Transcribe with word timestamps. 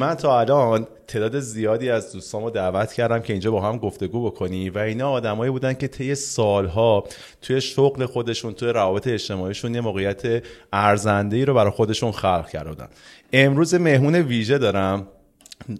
من 0.00 0.14
تا 0.14 0.40
الان 0.40 0.86
تعداد 1.06 1.40
زیادی 1.40 1.90
از 1.90 2.12
دوستامو 2.12 2.50
دعوت 2.50 2.92
کردم 2.92 3.18
که 3.18 3.32
اینجا 3.32 3.50
با 3.50 3.60
هم 3.60 3.78
گفتگو 3.78 4.30
بکنی 4.30 4.70
و 4.70 4.78
اینا 4.78 5.10
آدمایی 5.10 5.50
بودن 5.50 5.74
که 5.74 5.88
طی 5.88 6.14
سالها 6.14 7.04
توی 7.42 7.60
شغل 7.60 8.06
خودشون 8.06 8.54
توی 8.54 8.68
روابط 8.68 9.06
اجتماعیشون 9.06 9.74
یه 9.74 9.80
موقعیت 9.80 10.42
ارزنده 10.72 11.36
ای 11.36 11.44
رو 11.44 11.54
برای 11.54 11.70
خودشون 11.70 12.12
خلق 12.12 12.48
کردن. 12.48 12.88
امروز 13.32 13.74
مهمون 13.74 14.14
ویژه 14.14 14.58
دارم. 14.58 15.06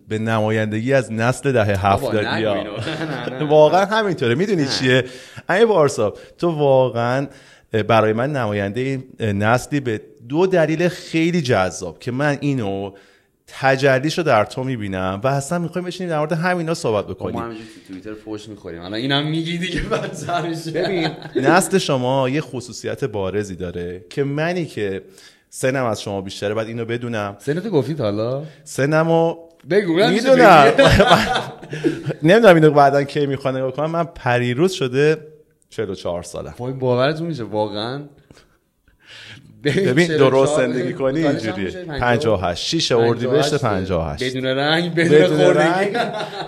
به 0.09 0.19
نمایندگی 0.19 0.93
از 0.93 1.13
نسل 1.13 1.53
دهه 1.53 1.87
هفتادی 1.87 2.45
واقعا 3.51 3.85
همینطوره. 3.85 4.35
می‌دونی 4.35 4.67
چیه؟ 4.67 5.05
این 5.51 5.65
بارسا 5.65 6.15
تو 6.39 6.51
واقعا 6.51 7.27
برای 7.89 8.13
من 8.13 8.33
نماینده 8.33 9.05
نسلی 9.21 9.81
به 9.81 10.01
دو 10.29 10.47
دلیل 10.47 10.89
خیلی 10.89 11.43
جذاب 11.43 11.99
که 11.99 12.13
من 12.13 12.39
اینو 12.41 12.93
تجلیش 13.53 14.19
رو 14.19 14.25
در 14.25 14.45
تو 14.45 14.65
می‌بینم 14.65 15.21
و 15.25 15.27
اصلا 15.27 15.59
می‌خوایم 15.59 15.87
بشینیم 15.87 16.11
در 16.11 16.19
مورد 16.19 16.33
همینا 16.33 16.75
صحبت 16.75 17.07
بکنیم 17.07 17.35
ما 17.35 17.43
همینجوری 17.43 17.69
تو 17.69 17.93
توییتر 17.93 18.15
فوش 18.15 18.49
می‌خوریم. 18.49 18.81
الان 18.81 18.95
اینم 18.95 19.27
میگی 19.27 19.59
دیگه 19.59 19.83
ببین 20.75 21.09
نسل 21.37 21.79
شما 21.79 22.29
یه 22.29 22.41
خصوصیت 22.41 23.05
بارزی 23.05 23.57
داره 23.57 24.05
که 24.11 24.25
منی 24.25 24.67
که 24.67 25.03
سنم 25.51 25.85
از 25.85 26.03
شما 26.03 26.21
بیشتره 26.21 26.55
بعد 26.55 26.67
اینو 26.67 26.85
بدونم. 26.85 27.37
سنت 27.39 27.69
گفتید 27.69 28.01
حالا؟ 28.01 28.43
سنمو 28.65 29.37
بگو 29.71 29.95
می‌دونم. 30.09 30.73
نمی‌دونم 32.23 32.55
اینو 32.55 32.71
بعدا 32.71 33.05
کی 33.05 33.27
می‌خوام 33.27 33.57
نگاه 33.57 33.73
کنم 33.73 33.91
من 33.91 34.05
پریروز 34.05 34.73
شده 34.73 35.17
44 35.71 36.23
سالم. 36.23 36.55
وای 36.59 36.73
باورتون 36.73 37.27
میشه 37.27 37.45
واقعا 37.45 38.03
ببین 39.65 40.07
درست 40.07 40.57
زندگی 40.57 40.93
کنی 40.93 41.27
اینجوریه. 41.27 41.71
58 41.71 42.81
6 42.81 42.93
اردیبهشت 42.93 43.55
58 43.63 44.25
بدون 44.25 44.47
رنگ 44.47 44.95
بدون 44.95 45.37
خوردگی 45.37 45.97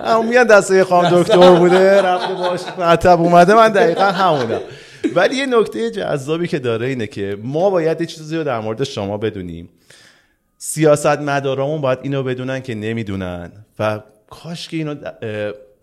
اون 0.06 0.28
میاد 0.28 0.46
دسته 0.46 0.84
خانم 0.84 1.22
دکتر 1.22 1.54
بوده 1.54 2.02
رفته 2.02 2.34
باش 2.34 2.60
مطب 2.78 3.20
اومده 3.20 3.54
من 3.54 3.68
دقیقا 3.68 4.04
همونم. 4.04 4.60
ولی 5.14 5.36
یه 5.36 5.46
نکته 5.46 5.90
جذابی 5.90 6.48
که 6.48 6.58
داره 6.58 6.86
اینه 6.86 7.06
که 7.06 7.36
ما 7.42 7.70
باید 7.70 8.00
یه 8.00 8.06
چیزی 8.06 8.36
رو 8.36 8.44
در 8.44 8.60
مورد 8.60 8.84
شما 8.84 9.18
بدونیم. 9.18 9.68
سیاست 10.58 11.06
مدارامون 11.06 11.80
باید 11.80 11.98
اینو 12.02 12.22
بدونن 12.22 12.60
که 12.60 12.74
نمی‌دونن. 12.74 13.52
و 13.78 14.00
کاش 14.30 14.68
که 14.68 14.76
اینو 14.76 14.94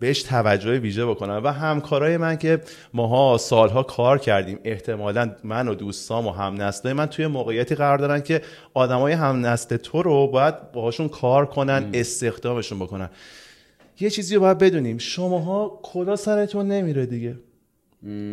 بهش 0.00 0.22
توجه 0.22 0.78
ویژه 0.78 1.06
بکنن 1.06 1.36
و 1.36 1.48
همکارای 1.48 2.16
من 2.16 2.36
که 2.36 2.60
ماها 2.94 3.38
سالها 3.38 3.82
کار 3.82 4.18
کردیم 4.18 4.58
احتمالا 4.64 5.30
من 5.44 5.68
و 5.68 5.74
دوستام 5.74 6.26
و 6.26 6.30
هم 6.30 6.70
من 6.84 7.06
توی 7.06 7.26
موقعیتی 7.26 7.74
قرار 7.74 7.98
دارن 7.98 8.20
که 8.20 8.42
آدمای 8.74 9.12
هم 9.12 9.46
نسل 9.46 9.76
تو 9.76 10.02
رو 10.02 10.26
باید 10.26 10.72
باهاشون 10.72 11.08
کار 11.08 11.46
کنن 11.46 11.90
استخدامشون 11.92 12.78
بکنن. 12.78 13.10
یه 14.00 14.10
چیزی 14.10 14.34
رو 14.34 14.40
باید 14.40 14.58
بدونیم 14.58 14.98
شماها 14.98 15.80
کلا 15.82 16.16
سرتون 16.16 16.68
نمیره 16.68 17.06
دیگه. 17.06 17.36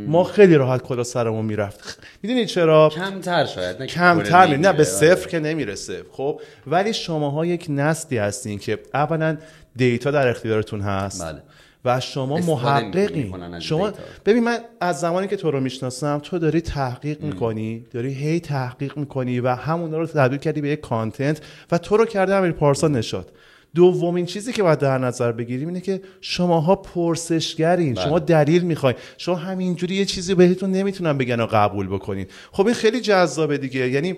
ما 0.08 0.24
خیلی 0.24 0.56
راحت 0.56 0.82
کلا 0.82 1.04
سرمون 1.04 1.46
می‌رفت. 1.46 2.08
می‌دونی 2.24 2.46
چرا؟ 2.46 2.90
کمتر 2.90 3.46
شاید 3.46 3.82
نه 3.82 3.88
کمتر 3.88 4.58
نه 4.58 4.74
به 4.74 4.84
صفر 4.84 5.30
که 5.30 5.40
نمی‌رسه. 5.40 6.04
خب 6.12 6.42
ولی 6.68 6.94
شماها 6.94 7.46
یک 7.46 7.66
نسلی 7.70 8.18
هستین 8.18 8.60
که 8.60 8.80
اولا 8.94 9.38
دیتا 9.76 10.12
در 10.12 10.28
اختیارتون 10.28 10.82
هست. 10.82 11.24
بله. 11.24 11.42
و 11.88 12.00
شما 12.00 12.38
محققی. 12.38 13.34
شما 13.60 13.92
ببین 14.26 14.44
من 14.44 14.58
از 14.82 15.00
زمانی 15.00 15.28
که 15.28 15.36
تو 15.36 15.52
رو 15.52 15.60
می‌شناسم 15.60 16.20
تو 16.24 16.40
داری 16.40 16.62
تحقیق 16.62 17.22
می‌کنی 17.22 17.86
داری 17.92 18.14
هی 18.14 18.40
تحقیق 18.40 18.98
می‌کنی 18.98 19.40
و 19.40 19.56
همون 19.56 19.92
رو 19.92 20.06
تبدیل 20.06 20.40
کردی 20.40 20.62
به 20.62 20.70
یک 20.70 20.82
کانتنت 20.82 21.42
و 21.72 21.78
تو 21.78 21.98
رو 21.98 22.06
کرده 22.06 22.36
امیر 22.36 22.52
پارسا 22.52 22.88
نشاد. 22.88 23.32
دومین 23.76 24.26
چیزی 24.26 24.54
که 24.54 24.64
باید 24.64 24.80
در 24.80 24.98
نظر 24.98 25.32
بگیریم 25.32 25.68
اینه 25.68 25.82
که 25.82 26.02
شماها 26.22 26.76
پرسشگرین 26.76 27.94
بله. 27.94 28.06
شما 28.06 28.20
دلیل 28.20 28.62
می‌خواین. 28.62 28.98
شما 29.18 29.36
همینجوری 29.36 29.96
یه 29.96 30.06
چیزی 30.06 30.36
بهتون 30.36 30.72
نمی‌تونن 30.72 31.18
بگن 31.18 31.40
و 31.40 31.46
قبول 31.46 31.88
بکنین. 31.88 32.26
خب 32.52 32.66
این 32.66 32.76
خیلی 32.76 33.02
جذابه 33.02 33.58
دیگه. 33.58 33.90
یعنی 33.90 34.16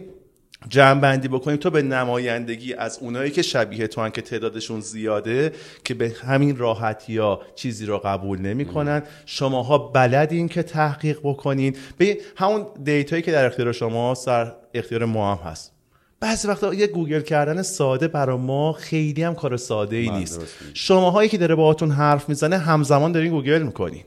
جمع 0.68 1.02
بندی 1.02 1.28
بکنیم 1.28 1.58
تو 1.58 1.70
به 1.70 1.82
نمایندگی 1.82 2.74
از 2.74 2.98
اونایی 3.02 3.32
که 3.32 3.42
شبیه 3.42 3.88
توئن 3.88 4.10
که 4.10 4.22
تعدادشون 4.22 4.82
زیاده 4.82 5.52
که 5.84 5.94
به 5.94 6.16
همین 6.24 6.58
راحتی 6.58 7.18
ها 7.18 7.42
چیزی 7.56 7.86
رو 7.86 7.98
قبول 7.98 8.40
نمی‌کنن. 8.40 9.04
شماها 9.26 9.78
بلدین 9.78 10.48
که 10.48 10.64
تحقیق 10.64 11.20
بکنین. 11.24 11.76
به 11.98 12.18
همون 12.36 12.66
data 12.84 13.09
یی 13.09 13.22
که 13.22 13.32
در 13.32 13.46
اختیار 13.46 13.72
شما 13.72 14.16
سر 14.16 14.54
اختیار 14.74 15.06
ما 15.06 15.36
هم 15.36 15.52
هست. 15.52 15.72
بعضی 16.20 16.48
وقتا 16.48 16.74
یه 16.74 16.88
گوگل 16.88 17.22
کردن 17.22 17.62
ساده 17.62 18.08
برای 18.08 18.38
ما 18.38 18.74
خیلی 18.74 19.24
هم 19.24 19.36
کار 19.36 19.58
ساده 19.58 19.96
ای 19.96 20.10
نیست. 20.10 20.42
شماهایی 20.74 21.30
که 21.30 21.38
داره 21.38 21.56
باهاتون 21.56 21.92
حرف 21.92 22.30
می‌زنه 22.30 22.58
همزمان 22.58 23.12
دارین 23.12 23.32
گوگل 23.32 23.62
می‌کنین. 23.62 24.04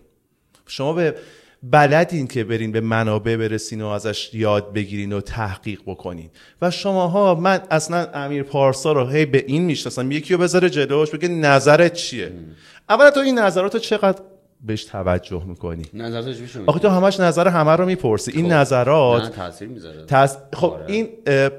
شما 0.67 0.93
به 0.93 1.15
بلدین 1.63 2.27
که 2.27 2.45
برین 2.45 2.73
به 2.73 2.81
منابع 2.81 3.37
برسین 3.37 3.83
و 3.83 3.87
ازش 3.87 4.35
یاد 4.35 4.73
بگیرین 4.73 5.13
و 5.13 5.21
تحقیق 5.21 5.81
بکنین. 5.87 6.31
و 6.63 6.71
شماها 6.71 7.35
من 7.35 7.61
اصلا 7.71 8.07
امیر 8.15 8.43
پارسا 8.43 8.93
رو 8.93 9.09
هی 9.09 9.27
به 9.27 9.45
این 9.47 9.63
می‌شناسم 9.63 10.13
یکی 10.13 10.35
رو 10.35 10.41
بذاره 10.41 10.71
جلوش 10.71 11.11
بگه 11.11 11.29
نظرت 11.29 11.93
چیه؟ 11.93 12.33
اولا 12.89 13.11
تو 13.11 13.21
این 13.21 13.39
نظرات 13.39 13.77
چقدر 13.77 14.23
بهش 14.67 14.85
توجه 14.85 15.45
می‌کنی؟ 15.45 15.85
آخه 16.67 16.81
تو 16.81 16.89
همش 16.89 17.21
نظر 17.21 17.49
همه 17.49 17.71
رو 17.71 17.87
می‌پرسی. 17.87 18.33
این 18.35 18.45
خب. 18.47 18.53
نظرات 18.53 19.37
تاثیر 19.37 19.69
می‌ذاره. 19.69 20.07
خب 20.53 20.65
آره. 20.65 20.85
این 20.89 21.09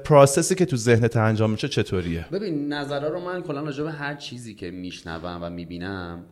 پروسسی 0.04 0.54
که 0.54 0.64
تو 0.64 0.76
ذهنت 0.76 1.16
انجام 1.16 1.50
میشه 1.50 1.68
چطوریه؟ 1.68 2.26
ببین 2.32 2.72
نظرها 2.72 3.08
رو 3.08 3.20
من 3.20 3.42
کلا 3.42 3.60
راجع 3.60 3.84
به 3.84 3.92
هر 3.92 4.14
چیزی 4.14 4.54
که 4.54 4.70
میشنوم 4.70 5.38
و 5.42 5.50
می‌بینم 5.50 6.24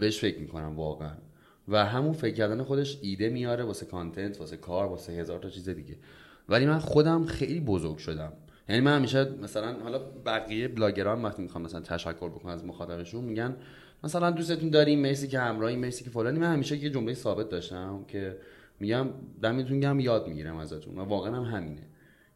بهش 0.00 0.20
فکر 0.20 0.38
می‌کنم 0.38 0.76
واقعا. 0.76 1.10
و 1.68 1.86
همون 1.86 2.12
فکر 2.12 2.34
کردن 2.34 2.62
خودش 2.62 2.98
ایده 3.02 3.28
میاره 3.28 3.64
واسه 3.64 3.86
کانتنت 3.86 4.40
واسه 4.40 4.56
کار 4.56 4.86
واسه 4.86 5.12
هزار 5.12 5.38
تا 5.38 5.48
چیز 5.48 5.68
دیگه. 5.68 5.96
ولی 6.48 6.66
من 6.66 6.78
خودم 6.78 7.24
خیلی 7.24 7.60
بزرگ 7.60 7.96
شدم. 7.98 8.32
یعنی 8.68 8.80
من 8.80 8.96
همیشه 8.96 9.30
مثلا 9.42 9.72
حالا 9.82 9.98
بقیه 9.98 10.68
بلاگران 10.68 11.22
وقتی 11.22 11.42
می‌خوام 11.42 11.64
مثلا 11.64 11.80
تشکر 11.80 12.28
بکنم 12.28 12.52
از 12.52 12.64
مخاطبشون 12.64 13.24
میگن 13.24 13.56
مثلا 14.04 14.30
دوستتون 14.30 14.70
داریم 14.70 15.00
مرسی 15.00 15.28
که 15.28 15.38
همراهی 15.38 15.76
مرسی 15.76 16.04
که 16.04 16.10
فلانی. 16.10 16.38
من 16.38 16.52
همیشه 16.52 16.76
یه 16.76 16.90
جمله 16.90 17.14
ثابت 17.14 17.48
داشتم 17.48 18.04
که 18.08 18.38
میگم 18.80 19.08
دمتون 19.42 19.80
گم 19.80 20.00
یاد 20.00 20.28
می‌گیرم 20.28 20.56
ازتون. 20.56 20.98
و 20.98 21.04
واقعا 21.04 21.36
هم 21.36 21.56
همینه. 21.56 21.82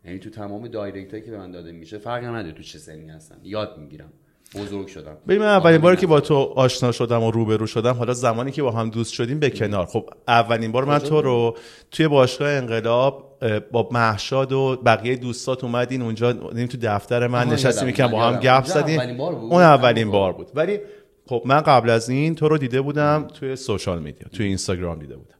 یعنی 0.04 0.19
تو 0.19 0.31
تمام 0.31 0.69
دایرکت 0.69 1.25
که 1.25 1.31
به 1.31 1.38
من 1.38 1.50
داده 1.50 1.72
میشه 1.72 1.98
فرقی 1.98 2.26
نداره 2.26 2.53
تو 2.53 2.62
چه 2.62 2.78
سنی 2.78 3.09
هستن. 3.09 3.41
یاد 3.42 3.78
می‌گیرم. 3.78 4.12
بزرگ 4.58 4.86
شدم. 4.86 5.16
ببین 5.28 5.38
من 5.38 5.46
اولین 5.46 5.80
باری 5.80 5.96
که 5.96 6.06
با 6.06 6.20
تو 6.20 6.34
آشنا 6.34 6.92
شدم 6.92 7.22
و 7.22 7.30
روبرو 7.30 7.66
شدم 7.66 7.94
حالا 7.94 8.12
زمانی 8.12 8.50
که 8.50 8.62
با 8.62 8.70
هم 8.70 8.90
دوست 8.90 9.12
شدیم 9.12 9.38
به 9.38 9.50
کنار. 9.50 9.86
خب 9.86 10.10
اولین 10.28 10.72
بار 10.72 10.84
من 10.84 10.98
تو 10.98 11.22
رو 11.22 11.56
توی 11.90 12.08
باشگاه 12.08 12.48
انقلاب 12.48 13.38
با 13.72 13.88
محشاد 13.92 14.52
و 14.52 14.76
بقیه 14.76 15.16
دوستات 15.16 15.64
اومدین 15.64 16.02
اونجا 16.02 16.32
تو 16.32 16.78
دفتر 16.82 17.26
من 17.26 17.48
نشستیم 17.48 17.90
که 17.90 18.06
با 18.06 18.22
هم 18.22 18.40
گپ 18.40 18.64
زدیم. 18.64 19.20
اون 19.20 19.62
اولین 19.62 20.10
بار. 20.10 20.32
بود. 20.32 20.50
ولی 20.54 20.78
خب 21.26 21.42
من 21.44 21.60
قبل 21.60 21.90
از 21.90 22.08
این 22.08 22.34
تو 22.34 22.48
رو 22.48 22.58
دیده 22.58 22.80
بودم 22.80 23.28
توی 23.34 23.56
سوشال 23.56 23.98
میدیا 23.98 24.28
توی 24.32 24.46
اینستاگرام 24.46 24.98
دیده 24.98 25.16
بودم. 25.16 25.36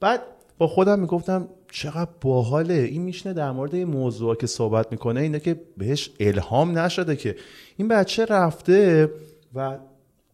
بعد 0.00 0.22
با 0.58 0.66
خودم 0.66 1.00
می‌گفتم 1.00 1.48
چقدر 1.70 2.10
باحاله. 2.20 2.74
این 2.74 3.02
میشنه 3.02 3.32
در 3.32 3.50
مورد 3.50 3.74
این 3.74 3.88
موضوع 3.88 4.36
که 4.36 4.46
صحبت 4.46 4.92
می‌کنه 4.92 5.20
اینه 5.20 5.40
که 5.40 5.60
بهش 5.76 6.10
الهام 6.20 6.78
نشده 6.78 7.16
که 7.16 7.36
این 7.76 7.88
بچه 7.88 8.24
رفته 8.24 9.10
و 9.54 9.78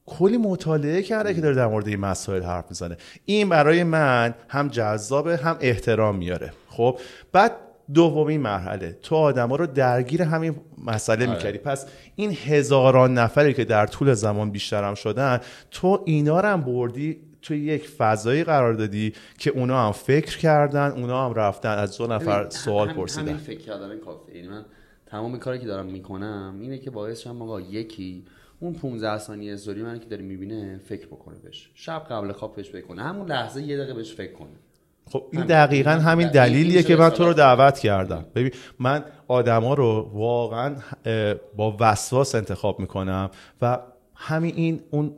کلی 0.07 0.37
مطالعه 0.37 1.03
کرده 1.03 1.35
که 1.35 1.41
داره 1.41 1.55
در 1.55 1.67
مورد 1.67 1.89
این 1.89 2.01
مسائل 2.01 2.43
حرف 2.43 2.65
می‌زنه. 2.69 2.97
این 3.25 3.49
برای 3.49 3.85
من 3.85 4.35
هم 4.49 4.69
جذابه 4.69 5.37
هم 5.37 5.57
احترام 5.61 6.17
میاره. 6.17 6.53
خب 6.69 6.99
بعد 7.33 7.53
دومین 7.95 8.41
مرحله. 8.41 8.99
تو 9.03 9.17
آدما 9.17 9.57
رو 9.57 9.67
درگیر 9.67 10.23
همین 10.23 10.57
مسئله 10.85 11.27
آره. 11.27 11.37
می‌کردی. 11.37 11.59
پس 11.59 11.87
این 12.17 12.37
هزاران 12.47 13.19
نفری 13.19 13.55
که 13.55 13.65
در 13.65 13.87
طول 13.87 14.15
زمان 14.15 14.51
بیشترم 14.51 14.95
شدن 14.95 15.41
تو 15.71 16.03
اینا 16.05 16.41
رو 16.41 16.49
هم 16.49 16.61
بردی 16.61 17.17
توی 17.45 17.59
یک 17.59 17.89
فضایی 17.89 18.45
قرار 18.45 18.75
دادی 18.75 19.13
که 19.39 19.51
اونا 19.51 19.87
هم 19.87 19.93
فکر 19.93 20.39
کردن 20.39 20.91
اونا 20.91 21.27
هم 21.27 21.35
رفتن 21.35 21.79
از 21.79 21.99
دو 21.99 22.07
نفر 22.07 22.49
سوال 22.51 22.93
پرسیدن. 22.93 23.23
همین 23.23 23.37
فکر 23.37 23.61
کردن 23.61 23.99
کافیه. 23.99 24.37
یعنی 24.37 24.49
من 24.49 24.65
تمام 25.07 25.39
کاری 25.39 25.59
که 25.59 25.67
دارم 25.67 25.87
می‌کنم 25.87 26.59
اینه 26.61 26.79
که 26.79 26.91
باعث 26.91 27.21
شم 27.21 27.43
آقا 27.43 27.61
یکی 27.61 28.25
اون 28.61 28.73
15 28.73 29.19
ثانیه 29.19 29.55
استوری 29.55 29.83
من 29.83 29.99
که 29.99 30.07
داره 30.07 30.23
می‌بینه 30.23 30.81
فکر 30.89 31.07
بکنه 31.07 31.35
بهش. 31.45 31.71
شب 31.75 32.07
قبل 32.11 32.33
خواب 32.33 32.57
بهش 32.57 32.71
بکنه 32.71 33.03
همون 33.03 33.29
لحظه 33.29 33.63
یه 33.63 33.77
دقیقه 33.77 33.95
بهش 33.95 34.15
فکر 34.15 34.33
کنه. 34.33 34.49
خب 35.11 35.27
این 35.33 35.47
دقیقا 35.47 35.91
همین 35.91 36.31
دلیلیه 36.31 36.83
که 36.83 36.97
من 36.97 37.11
تو 37.11 37.25
رو 37.25 37.33
دعوت 37.33 37.79
کردم. 37.79 38.25
ببین 38.35 38.51
من 38.79 39.05
آدما 39.29 39.75
رو 39.75 40.11
واقعا 40.15 40.77
با 41.57 41.77
وسواس 41.81 42.35
انتخاب 42.35 42.81
می‌کنم 42.81 43.31
و 43.63 43.79
همین 44.27 44.55
این 44.57 44.81
اون 44.91 45.13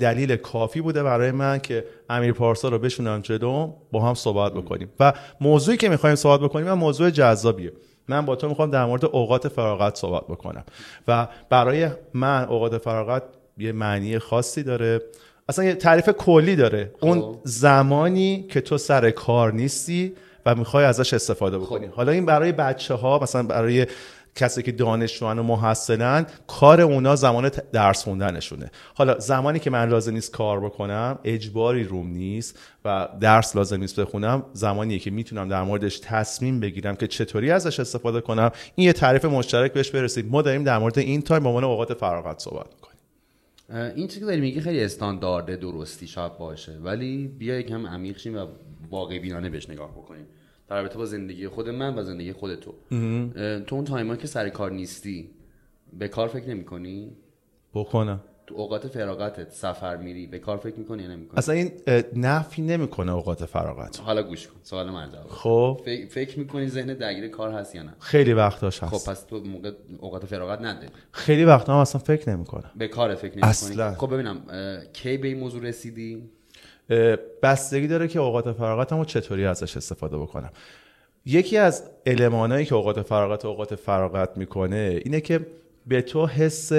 دلیل 0.00 0.36
کافی 0.36 0.80
بوده 0.80 1.02
برای 1.02 1.30
من 1.30 1.58
که 1.58 1.84
امیر 2.10 2.32
پارسا 2.32 2.68
رو 2.68 2.78
بشونم 2.78 3.20
جلو 3.20 3.72
با 3.92 4.00
هم 4.00 4.14
صحبت 4.14 4.52
بکنیم. 4.52 4.88
و 5.00 5.12
موضوعی 5.40 5.76
که 5.76 5.88
می‌خوایم 5.88 6.16
صحبت 6.16 6.40
بکنیم 6.40 6.66
من 6.66 6.72
موضوع 6.72 7.10
جذابیه. 7.10 7.72
من 8.08 8.26
با 8.26 8.36
تو 8.36 8.48
می‌خوام 8.48 8.70
در 8.70 8.84
مورد 8.84 9.04
اوقات 9.04 9.48
فراغت 9.48 9.96
صحبت 9.96 10.24
بکنم. 10.24 10.64
و 11.08 11.28
برای 11.50 11.88
من 12.14 12.44
اوقات 12.44 12.78
فراغت 12.78 13.22
یه 13.58 13.72
معنی 13.72 14.18
خاصی 14.18 14.62
داره. 14.62 15.00
اصلا 15.48 15.64
یه 15.64 15.74
تعریف 15.74 16.08
کلی 16.08 16.56
داره. 16.56 16.90
اون 17.00 17.20
خب. 17.20 17.36
زمانی 17.44 18.46
که 18.50 18.60
تو 18.60 18.78
سر 18.78 19.10
کار 19.10 19.52
نیستی 19.52 20.12
و 20.46 20.54
می‌خوای 20.54 20.84
ازش 20.84 21.14
استفاده 21.14 21.58
بکنی. 21.58 21.88
خب. 21.88 21.94
حالا 21.94 22.12
این 22.12 22.26
برای 22.26 22.52
بچه 22.52 22.94
ها 22.94 23.18
مثلا 23.22 23.42
برای 23.42 23.86
کسی 24.34 24.62
که 24.62 24.72
دانشجوان 24.72 25.38
و 25.38 25.42
محصلن 25.42 26.26
کار 26.46 26.80
اونا 26.80 27.16
زمان 27.16 27.50
درس 27.72 28.04
خوندنشونه. 28.04 28.70
حالا 28.94 29.18
زمانی 29.18 29.58
که 29.58 29.70
من 29.70 29.88
لازم 29.88 30.12
نیست 30.12 30.32
کار 30.32 30.60
بکنم 30.60 31.18
اجباری 31.24 31.84
روم 31.84 32.06
نیست 32.06 32.58
و 32.84 33.08
درس 33.20 33.56
لازم 33.56 33.80
نیست 33.80 34.00
بخونم 34.00 34.46
زمانیه 34.52 34.98
که 34.98 35.10
می‌تونم 35.10 35.48
در 35.48 35.62
موردش 35.62 35.98
تصمیم 35.98 36.60
بگیرم 36.60 36.96
که 36.96 37.06
چطوری 37.06 37.50
ازش 37.50 37.80
استفاده 37.80 38.20
کنم. 38.20 38.50
این 38.74 38.86
یه 38.86 38.92
تعریف 38.92 39.24
مشترک 39.24 39.72
بهش 39.72 39.90
برسید. 39.90 40.30
ما 40.30 40.42
داریم 40.42 40.64
در 40.64 40.78
مورد 40.78 40.98
این 40.98 41.22
تایم 41.22 41.42
به 41.42 41.48
عنوان 41.48 41.64
اوقات 41.64 41.94
فراغت 41.94 42.38
صحبت 42.38 42.66
می‌کنیم. 42.74 42.94
این 43.96 44.08
چیزی 44.08 44.20
که 44.20 44.26
داری 44.26 44.40
میگی 44.40 44.60
خیلی 44.60 44.84
استاندارد 44.84 45.60
درستی 45.60 46.06
شاید 46.06 46.38
باشه 46.38 46.72
ولی 46.82 47.28
بیا 47.28 47.58
یکم 47.58 47.86
عمیق 47.86 48.18
شیم 48.18 48.36
و 48.36 48.46
واقع 48.90 49.18
بینانه 49.18 49.50
بهش 49.50 49.70
نگاه 49.70 49.90
بکنیم. 49.90 50.26
در 50.68 50.80
رابطه 50.80 50.98
با 50.98 51.04
زندگی 51.04 51.48
خود 51.48 51.68
من 51.68 51.98
و 51.98 52.02
زندگی 52.02 52.32
خود 52.32 52.54
تو. 52.54 52.74
تو 53.66 53.76
اون 53.76 53.84
تایما 53.84 54.16
که 54.16 54.26
سر 54.26 54.48
کار 54.48 54.72
نیستی 54.72 55.30
به 55.92 56.08
کار 56.08 56.28
فکر 56.28 56.48
نمی 56.48 56.64
کنی؟ 56.64 57.16
بکنم. 57.74 58.20
تو 58.46 58.54
اوقات 58.54 58.86
فراغتت 58.88 59.52
سفر 59.52 59.96
میری 59.96 60.26
به 60.26 60.38
کار 60.38 60.56
فکر 60.56 60.78
می‌کنی 60.78 61.02
یا 61.02 61.08
نمی‌کنی؟ 61.08 61.38
اصلا 61.38 61.54
این 61.54 61.72
نفی 62.16 62.62
نمی‌کنه 62.62 63.12
اوقات 63.12 63.44
فراغت. 63.44 64.00
حالا 64.00 64.22
گوش 64.22 64.46
کن 64.46 64.54
سوال 64.62 64.90
من 64.90 65.10
جواب 65.12 65.28
خب. 65.28 65.80
فکر 66.10 66.38
می‌کنی 66.38 66.68
ذهن 66.68 66.94
درگیر 66.94 67.28
کار 67.28 67.52
هست 67.52 67.74
یا 67.74 67.82
نه؟ 67.82 67.94
خیلی 67.98 68.32
وقتاش 68.32 68.82
هست. 68.82 68.94
خب 68.94 69.10
پس 69.10 69.22
تو 69.22 69.40
موقع 69.40 69.72
اوقات 69.98 70.26
فراغت 70.26 70.60
نداری. 70.60 70.88
خیلی 71.12 71.44
وقتا 71.44 71.74
هم 71.74 71.78
اصلا 71.78 72.00
فکر 72.00 72.30
نمی‌کنم. 72.30 72.70
به 72.76 72.88
کار 72.88 73.14
فکر 73.14 73.32
نمی‌کنی. 73.32 73.50
اصلا. 73.50 73.94
خب 73.94 74.14
ببینم 74.14 74.42
کی 74.92 75.16
به 75.16 75.28
این 75.28 75.38
موضوع 75.38 75.62
رسیدی؟ 75.62 76.30
بستگی 77.42 77.86
داره 77.86 78.08
که 78.08 78.18
اوقات 78.18 78.52
فراغتمو 78.52 79.04
چطوری 79.04 79.46
ازش 79.46 79.76
استفاده 79.76 80.18
بکنم. 80.18 80.50
یکی 81.26 81.58
از 81.58 81.82
المانایی 82.06 82.66
که 82.66 82.74
اوقات 82.74 83.02
فراغت 83.02 83.44
اوقات 83.44 83.74
فراغت 83.74 84.36
می‌کنه 84.36 85.00
اینه 85.04 85.20
که 85.20 85.46
به 85.86 86.02
تو 86.02 86.26
حس 86.26 86.72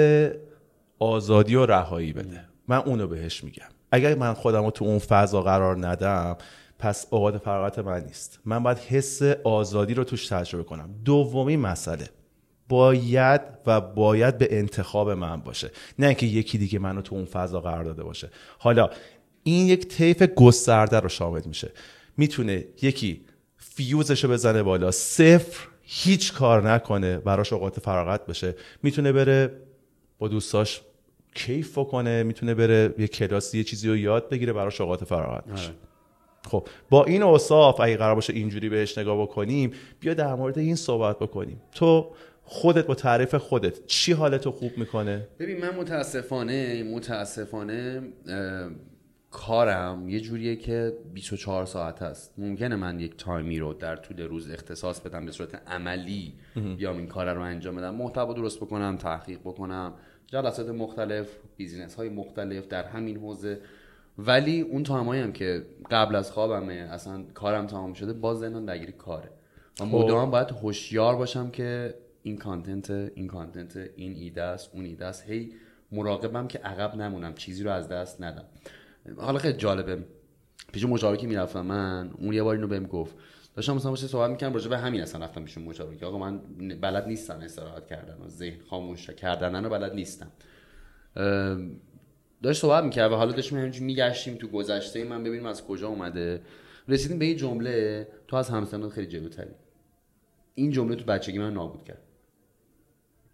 آزادی 0.98 1.54
و 1.54 1.66
رهایی 1.66 2.12
بده. 2.12 2.40
من 2.68 2.76
اونو 2.76 3.06
بهش 3.06 3.44
میگم. 3.44 3.68
اگر 3.92 4.14
من 4.14 4.34
خودم 4.34 4.64
رو 4.64 4.70
تو 4.70 4.84
اون 4.84 4.98
فضا 4.98 5.42
قرار 5.42 5.86
ندم 5.86 6.36
پس 6.78 7.06
اوقات 7.10 7.38
فراغت 7.38 7.78
من 7.78 8.04
نیست. 8.04 8.40
من 8.44 8.62
باید 8.62 8.78
حس 8.78 9.22
آزادی 9.44 9.94
رو 9.94 10.04
توش 10.04 10.26
تجربه 10.28 10.64
کنم. 10.64 10.90
دومی 11.04 11.56
مسئله. 11.56 12.08
باید 12.68 13.40
و 13.66 13.80
باید 13.80 14.38
به 14.38 14.48
انتخاب 14.50 15.10
من 15.10 15.40
باشه. 15.40 15.70
نه 15.98 16.06
اینکه 16.06 16.26
یکی 16.26 16.58
دیگه 16.58 16.78
منو 16.78 17.02
تو 17.02 17.14
اون 17.14 17.24
فضا 17.24 17.60
قرار 17.60 17.84
داده 17.84 18.02
باشه. 18.04 18.30
حالا 18.58 18.90
این 19.46 19.66
یک 19.66 19.88
طیف 19.88 20.22
گسترده 20.22 21.00
رو 21.00 21.08
شامل 21.08 21.40
میشه. 21.46 21.70
می‌تونه 22.16 22.64
یکی 22.82 23.24
فیوزش 23.56 24.24
رو 24.24 24.30
بزنه 24.30 24.62
بالا 24.62 24.90
صفر 24.90 25.68
هیچ 25.82 26.32
کار 26.32 26.70
نکنه 26.70 27.18
براش 27.18 27.52
اوقات 27.52 27.80
فراغت 27.80 28.26
بشه. 28.26 28.54
می‌تونه 28.82 29.12
بره 29.12 29.60
با 30.18 30.28
دوستاش 30.28 30.80
کیف 31.34 31.78
کنه 31.78 32.22
می‌تونه 32.22 32.54
بره 32.54 32.94
یه 32.98 33.08
کلاسی 33.08 33.58
یه 33.58 33.64
چیزی 33.64 33.88
رو 33.88 33.96
یاد 33.96 34.28
بگیره 34.28 34.52
براش 34.52 34.80
اوقات 34.80 35.04
فراغت 35.04 35.44
بشه. 35.44 35.64
آره. 35.64 35.74
خب 36.48 36.68
با 36.90 37.04
این 37.04 37.22
اوصاف 37.22 37.80
اگه 37.80 37.96
قرار 37.96 38.14
باشه 38.14 38.32
اینجوری 38.32 38.68
بهش 38.68 38.98
نگاه 38.98 39.22
بکنیم 39.22 39.70
بیا 40.00 40.14
در 40.14 40.34
مورد 40.34 40.58
این 40.58 40.76
صحبت 40.76 41.18
بکنیم. 41.18 41.62
تو 41.72 42.10
خودت 42.44 42.86
با 42.86 42.94
تعریف 42.94 43.34
خودت 43.34 43.86
چی 43.86 44.12
حالتو 44.12 44.52
خوب 44.52 44.78
می‌کنه؟ 44.78 45.28
ببین 45.38 45.60
من 45.60 45.74
متاسفانه 45.76 46.82
متاسفانه 46.82 48.02
کارم 49.36 50.08
یه 50.08 50.20
جوریه 50.20 50.56
که 50.56 50.92
24 51.14 51.66
ساعت 51.66 52.02
است. 52.02 52.34
ممکنه 52.38 52.76
من 52.76 53.00
یک 53.00 53.16
تایمی 53.16 53.58
رو 53.58 53.74
در 53.74 53.96
طول 53.96 54.20
روز 54.20 54.50
اختصاص 54.50 55.00
بدم 55.00 55.26
به 55.26 55.32
صورت 55.32 55.54
عملی 55.68 56.34
بیام 56.76 56.96
این 56.96 57.06
کار 57.06 57.34
رو 57.34 57.40
انجام 57.40 57.76
بدم. 57.76 57.94
محتوا 57.94 58.32
درست 58.32 58.60
بکنم 58.60 58.96
تحقیق 58.96 59.40
بکنم. 59.40 59.92
جلسات 60.26 60.68
مختلف 60.68 61.28
business 61.56 61.94
های 61.94 62.08
مختلف 62.08 62.68
در 62.68 62.84
همین 62.84 63.16
حوزه. 63.16 63.60
ولی 64.18 64.60
اون 64.60 64.82
time 64.82 65.09
ایی 65.09 65.22
هم 65.22 65.32
که 65.32 65.66
قبل 65.90 66.14
از 66.14 66.32
خوابمه 66.32 66.74
اصلا 66.74 67.24
کارم 67.34 67.66
تمام 67.66 67.92
شده 67.92 68.12
باز 68.12 68.38
ذهنم 68.38 68.66
درگیر 68.66 68.90
کاره. 68.90 69.30
و 69.80 69.84
خب. 69.84 69.94
مدام 69.94 70.30
باید 70.30 70.50
هوشیار 70.50 71.16
باشم 71.16 71.50
که 71.50 71.94
این 72.22 72.36
content 72.36 72.90
این 72.90 73.26
content 73.26 73.76
این 73.96 74.14
ایده 74.16 74.42
است 74.42 74.70
اون 74.74 74.84
ایده 74.84 75.04
است. 75.06 75.24
هی 75.30 75.52
مراقبم 75.92 76.46
که 76.46 76.58
عقب 76.58 76.96
نمونم 76.96 77.34
چیزی 77.34 77.64
رو 77.64 77.70
از 77.70 77.88
دست 77.88 78.22
ندم. 78.22 78.44
حالا 79.16 79.38
خیلی 79.38 79.58
جالبه. 79.58 80.04
پیش 80.72 80.84
مشاوره 80.84 81.26
می‌رفتم 81.26 81.66
من 81.66 82.10
اون 82.18 82.32
یه 82.32 82.42
بار 82.42 82.54
اینو 82.54 82.66
بهم 82.66 82.86
گفت. 82.86 83.16
داشتم 83.54 83.74
مثلا 83.74 83.90
باشه 83.90 84.06
صحبت 84.06 84.30
می‌کنم 84.30 84.52
راجع 84.54 84.68
به 84.68 84.78
همین 84.78 85.00
اصلا 85.00 85.24
رفتم 85.24 85.44
پیش 85.44 85.58
مشاوره 85.58 85.96
که 85.96 86.06
آقا 86.06 86.18
من 86.18 86.38
بلد 86.80 87.08
نیستم 87.08 87.40
استراحت 87.40 87.86
کردن 87.86 88.16
و 88.24 88.28
ذهن 88.28 88.60
خاموش 88.70 89.10
کردن 89.10 89.64
رو 89.64 89.70
بلد 89.70 89.94
نیستم. 89.94 90.30
داشت 92.42 92.60
صحبت 92.60 92.84
می‌کرد 92.84 93.12
و 93.12 93.14
حالا 93.14 93.32
داشتیم 93.32 93.58
همینجوری 93.58 93.84
میگشتیم 93.84 94.34
تو 94.34 94.48
گذشته. 94.48 95.04
من 95.04 95.24
ببینیم 95.24 95.46
از 95.46 95.64
کجا 95.64 95.88
اومده. 95.88 96.42
رسیدیم 96.88 97.18
به 97.18 97.24
این 97.24 97.36
جمله 97.36 98.08
تو 98.28 98.36
از 98.36 98.48
همسنات 98.48 98.92
خیلی 98.92 99.06
جلوتری. 99.06 99.54
این 100.54 100.70
جمله 100.70 100.96
تو 100.96 101.04
بچگی 101.04 101.38
من 101.38 101.52
نابود 101.52 101.84
کرد. 101.84 102.02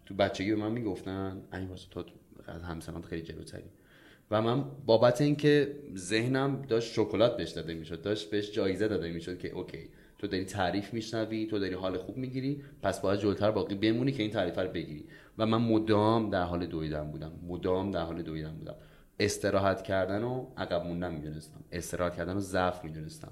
تو 0.05 0.13
بچگی 0.13 0.49
به 0.49 0.55
من 0.55 0.71
می‌گفتن 0.71 1.41
این 1.53 1.67
واسه 1.67 1.87
تو 1.91 2.03
از 2.47 2.63
همسنات 2.63 3.05
خیلی 3.05 3.21
جلوتری. 3.21 3.69
و 4.33 4.41
من 4.41 4.65
بابت 4.85 5.21
اینکه 5.21 5.75
ذهنم 5.95 6.61
داشت 6.61 6.93
شکلات 6.93 7.37
بهش 7.37 7.51
داده 7.51 7.73
می‌شد 7.73 8.01
داشت 8.01 8.31
بهش 8.31 8.51
جایزه 8.51 8.87
داده 8.87 9.11
می‌شد 9.11 9.39
که 9.39 9.49
اوکی 9.49 9.89
تو 10.17 10.27
داری 10.27 10.45
تعریف 10.45 10.93
میشنوی 10.93 11.47
تو 11.47 11.59
داری 11.59 11.73
حال 11.73 11.97
خوب 11.97 12.17
می‌گیری 12.17 12.63
پس 12.81 13.01
باید 13.01 13.19
جلوتر 13.19 13.51
باقی 13.51 13.75
بمونی 13.75 14.11
که 14.11 14.23
این 14.23 14.31
تعریف 14.31 14.59
رو 14.59 14.67
بگیری. 14.67 15.05
و 15.37 15.45
من 15.45 15.57
مدام 15.57 16.29
در 16.29 16.43
حال 16.43 16.65
دویدن 16.65 17.11
بودم 17.11 17.31
مدام 17.47 17.91
در 17.91 18.01
حال 18.01 18.21
دویدن 18.21 18.51
بودم. 18.51 18.75
استراحت 19.19 19.81
کردن 19.81 20.23
و 20.23 20.47
عقب 20.57 20.85
موندن 20.85 21.13
می‌دونستم 21.13 21.63
استراحت 21.71 22.15
کردن 22.15 22.37
و 22.37 22.39
ضعف 22.39 22.83
می‌دونستم. 22.83 23.31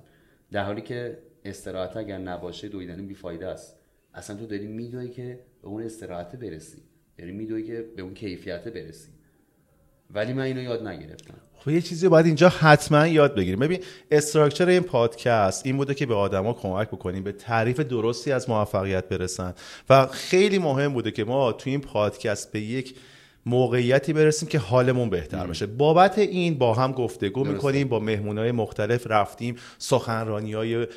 در 0.52 0.64
حالی 0.64 0.82
که 0.82 1.18
استراحت 1.46 1.98
اگر 1.98 2.18
نباشه 2.18 2.68
دویدن 2.68 3.08
بیفایده 3.08 3.48
است. 3.48 3.80
اصلا 4.14 4.38
تو 4.38 4.46
داری 4.46 4.68
میدوی 4.68 5.10
که 5.10 5.40
به 5.62 5.68
اون 5.68 5.84
استراحت 5.84 6.36
برسی 6.36 6.82
داری 7.18 7.32
میدوی 7.32 7.64
که 7.64 7.86
به 7.96 8.02
اون 8.02 8.14
کیفیت 8.14 8.68
برسی. 8.68 9.12
ولی 10.14 10.34
من 10.34 10.44
اینو 10.44 10.62
یاد 10.62 10.88
نگرفتم. 10.88 11.34
خب 11.58 11.70
یه 11.70 11.82
چیزی 11.82 12.08
باید 12.08 12.26
اینجا 12.26 12.50
حتما 12.50 13.08
یاد 13.08 13.36
بگیریم. 13.36 13.60
ببین 13.60 13.80
استراکچر 14.12 14.68
این 14.68 14.84
پادکست 14.84 15.66
این 15.66 15.78
بوده 15.78 15.94
که 15.94 16.06
به 16.06 16.16
آدما 16.16 16.54
کمک 16.54 16.88
بکنیم 16.88 17.24
به 17.24 17.32
تعریف 17.32 17.80
درستی 17.80 18.32
از 18.32 18.50
موفقیت 18.50 19.10
برسن. 19.10 19.54
و 19.90 20.08
خیلی 20.08 20.60
مهم 20.60 20.94
بوده 20.94 21.12
که 21.12 21.24
ما 21.24 21.52
تو 21.52 21.70
این 21.70 21.82
پادکست 21.82 22.52
به 22.52 22.60
یک 22.60 22.96
موقعیتی 23.46 24.14
برسیم 24.14 24.50
که 24.50 24.60
حالمون 24.60 25.10
بهتر 25.10 25.48
بشه. 25.48 25.66
بابت 25.66 26.18
این 26.18 26.58
با 26.58 26.74
هم 26.74 26.92
گفتگو 26.92 27.44
می‌کنیم 27.44 27.88
با 27.88 28.00
مهمونای 28.00 28.52
مختلف 28.52 29.08
رفتیم 29.08 29.56
سخنرانی 29.78 30.54
های 30.54 30.88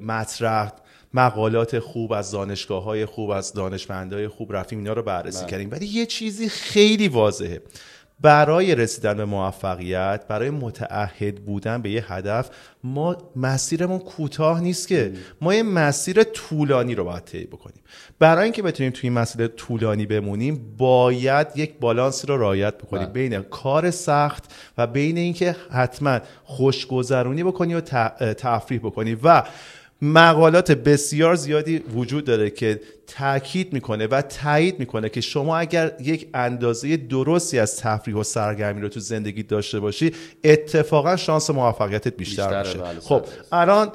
مطرح 0.00 0.72
مقالات 1.14 1.78
خوب 1.78 2.12
از 2.12 2.30
دانشگاه 2.30 2.82
های 2.82 3.06
خوب 3.06 3.30
از 3.30 3.52
دانشمندای 3.52 4.28
خوب 4.28 4.56
رفتیم 4.56 4.78
اینا 4.78 4.92
رو 4.92 5.02
بررسی 5.02 5.40
بله. 5.40 5.50
کردیم. 5.50 5.70
ولی 5.70 5.86
یه 5.86 6.06
چیزی 6.06 6.48
خیلی 6.48 7.08
واضحه. 7.08 7.62
برای 8.22 8.74
رسیدن 8.74 9.14
به 9.14 9.24
موفقیت 9.24 10.24
برای 10.28 10.50
متعهد 10.50 11.44
بودن 11.44 11.82
به 11.82 11.90
یه 11.90 12.12
هدف 12.12 12.50
ما 12.84 13.16
مسیرمون 13.36 13.98
کوتاه 13.98 14.60
نیست 14.60 14.88
که 14.88 15.12
ما 15.40 15.54
یه 15.54 15.62
مسیر 15.62 16.22
طولانی 16.22 16.94
رو 16.94 17.04
باید 17.04 17.24
طی 17.24 17.44
بکنیم 17.44 17.82
برای 18.18 18.44
اینکه 18.44 18.62
بتونیم 18.62 18.92
توی 18.92 19.08
این 19.08 19.18
مسیر 19.18 19.46
طولانی 19.46 20.06
بمونیم 20.06 20.74
باید 20.78 21.46
یک 21.56 21.74
بالانس 21.80 22.28
رو 22.28 22.36
رعایت 22.36 22.78
بکنیم 22.78 23.04
بله. 23.04 23.12
بین 23.12 23.42
کار 23.42 23.90
سخت 23.90 24.54
و 24.78 24.86
بین 24.86 25.18
اینکه 25.18 25.56
حتما 25.70 26.18
خوشگذرونی 26.44 27.44
بکنی 27.44 27.74
و 27.74 27.80
تفریح 27.80 28.80
بکنی 28.80 29.16
و 29.22 29.42
مقالات 30.02 30.72
بسیار 30.72 31.34
زیادی 31.34 31.78
وجود 31.78 32.24
داره 32.24 32.50
که 32.50 32.80
تاکید 33.06 33.72
می‌کنه 33.72 34.06
و 34.06 34.22
تایید 34.22 34.78
می‌کنه 34.78 35.08
که 35.08 35.20
شما 35.20 35.58
اگر 35.58 35.92
یک 36.00 36.28
اندازه 36.34 36.96
درستی 36.96 37.58
از 37.58 37.76
تفریح 37.76 38.16
و 38.16 38.22
سرگرمی 38.22 38.80
رو 38.80 38.88
تو 38.88 39.00
زندگی 39.00 39.42
داشته 39.42 39.80
باشی 39.80 40.12
اتفاقا 40.44 41.16
شانس 41.16 41.50
موفقیتت 41.50 42.16
بیشتر, 42.16 42.62
میشه. 42.62 42.78
بله، 42.78 43.00
خب 43.00 43.24
الان 43.52 43.92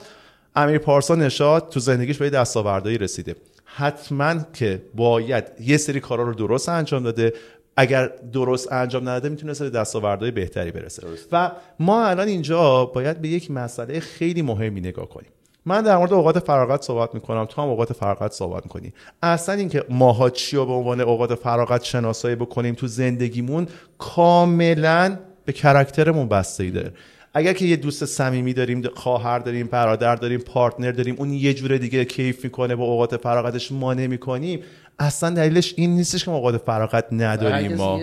امیر 0.55 0.77
پارسا 0.77 1.15
نشاد 1.15 1.69
تو 1.69 1.79
زندگیش 1.79 2.17
به 2.17 2.29
دستاوردهایی 2.29 2.97
رسیده. 2.97 3.35
حتما 3.65 4.35
که 4.53 4.81
باید 4.93 5.43
یه 5.59 5.77
سری 5.77 5.99
کارا 5.99 6.23
رو 6.23 6.33
درست 6.33 6.69
انجام 6.69 7.03
داده. 7.03 7.33
اگر 7.77 8.11
درست 8.33 8.71
انجام 8.71 9.03
نداده 9.03 9.29
می‌تونه 9.29 9.53
به 9.53 9.69
دستاوردهای 9.69 10.31
بهتری 10.31 10.71
برسه. 10.71 11.07
و 11.31 11.51
ما 11.79 12.05
الان 12.05 12.27
اینجا 12.27 12.85
باید 12.85 13.21
به 13.21 13.27
یک 13.27 13.51
مسئله 13.51 13.99
خیلی 13.99 14.41
مهمی 14.41 14.81
نگاه 14.81 15.09
کنیم. 15.09 15.29
من 15.65 15.81
در 15.81 15.97
مورد 15.97 16.13
اوقات 16.13 16.39
فراغت 16.39 16.81
صحبت 16.81 17.15
می‌کنم. 17.15 17.45
تو 17.45 17.61
هم 17.61 17.67
اوقات 17.67 17.93
فراغت 17.93 18.31
صحبت 18.31 18.63
می‌کنی. 18.63 18.93
اصلا 19.23 19.55
اینکه 19.55 19.83
ماها 19.89 20.29
چی 20.29 20.57
رو 20.57 20.65
به 20.65 20.73
عنوان 20.73 21.01
اوقات 21.01 21.35
فراغت 21.35 21.83
شناسایی 21.83 22.35
بکنیم 22.35 22.75
تو 22.75 22.87
زندگیمون 22.87 23.67
کاملا 23.97 25.17
به 25.45 25.53
character 25.53 26.09
مون 26.09 26.27
بسته 26.27 26.91
اگر 27.37 27.53
که 27.53 27.65
یه 27.65 27.75
دوست 27.75 28.05
صمیمی 28.05 28.53
داریم 28.53 28.83
خواهر 28.95 29.39
داریم 29.39 29.67
برادر 29.67 30.15
داریم 30.15 30.39
partner 30.39 30.91
داریم 30.91 31.15
اون 31.17 31.33
یه 31.33 31.53
جور 31.53 31.77
دیگه 31.77 32.05
کیف 32.05 32.43
می‌کنه 32.43 32.75
با 32.75 32.83
اوقات 32.83 33.17
فراغتش 33.17 33.71
ما 33.71 33.93
نمی‌کنیم. 33.93 34.59
اصلا 34.99 35.29
دلیلش 35.29 35.73
این 35.77 35.95
نیستش 35.95 36.25
که 36.25 36.31
ما 36.31 36.37
اوقات 36.37 36.57
فراغت 36.57 37.05
نداریم 37.11 37.75
ما. 37.75 37.99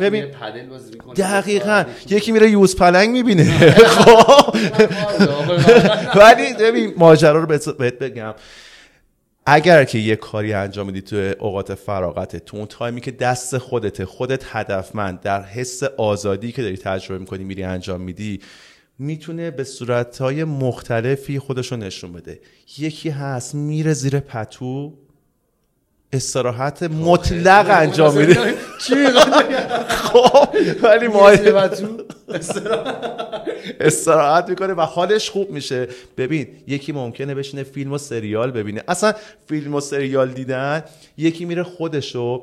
ببین 0.00 0.24
دقیقا. 1.16 1.84
یکی 2.10 2.32
میره 2.32 2.50
یوز 2.50 2.76
پلنگ 2.76 3.10
می‌بینه. 3.10 3.70
خب. 3.70 4.56
ولی 6.20 6.54
ببین 6.60 6.94
ماجرا 6.96 7.40
رو 7.40 7.46
بهت 7.46 7.98
بگم. 7.98 8.34
اگر 9.48 9.84
که 9.84 9.98
یه 9.98 10.16
کاری 10.16 10.52
انجام 10.52 10.86
میدی 10.86 11.00
تو 11.00 11.16
اوقات 11.44 11.74
فراغته 11.74 12.38
تو 12.38 12.56
اون 12.56 12.66
تایمی 12.66 13.00
که 13.00 13.10
دست 13.10 13.58
خودته 13.58 14.04
خودت 14.04 14.56
هدفمند 14.56 15.20
در 15.20 15.42
حس 15.42 15.82
آزادی 15.82 16.52
که 16.52 16.62
داری 16.62 16.76
تجربه 16.76 17.18
می‌کنی 17.18 17.44
میری 17.44 17.62
انجام 17.62 18.00
میدی 18.00 18.40
می‌تونه 18.98 19.50
به 19.50 19.64
صورتهای 19.64 20.44
مختلفی 20.44 21.38
خودشو 21.38 21.76
نشون 21.76 22.12
بده. 22.12 22.40
یکی 22.78 23.10
هست 23.10 23.54
میره 23.54 23.92
زیر 23.92 24.20
پتو 24.20 24.98
استراحت 26.12 26.82
مطلق 26.82 27.66
انجام 27.70 28.16
میده. 28.16 28.54
چی؟ 28.86 28.94
خب 29.88 30.48
ولی 30.82 31.08
ما 31.08 31.28
استراحت 33.80 34.48
می‌کنه 34.48 34.72
و 34.72 34.80
حالش 34.80 35.30
خوب 35.30 35.50
میشه. 35.50 35.88
ببین 36.16 36.48
یکی 36.66 36.92
ممکنه 36.92 37.34
بشینه 37.34 37.62
فیلم 37.62 37.92
و 37.92 37.98
سریال 37.98 38.50
ببینه. 38.50 38.82
اصلا 38.88 39.12
فیلم 39.48 39.74
و 39.74 39.80
سریال 39.80 40.30
دیدن 40.30 40.84
یکی 41.18 41.44
میره 41.44 41.62
خودشو 41.62 42.42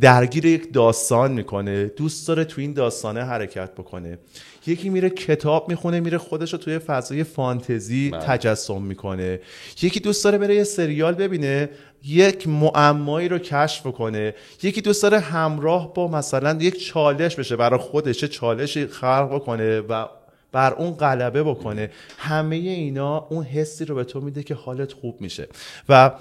درگیر 0.00 0.44
یک 0.44 0.72
داستان 0.72 1.32
می‌کنه. 1.32 1.84
دوست 1.84 2.28
داره 2.28 2.44
تو 2.44 2.60
این 2.60 2.72
داستانه 2.72 3.24
حرکت 3.24 3.70
بکنه. 3.72 4.18
یکی 4.66 4.88
میره 4.88 5.10
کتاب 5.10 5.68
می‌خونه 5.68 6.00
میره 6.00 6.18
خودش 6.18 6.52
رو 6.52 6.58
توی 6.58 6.78
فضای 6.78 7.24
فانتزی 7.24 8.10
بله. 8.10 8.20
تجسم 8.20 8.82
می‌کنه. 8.82 9.40
یکی 9.82 10.00
دوست 10.00 10.24
داره 10.24 10.38
بره 10.38 10.54
یه 10.54 10.64
سریال 10.64 11.14
ببینه 11.14 11.68
یک 12.04 12.48
معمایی 12.48 13.28
رو 13.28 13.38
کشف 13.38 13.82
کنه. 13.86 14.34
یکی 14.62 14.80
دوست 14.80 15.02
داره 15.02 15.20
همراه 15.20 15.94
با 15.94 16.08
مثلا 16.08 16.58
یک 16.60 16.86
چالش 16.86 17.36
بشه 17.36 17.56
برای 17.56 17.80
خودش 17.80 18.18
چه 18.18 18.28
چالشی 18.28 18.86
خلق 18.86 19.44
کنه 19.44 19.80
و 19.80 20.06
بر 20.52 20.74
اون 20.74 20.90
غلبه 20.90 21.42
بکنه. 21.42 21.90
همه 22.18 22.56
اینا 22.56 23.26
اون 23.30 23.44
حسی 23.44 23.84
رو 23.84 23.94
به 23.94 24.04
تو 24.04 24.20
میده 24.20 24.42
که 24.42 24.54
حالت 24.54 24.92
خوب 24.92 25.20
میشه. 25.20 25.48
و 25.88 26.12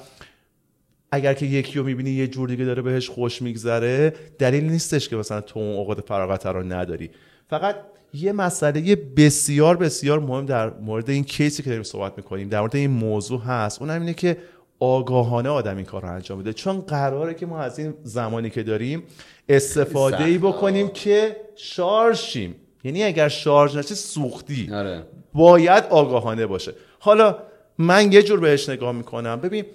اگر 1.12 1.34
که 1.34 1.46
یکی 1.46 1.80
رو 1.80 1.86
می‌بینی 1.86 2.10
یه 2.10 2.28
جور 2.28 2.50
دیگه 2.50 2.66
داره 2.66 2.82
بهش 2.82 3.10
خوش 3.10 3.42
میگذره 3.42 4.14
دلیل 4.40 4.64
نیستش 4.64 5.10
که 5.10 5.16
مثلا 5.16 5.42
تو 5.42 5.60
اون 5.60 5.76
اوقات 5.76 6.08
فراغت 6.08 6.46
رو 6.46 6.64
نداری. 6.64 7.10
فقط 7.50 7.76
یه 8.14 8.32
مسئله 8.32 8.96
بسیار 8.96 9.78
بسیار 9.78 10.20
مهم 10.20 10.46
در 10.46 10.70
مورد 10.70 11.10
این 11.10 11.24
کیسی 11.24 11.64
که 11.64 11.70
داریم 11.70 11.84
صحبت 11.84 12.14
می‌کنیم 12.18 12.50
در 12.50 12.60
مورد 12.60 12.76
این 12.76 12.92
موضوع 12.92 13.42
هست. 13.42 13.82
اون 13.82 13.90
اینه 13.90 14.14
که 14.14 14.38
آگاهانه 14.80 15.50
آدم 15.50 15.78
این 15.78 15.86
کار 15.86 16.02
رو 16.02 16.12
انجام 16.12 16.40
بده 16.40 16.54
چون 16.54 16.82
قراره 16.82 17.34
که 17.34 17.46
ما 17.46 17.60
از 17.60 17.80
این 17.80 17.94
زمانی 18.04 18.50
که 18.50 18.64
داریم 18.64 19.04
استفاده 19.50 20.24
ای 20.24 20.38
بکنیم 20.38 20.88
که 20.88 21.36
شارژ 21.56 22.20
شیم. 22.20 22.56
یعنی 22.84 23.04
اگر 23.04 23.30
شارژ 23.30 23.78
نشه 23.78 23.96
سوختی. 23.96 24.70
آره. 24.74 25.04
باید 25.34 25.84
آگاهانه 25.90 26.46
باشه. 26.46 26.74
حالا 27.00 27.38
من 27.78 28.12
یه 28.12 28.24
جور 28.24 28.40
بهش 28.40 28.70
نگاه 28.70 28.92
می‌کنم. 28.92 29.40
ببین 29.42 29.66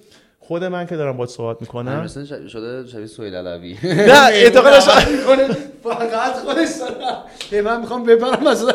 خود 0.48 0.64
من 0.64 0.86
که 0.86 0.96
دارم 0.96 1.16
باید 1.16 1.30
صحبت 1.30 1.60
می‌کنم. 1.60 2.00
مثلا 2.00 2.48
شده 2.48 2.86
شبیه 2.86 3.06
سویل 3.06 3.34
علوی. 3.34 3.78
نه 4.12 4.26
اعتقادش 4.32 4.84
فقط 5.84 6.32
خودش 6.32 6.68
که 7.50 7.62
من 7.62 7.80
می‌خوام 7.80 8.04
ببرم 8.04 8.48
مثلا 8.48 8.72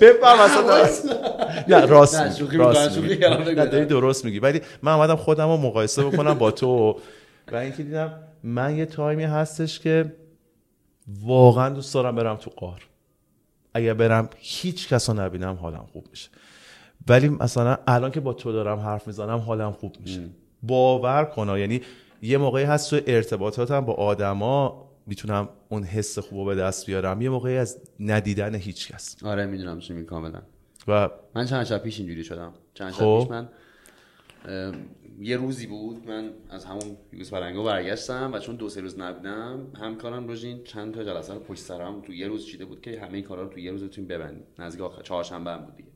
ببرم 0.00 0.38
مثلا 0.38 0.86
نه 1.68 1.86
راست 1.86 2.20
راست 2.56 3.00
داری 3.70 3.84
درست 3.84 4.24
میگی. 4.24 4.38
ولی 4.38 4.60
من 4.82 4.92
اومدم 4.92 5.16
خودم 5.16 5.48
رو 5.48 5.56
مقایسه 5.56 6.04
بکنم 6.04 6.34
با 6.34 6.50
تو. 6.50 6.96
و 7.52 7.56
اینکه 7.56 7.82
دیدم 7.82 8.12
من 8.42 8.76
یه 8.76 8.86
تایمی 8.86 9.24
هستش 9.24 9.80
که 9.80 10.12
واقعا 11.22 11.68
دوست 11.68 11.94
دارم 11.94 12.16
برم 12.16 12.36
تو 12.36 12.50
قار. 12.50 12.82
اگر 13.74 13.94
برم 13.94 14.30
هیچ 14.36 14.88
کس 14.88 15.10
رو 15.10 15.20
نبینم 15.20 15.54
حالم 15.54 15.86
خوب 15.92 16.06
میشه. 16.10 16.28
ولی 17.08 17.28
مثلا 17.28 17.76
الان 17.86 18.10
که 18.10 18.20
با 18.20 18.32
تو 18.32 18.52
دارم 18.52 18.78
حرف 18.78 19.06
می‌زنم 19.06 19.38
حالم 19.38 19.72
خوب 19.72 19.96
میشه. 20.00 20.20
باور 20.62 21.24
کن 21.24 21.58
یعنی 21.58 21.80
یه 22.22 22.38
موقعی 22.38 22.64
هست 22.64 22.90
تو 22.90 23.00
ارتباطاتم 23.06 23.80
با 23.80 23.92
آدما 23.92 24.88
می‌تونم 25.06 25.48
اون 25.68 25.82
حس 25.82 26.18
خوب 26.18 26.46
به 26.46 26.54
دست 26.54 26.86
بیارم. 26.86 27.22
یه 27.22 27.30
موقعی 27.30 27.56
از 27.56 27.80
ندیدن 28.00 28.54
هیچ 28.54 28.92
کس. 28.92 29.24
آره 29.24 29.46
می‌دونم 29.46 29.78
چی 29.78 29.92
می 29.92 30.04
کاملا. 30.04 30.42
و 30.88 31.10
من 31.34 31.46
چند 31.46 31.64
شب 31.64 31.78
پیش 31.78 31.98
اینجوری 31.98 32.24
شدم. 32.24 32.52
چند 32.74 32.92
شب 32.92 32.98
خب. 32.98 33.18
پیش 33.20 33.30
من 33.30 33.48
یه 35.20 35.36
روزی 35.36 35.66
بود 35.66 36.08
من 36.08 36.30
از 36.50 36.64
همون 36.64 36.96
یوز 37.12 37.30
فرنگو 37.30 37.64
برگشتم 37.64 38.30
و 38.32 38.38
چون 38.38 38.56
دو 38.56 38.68
سه 38.68 38.80
روز 38.80 38.98
نبودم 38.98 39.66
همکارم 39.80 40.28
روژین 40.28 40.64
چند 40.64 40.94
تا 40.94 41.04
جلسه 41.04 41.34
رو 41.34 41.40
پشت 41.40 41.60
سرم 41.60 42.00
تو 42.00 42.12
یه 42.12 42.28
روز 42.28 42.46
چیده 42.46 42.64
بود 42.64 42.80
که 42.80 43.00
همه 43.00 43.14
این 43.14 43.22
کارا 43.22 43.42
رو 43.42 43.48
تو 43.48 43.58
یه 43.58 43.70
روز 43.70 43.84
بتونیم 43.84 44.08
ببندیم. 44.08 44.44
نزدیک 44.58 44.80
آخر 44.80 45.02
چهارشنبه 45.02 45.56
بود 45.56 45.76
دیگه. 45.76 45.88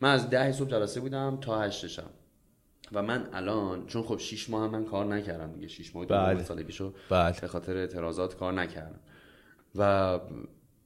من 0.00 0.12
از 0.12 0.30
ده 0.30 0.52
صبح 0.52 0.68
جلسه 0.68 1.00
بودم 1.00 1.38
تا 1.40 1.60
هشت 1.60 1.86
شب. 1.86 2.10
و 2.94 3.02
من 3.02 3.28
الان 3.32 3.86
چون 3.86 4.02
خب 4.02 4.18
6 4.18 4.50
ماه 4.50 4.64
هم 4.64 4.70
من 4.70 4.84
کار 4.84 5.04
نکردم 5.04 5.52
دیگه 5.52 5.68
6 5.68 5.96
ماه 5.96 6.06
بله. 6.06 6.42
سال 6.42 6.62
پیشو 6.62 6.92
بله. 7.10 7.40
به 7.40 7.46
خاطر 7.46 7.76
اعتراضات 7.76 8.36
کار 8.36 8.52
نکردم. 8.52 9.00
و 9.74 10.20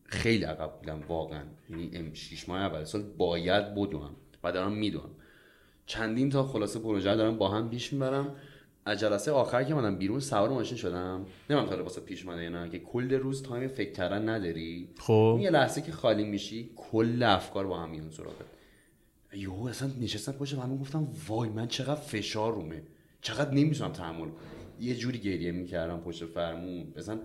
خیلی 0.04 0.44
عقب 0.44 0.72
بودم 0.78 1.00
واقعا. 1.08 1.42
یعنی 1.70 2.14
6 2.14 2.48
ماه 2.48 2.60
اول 2.60 2.84
سال 2.84 3.02
باید 3.02 3.74
بدوم 3.74 4.10
و 4.44 4.52
دارم 4.52 4.72
میدوم. 4.72 5.10
چندین 5.86 6.30
تا 6.30 6.42
خلاصه 6.42 6.78
پروژه 6.78 7.16
دارم 7.16 7.38
با 7.38 7.48
هم 7.48 7.70
پیش 7.70 7.92
می‌برم. 7.92 8.34
از 8.84 9.00
جلسه 9.00 9.32
آخر 9.32 9.64
که 9.64 9.74
منم 9.74 9.98
بیرون 9.98 10.20
سوار 10.20 10.48
ماشین 10.48 10.78
شدم. 10.78 11.26
نمی‌دونم 11.50 11.76
تا 11.76 11.82
واسه 11.82 12.00
پیش 12.00 12.26
اومده 12.26 12.48
نه 12.48 12.68
که 12.68 12.78
کل 12.78 13.12
روز 13.12 13.42
تایم 13.42 13.68
فکر 13.68 13.92
کردن 13.92 14.28
نداری. 14.28 14.88
خب. 14.98 15.38
یه 15.42 15.50
لحظه 15.50 15.82
که 15.82 15.92
خالی 15.92 16.24
میشی 16.24 16.70
کل 16.76 17.22
افکار 17.22 17.66
با 17.66 17.78
هم 17.78 17.90
میون 17.90 18.10
سراغت. 18.10 18.55
یهو 19.36 19.66
اصلا 19.66 19.90
نشستم 20.00 20.32
پشت 20.32 20.54
همون 20.54 20.78
گفتم 20.78 21.08
وای 21.28 21.48
من 21.48 21.68
چقدر 21.68 22.00
فشار 22.00 22.54
رومه. 22.54 22.82
چقدر 23.20 23.50
نمی‌تونم 23.50 23.92
تحمل 23.92 24.28
یه 24.80 24.94
جوری 24.94 25.18
گریه 25.18 25.52
می‌کردم 25.52 26.00
پشت 26.00 26.26
فرمون. 26.26 26.92
اصلا 26.96 27.18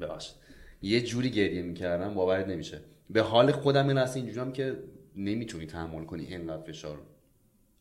ببخشید. 0.00 0.34
یه 0.82 1.00
جوری 1.00 1.30
گریه 1.30 1.62
می‌کردم 1.62 2.14
باورت 2.14 2.46
نمیشه. 2.46 2.80
به 3.10 3.22
حال 3.22 3.52
خودم 3.52 3.88
این 3.88 3.98
اصلا 3.98 4.22
اینجوری 4.22 4.40
هم 4.40 4.52
که 4.52 4.82
نمی‌تونی 5.16 5.66
تحمل 5.66 6.04
کنی 6.04 6.24
اینقدر 6.24 6.62
فشار 6.62 6.98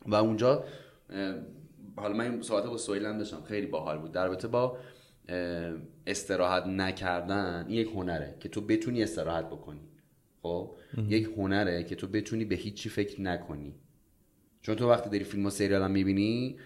و 0.05 0.15
اونجا 0.15 0.63
حالا 1.95 2.13
من 2.13 2.31
این 2.31 2.41
صحبت 2.41 2.65
با 2.65 2.77
سویلم 2.77 3.17
داشتم. 3.17 3.43
خیلی 3.43 3.67
باحال 3.67 3.97
بود. 3.97 4.11
در 4.11 4.47
با 4.47 4.77
استراحت 6.07 6.65
نکردن 6.65 7.65
این 7.67 7.77
یک 7.77 7.87
هنره 7.87 8.35
که 8.39 8.49
تو 8.49 8.61
بتونی 8.61 9.03
استراحت 9.03 9.45
بکنی. 9.45 9.81
خب 10.47 10.77
یک 11.09 11.29
هنره 11.37 11.83
که 11.83 11.95
تو 11.95 12.07
بتونی 12.07 12.45
به 12.45 12.55
هیچی 12.55 12.89
فکر 12.89 13.21
نکنی. 13.21 13.75
چون 14.61 14.75
تو 14.75 14.89
وقتی 14.89 15.09
داری 15.09 15.23
فیلم 15.23 15.45
و 15.45 15.49
سریال 15.49 15.81
هم 15.81 15.91
می‌بینی 15.91 16.57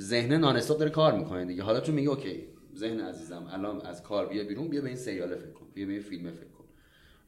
ذهن 0.00 0.32
نانستاپ 0.32 0.78
داره 0.78 0.90
کار 0.90 1.18
می‌کنه 1.18 1.44
دیگه. 1.44 1.62
حالا 1.62 1.80
تو 1.80 1.92
میگی 1.92 2.06
اوکی 2.06 2.46
ذهن 2.76 3.00
عزیزم 3.00 3.46
الان 3.50 3.80
از 3.80 4.02
کار 4.02 4.28
بیا 4.28 4.44
بیرون 4.44 4.68
بیا 4.68 4.80
به 4.80 4.86
این 4.86 4.96
سریال 4.96 5.36
فکر 5.36 5.52
کن 5.52 5.66
بیا 5.74 5.86
به 5.86 5.92
این 5.92 6.02
فیلم 6.02 6.30
فکر 6.30 6.48
کن. 6.48 6.64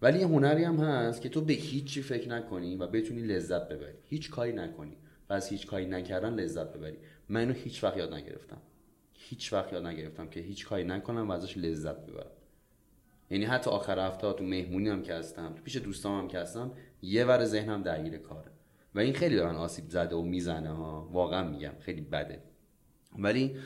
ولی 0.02 0.18
یه 0.18 0.26
هنری 0.26 0.64
هم 0.64 0.76
هست 0.76 1.22
که 1.22 1.28
تو 1.28 1.40
به 1.40 1.52
هیچی 1.52 2.02
فکر 2.02 2.28
نکنی 2.28 2.76
و 2.76 2.86
بتونی 2.86 3.22
لذت 3.22 3.68
ببری. 3.68 3.98
هیچ 4.08 4.30
کاری 4.30 4.52
نکنی 4.52 4.96
و 5.30 5.32
از 5.32 5.48
هیچ 5.48 5.66
کاری 5.66 5.86
نکردن 5.86 6.34
لذت 6.34 6.72
ببری. 6.72 6.96
من 7.28 7.40
اینو 7.40 7.52
هیچ 7.52 7.84
وقت 7.84 7.96
یاد 7.96 8.14
نگرفتم. 8.14 8.62
هیچ 9.14 9.52
وقت 9.52 9.72
یاد 9.72 9.86
نگرفتم 9.86 10.28
که 10.28 10.40
هیچ 10.40 10.66
کاری 10.66 10.84
نکنم 10.84 11.28
و 11.28 11.32
ازش 11.32 11.56
لذت 11.56 12.06
ببرم. 12.06 12.30
یعنی 13.32 13.44
حتی 13.44 13.70
آخر 13.70 13.98
هفته 13.98 14.32
تو 14.32 14.44
مهمونی 14.44 14.88
هم 14.88 15.02
که 15.02 15.14
هستم 15.14 15.54
پیش 15.64 15.76
دوستام 15.76 16.18
هم 16.18 16.28
که 16.28 16.38
هستم 16.38 16.72
یه 17.02 17.24
ور 17.24 17.44
ذهنم 17.44 17.82
درگیر 17.82 18.18
کاره. 18.18 18.50
و 18.94 19.00
این 19.00 19.12
خیلی 19.12 19.36
دارن 19.36 19.56
آسیب 19.56 19.84
زده 19.88 20.16
و 20.16 20.22
می‌زنه 20.22 20.70
ها. 20.70 21.08
واقعا 21.12 21.50
میگم 21.50 21.72
خیلی 21.80 22.00
بده. 22.00 22.42
ولی 23.18 23.56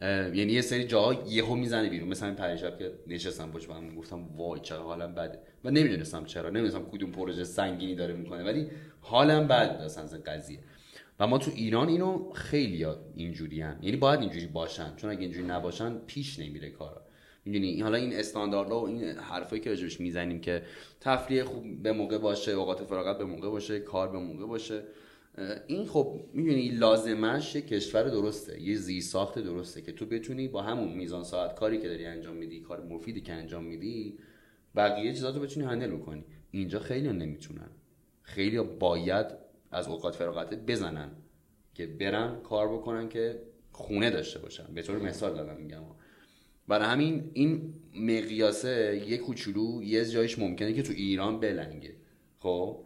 یعنی 0.00 0.52
یه 0.52 0.60
سری 0.60 0.84
جاها 0.84 1.24
یهو 1.28 1.54
می‌زنه 1.54 1.90
بیرون. 1.90 2.08
مثلا 2.08 2.28
این 2.28 2.36
پریشب 2.36 2.78
که 2.78 2.92
نشستم 3.06 3.50
پشت 3.50 3.68
گفتم 3.96 4.36
وای 4.36 4.60
چقدر 4.60 4.82
حالم 4.82 5.14
بده؟ 5.14 5.38
و 5.64 5.70
نمی‌دونستم 5.70 6.24
چرا 6.24 6.50
نمی‌دونستم 6.50 6.90
کدوم 6.90 7.10
پروژه 7.12 7.44
سنگینی 7.44 7.94
داره 7.94 8.14
می‌کنه 8.14 8.44
ولی 8.44 8.66
حالم 9.00 9.48
بد 9.48 9.80
اصلا 9.84 10.04
از 10.04 10.14
قضیه. 10.14 10.58
و 11.20 11.26
ما 11.26 11.38
تو 11.38 11.50
ایران 11.54 11.88
اینو 11.88 12.32
خیلی 12.32 12.86
اینجوری 13.14 13.60
هم. 13.62 13.78
یعنی 13.82 13.96
باید 13.96 14.20
اینجوری 14.20 14.46
باشن. 14.46 14.96
چون 14.96 15.10
اگه 15.10 15.20
اینجوری 15.20 15.46
نباشن 15.46 15.98
پیش 15.98 16.38
نمیره 16.38 16.70
کارا. 16.70 17.02
می‌دونی؟ 17.44 17.80
حالا 17.80 17.96
این 17.96 18.14
استانداردها 18.14 18.80
و 18.80 18.86
این 18.86 19.04
حرفایی 19.04 19.62
که 19.62 19.70
راجبش 19.70 20.00
می‌زنیم 20.00 20.40
که 20.40 20.62
تفریح 21.00 21.44
خوب 21.44 21.82
به 21.82 21.92
موقع 21.92 22.18
باشه 22.18 22.52
اوقات 22.52 22.84
فراغت 22.84 23.18
به 23.18 23.24
موقع 23.24 23.48
باشه 23.48 23.80
کار 23.80 24.08
به 24.08 24.18
موقع 24.18 24.46
باشه 24.46 24.82
این 25.66 25.86
خب 25.86 26.20
می‌دونی 26.32 26.68
لازمش 26.68 27.54
یه 27.54 27.60
کشور 27.60 28.02
درسته 28.02 28.62
یه 28.62 28.76
زی 28.76 29.00
ساخت 29.00 29.38
درسته 29.38 29.82
که 29.82 29.92
تو 29.92 30.06
بتونی 30.06 30.48
با 30.48 30.62
همون 30.62 30.92
میزان 30.92 31.24
ساعت 31.24 31.54
کاری 31.54 31.78
که 31.78 31.88
داری 31.88 32.06
انجام 32.06 32.36
میدی 32.36 32.60
کار 32.60 32.84
مفیدی 32.84 33.20
که 33.20 33.32
انجام 33.32 33.64
میدی 33.64 34.18
بقیه 34.76 35.12
چیزا 35.12 35.30
رو 35.30 35.40
بتونی 35.40 35.66
هندل 35.66 35.90
بکنی. 35.90 36.24
اینجا 36.50 36.78
خیلی 36.78 37.08
نمی‌تونن. 37.08 37.70
خیلی 38.22 38.60
باید 38.60 39.26
از 39.70 39.88
اوقات 39.88 40.14
فراغت 40.14 40.54
بزنن 40.54 41.10
که 41.74 41.86
برن 41.86 42.40
کار 42.42 42.68
بکنن 42.68 43.08
که 43.08 43.42
خونه 43.72 44.10
داشته 44.10 44.38
باشن. 44.38 44.74
به 44.74 44.82
طور 44.82 44.98
مثال 44.98 45.34
دارم 45.34 45.56
میگم. 45.56 45.82
برای 46.70 46.86
همین 46.86 47.30
این 47.32 47.74
مقیاسه 47.94 49.02
یه 49.08 49.18
کوچولو 49.18 49.82
یه 49.82 50.04
جایش 50.04 50.38
ممکنه 50.38 50.72
که 50.72 50.82
تو 50.82 50.92
ایران 50.92 51.40
بلنگه. 51.40 51.92
خب؟ 52.38 52.76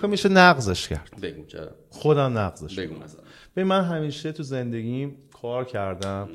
خب 0.00 0.08
میشه 0.08 0.28
نقضش 0.28 0.88
کرد. 0.88 1.20
بگو 1.22 1.44
چرا؟ 1.44 1.70
خودم 1.90 2.38
نقضش 2.38 2.78
بگو 2.78 2.94
مثلا. 2.94 3.20
به 3.54 3.64
من 3.64 3.84
همیشه 3.84 4.32
تو 4.32 4.42
زندگیم 4.42 5.16
کار 5.42 5.64
کردم. 5.64 6.28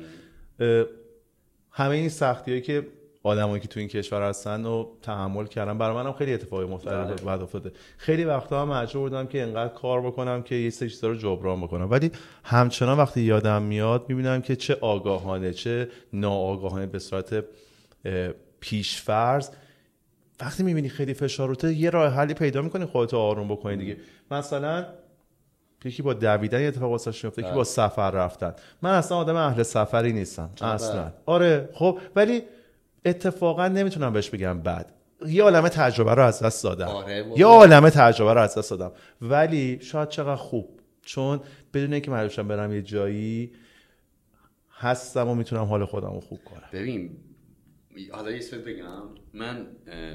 همه 1.70 1.94
این 1.94 2.08
سختی 2.08 2.60
که 2.60 2.86
آدمایی 3.28 3.60
که 3.60 3.68
تو 3.68 3.80
این 3.80 3.88
کشور 3.88 4.28
هستن 4.28 4.66
و 4.66 4.86
تحمل 5.02 5.46
کردم 5.46 5.78
برای 5.78 5.94
منم 5.96 6.12
خیلی 6.12 6.34
اتفاقی 6.34 6.64
مختلف 6.64 7.22
بعد 7.22 7.42
افتاده. 7.42 7.72
خیلی 7.96 8.24
وقتا 8.24 8.62
هم 8.62 8.68
مجبور 8.68 9.08
بودم 9.08 9.26
که 9.26 9.42
انقدر 9.42 9.74
کار 9.74 10.00
بکنم 10.00 10.42
که 10.42 10.54
یه 10.54 10.70
سری 10.70 10.90
چیزا 10.90 11.08
رو 11.08 11.14
جبران 11.14 11.60
بکنم. 11.60 11.90
ولی 11.90 12.10
همچنان 12.44 12.98
وقتی 12.98 13.20
یادم 13.20 13.62
میاد 13.62 14.04
می‌بینم 14.08 14.42
که 14.42 14.56
چه 14.56 14.78
آگاهانه 14.80 15.52
چه 15.52 15.88
ناآگاهانه 16.12 16.86
به 16.86 16.98
صورت 16.98 17.44
پیشفرض 18.60 19.50
وقتی 20.40 20.62
می‌بینی 20.62 20.88
خیلی 20.88 21.14
فشار 21.14 21.48
روته 21.48 21.74
یه 21.74 21.90
راه 21.90 22.14
حلی 22.14 22.34
پیدا 22.34 22.62
می‌کنی 22.62 22.84
خودتو 22.84 23.18
آروم 23.18 23.48
بکنی 23.48 23.76
دیگه. 23.76 23.96
مثلا 24.30 24.86
یکی 25.84 26.02
با 26.02 26.14
دویدن 26.14 26.66
اتفاق 26.66 26.90
واسش 26.90 27.24
میفته 27.24 27.42
یکی 27.42 27.50
با 27.50 27.56
بله. 27.56 27.64
سفر 27.64 28.10
رفتن. 28.10 28.54
من 28.82 28.90
اصلا 28.90 29.18
آدم 29.18 29.36
اهل 29.36 29.62
سفری 29.62 30.12
نیستم 30.12 30.50
اصلا. 30.60 31.12
آره 31.26 31.68
خب 31.74 31.98
ولی 32.16 32.42
اتفاقا 33.08 33.68
نمی‌تونم 33.68 34.12
بهش 34.12 34.30
بگم 34.30 34.62
بد. 34.62 34.92
یه 35.26 35.42
عالم 35.42 35.68
تجربه 35.68 36.14
رو 36.14 36.22
از 36.22 36.42
دست 36.42 36.64
دادم. 36.64 36.86
آره 36.86 37.32
یه 37.36 37.46
عالم 37.46 37.88
تجربه 37.88 38.34
رو 38.34 38.40
از 38.40 38.58
دست 38.58 38.70
دادم. 38.70 38.92
ولی 39.22 39.78
شاید 39.80 40.08
چقدر 40.08 40.36
خوب. 40.36 40.80
چون 41.02 41.40
بدون 41.74 41.92
اینکه 41.92 42.10
من 42.10 42.28
برم 42.48 42.72
یه 42.72 42.82
جایی 42.82 43.52
هستم 44.70 45.28
و 45.28 45.34
می‌تونم 45.34 45.64
حال 45.64 45.84
خودم 45.84 46.12
رو 46.12 46.20
خوب 46.20 46.44
کنم. 46.44 46.68
ببین 46.72 47.16
حالا 48.12 48.30
یه 48.30 48.40
بگم. 48.66 49.02
من 49.34 49.66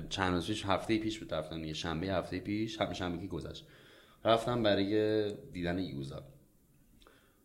چند 0.10 0.34
روز 0.34 0.48
پیش 0.48 0.66
هفته 0.66 0.98
پیش 0.98 1.20
بود 1.20 1.34
رفتم 1.34 1.64
یه 1.64 1.74
شنبه 1.74 2.08
هفته 2.08 2.40
پیش 2.40 2.82
همه 2.82 2.94
شنبه 2.94 3.22
که 3.22 3.28
گذشت. 3.28 3.68
رفتم 4.26 4.64
برای 4.64 5.32
دیدن 5.52 5.80
یوزا. 5.80 6.24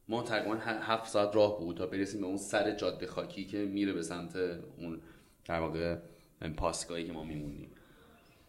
ما 0.09 0.23
تقریبا 0.23 0.57
هفت 0.65 1.07
ساعت 1.07 1.37
راه 1.37 1.59
بود 1.59 1.77
تا 1.77 1.87
برسیم 1.87 2.21
به 2.21 2.27
اون 2.27 2.37
سر 2.37 2.77
جاده 2.77 3.07
خاکی 3.07 3.45
که 3.45 3.59
میره 3.59 3.93
به 3.93 4.03
سمت 4.03 4.37
اون 4.77 5.01
در 5.49 5.61
واقع 5.61 5.97
پاسگاهی 6.57 7.07
که 7.07 7.13
ما 7.13 7.25
میمونیم 7.25 7.71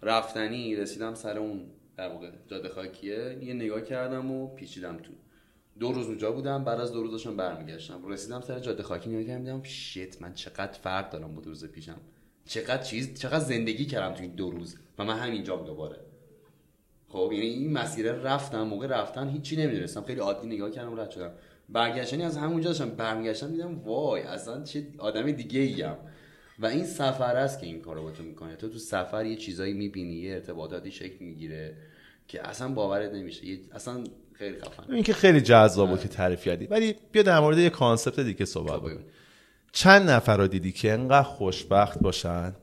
رفتنی 0.02 0.76
رسیدم 0.76 1.14
سر 1.14 1.38
اون 1.38 1.66
در 1.98 2.10
واقع 2.10 2.32
جاده 2.48 2.70
خاکیه. 2.70 3.38
یه 3.44 3.54
نگاه 3.54 3.82
کردم 3.82 4.32
و 4.32 4.56
پیچیدم 4.56 4.98
تو. 4.98 5.12
دو 5.80 5.92
روز 5.92 6.08
اونجا 6.08 6.32
بودم 6.32 6.64
بعد 6.64 6.80
از 6.80 6.94
دو 6.94 7.02
روز 7.02 7.12
داشتم 7.12 7.38
برمیگشتم. 7.38 8.08
رسیدم 8.08 8.42
سر 8.42 8.60
جاده 8.60 8.84
خاکی 8.84 9.10
نگاه 9.10 9.24
کردم 9.24 9.44
دیدم 9.44 9.64
شیت 9.64 10.22
من 10.22 10.34
چقدر 10.34 10.72
فرق 10.72 11.10
دارم 11.10 11.36
با 11.36 11.42
دو 11.42 11.50
روز 11.50 11.66
پیشم. 11.66 12.00
چقدر 12.46 12.84
چیز 12.84 13.20
چقدر 13.20 13.40
زندگی 13.40 13.86
کردم 13.86 14.16
تو 14.16 14.22
این 14.22 14.32
دو 14.32 14.52
روز 14.52 14.78
و 14.98 15.04
من 15.04 15.18
همینجا 15.18 15.56
دوباره. 15.56 16.00
خب 17.08 17.30
یعنی 17.34 17.46
این 17.46 17.74
مسیر 17.74 18.12
رفتم 18.12 18.64
موقع 18.64 18.88
رفتن 18.88 19.30
هیچی 19.30 19.56
نمی‌دونستم. 19.56 20.04
خیلی 20.04 20.20
عادی 20.20 20.48
نگاه 20.48 20.72
کردم 20.72 21.00
رد 21.00 21.12
شدم. 21.12 21.32
برگشتنی 21.70 22.24
از 22.24 22.38
همونجا 22.38 22.70
داشتم 22.70 22.90
برمیگشتم 22.90 23.52
دیدم 23.52 23.80
وای 23.80 24.22
اصلا 24.22 24.64
چه 24.64 24.88
آدم 24.98 25.32
دیگه 25.32 25.60
ایم 25.60 25.96
و 26.60 26.66
این 26.66 26.86
سفر 26.86 27.36
است 27.36 27.60
که 27.60 27.66
این 27.66 27.82
کارو 27.82 28.04
با 28.04 28.12
تو 28.12 28.24
می‌کنه 28.24 28.56
تو 28.56 28.70
تو 28.70 28.78
سفر 28.78 29.26
یه 29.26 29.36
چیزایی 29.36 29.74
می‌بینی 29.74 30.14
یه 30.14 30.34
ارتباطاتی 30.34 30.92
شکل 30.92 31.26
می‌گیره 31.26 31.78
که 32.28 32.48
اصلا 32.48 32.74
باورت 32.74 33.12
نمیشه. 33.12 33.58
اصلا 33.72 34.04
خیلی 34.34 34.60
خفن 34.60 34.94
این 34.94 35.04
که 35.04 35.14
خیلی 35.14 35.42
جذابه 35.42 35.98
که 35.98 36.08
تعریف 36.08 36.44
کردی. 36.44 36.66
ولی 36.66 36.96
بیا 37.12 37.24
در 37.24 37.40
مورد 37.40 37.58
یه 37.58 37.70
concept 37.70 38.20
دیگه 38.20 38.46
صحبت 38.46 38.82
کنیم. 38.82 39.06
چند 39.72 40.10
نفر 40.10 40.38
رو 40.38 40.48
دیدی 40.48 40.72
که 40.72 40.92
انقدر 40.92 41.24
خوشبخت 41.24 42.00
باشن؟ 42.00 42.56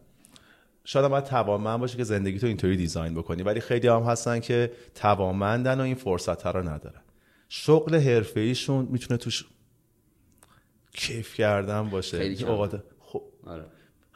شاید 0.84 1.08
باید 1.08 1.24
توانمند 1.24 1.80
باشه 1.80 1.96
که 1.96 2.04
زندگی 2.04 2.38
تو 2.38 2.46
اینطوری 2.46 2.76
دیزاین 2.76 3.14
بکنی. 3.14 3.42
ولی 3.42 3.60
خیلی 3.60 3.88
هم 3.88 4.02
هستن 4.02 4.40
که 4.40 4.72
توانمندن 4.94 5.80
و 5.80 5.82
این 5.82 5.94
فرصت 5.94 6.46
رو 6.46 6.68
ندارن. 6.68 7.00
شغل 7.48 7.94
حرفه 7.94 8.40
ایشون 8.40 8.88
می‌تونه 8.90 9.18
توش 9.18 9.44
کیف 10.92 11.34
کردن 11.34 11.90
باشه. 11.90 12.18
خیلی 12.18 12.36
خب. 12.98 13.22
آره. 13.46 13.64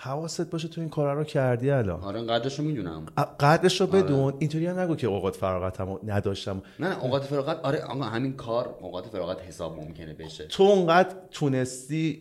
حواست 0.03 0.51
باشه 0.51 0.69
تو 0.69 0.81
این 0.81 0.91
کارا 0.91 1.15
رو 1.15 1.25
کردی 1.25 1.71
الان. 1.71 2.01
آره 2.01 2.23
قدرشو 2.23 2.63
می‌دونم. 2.63 3.07
قدرشو 3.41 3.85
آره. 3.85 4.03
بدون 4.03 4.35
اینطوری 4.39 4.67
هم 4.67 4.79
نگو 4.79 4.97
که 4.97 5.07
اوقات 5.07 5.37
فراغتمو 5.37 5.99
نداشتم. 6.07 6.63
نه 6.81 6.89
نه 6.89 7.05
اوقات 7.05 7.25
فراغت 7.25 7.61
آره 7.63 7.79
آقا 7.83 8.05
همین 8.05 8.33
کار 8.33 8.77
اوقات 8.81 9.07
فراغت 9.07 9.43
حساب 9.43 9.77
ممکنه 9.77 10.15
بشه. 10.15 10.47
تو 10.47 10.63
اونقدر 10.63 11.17
تونستی 11.31 12.21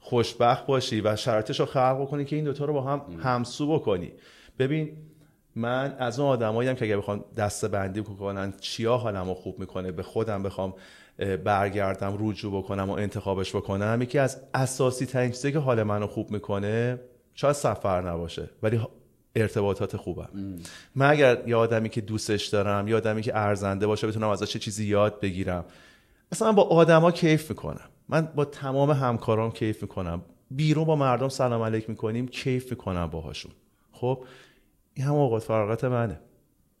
خوشبخت 0.00 0.66
باشی 0.66 1.00
و 1.00 1.16
شرایطش 1.16 1.60
رو 1.60 1.66
خلق 1.66 2.02
بکنی 2.02 2.24
که 2.24 2.36
این 2.36 2.44
دوتا 2.44 2.64
رو 2.64 2.72
با 2.72 2.82
هم 2.82 3.00
همسو 3.22 3.74
بکنی. 3.74 4.12
ببین 4.58 4.96
من 5.56 5.96
از 5.98 6.20
اون 6.20 6.28
آدمایی 6.28 6.74
که 6.74 6.84
اگه 6.84 6.96
بخوام 6.96 7.24
دسته 7.36 7.68
بندی 7.68 8.02
کنن 8.02 8.52
چیا 8.60 8.96
حالمو 8.96 9.34
خوب 9.34 9.58
می‌کنه 9.58 9.92
به 9.92 10.02
خودم 10.02 10.42
بخوام 10.42 10.74
برگردم 11.44 12.16
رجوع 12.20 12.58
بکنم 12.58 12.90
و 12.90 12.92
انتخابش 12.92 13.56
بکنم 13.56 13.98
یکی 14.02 14.18
از 14.18 14.40
اساسی 14.54 15.06
ترین 15.06 15.30
چیزی 15.30 15.52
که 15.52 15.58
حال 15.58 15.82
منو 15.82 16.06
خوب 16.06 16.30
می‌کنه 16.30 17.00
شاید 17.34 17.54
سفر 17.54 18.10
نباشه 18.10 18.50
ولی 18.62 18.80
ارتباطات 19.36 19.96
خوبم. 19.96 20.28
من 20.94 21.10
اگر 21.10 21.48
یه 21.48 21.56
آدمی 21.56 21.88
که 21.88 22.00
دوستش 22.00 22.46
دارم 22.46 22.88
یه 22.88 22.96
آدمی 22.96 23.22
که 23.22 23.36
ارزنده 23.36 23.86
باشه 23.86 24.06
بتونم 24.06 24.28
ازش 24.28 24.52
چه 24.52 24.58
چیزی 24.58 24.86
یاد 24.86 25.20
بگیرم. 25.20 25.64
اصلا 26.32 26.48
من 26.48 26.54
با 26.54 26.62
آدما 26.62 27.10
کیف 27.10 27.50
می‌کنم. 27.50 27.88
من 28.08 28.28
با 28.34 28.44
تمام 28.44 28.90
همکارام 28.90 29.52
کیف 29.52 29.82
می‌کنم. 29.82 30.22
بیرون 30.50 30.84
با 30.84 30.96
مردم 30.96 31.28
سلام 31.28 31.62
علیک 31.62 31.90
می‌کنیم 31.90 32.28
کیف 32.28 32.70
می‌کنم 32.70 33.06
باهاشون. 33.06 33.52
خب 33.92 34.24
این 34.94 35.06
هم 35.06 35.14
اوقات 35.14 35.42
فراغت 35.42 35.84
منه. 35.84 36.20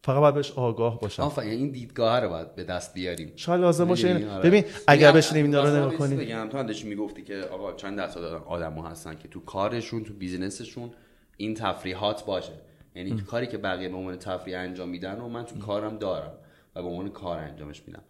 فقط 0.04 0.20
باید 0.20 0.34
بهش 0.34 0.52
آگاه 0.52 1.00
باشم. 1.00 1.22
آفرین 1.22 1.50
این 1.50 1.70
دیدگاه 1.70 2.20
رو 2.20 2.28
باید 2.28 2.54
به 2.54 2.64
دست 2.64 2.94
بیاریم. 2.94 3.32
شاید 3.36 3.60
لازم 3.60 3.84
باشه. 3.84 4.28
آره. 4.30 4.50
ببین 4.50 4.64
اگر 4.86 5.12
بشینیم 5.12 5.44
اینا 5.44 5.64
رو 5.64 5.76
نگاه 5.76 5.94
کنیم. 5.94 6.18
بگم 6.18 6.48
تو 6.48 6.58
اندش 6.58 6.84
می‌گفتی 6.84 7.22
که 7.22 7.36
آقا 7.36 7.72
چند 7.72 7.98
درصد 7.98 8.24
آدم‌ها 8.24 8.88
هستن 8.88 9.14
که 9.14 9.28
تو 9.28 9.40
کارشون 9.40 10.04
تو 10.04 10.14
بیزینسشون 10.14 10.90
این 11.36 11.54
تفریحات 11.54 12.24
باشه. 12.24 12.52
یعنی 12.94 13.10
تو 13.10 13.24
کاری 13.24 13.46
که 13.46 13.58
بقیه 13.58 13.88
به 13.88 13.96
عنوان 13.96 14.16
تفریح 14.16 14.58
انجام 14.58 14.88
میدن 14.88 15.20
و 15.20 15.28
من 15.28 15.44
تو 15.44 15.58
کارم 15.58 15.98
دارم 15.98 16.32
و 16.76 16.82
به 16.82 16.88
عنوان 16.88 17.08
کار 17.08 17.38
انجامش 17.38 17.82
میدم. 17.86 18.02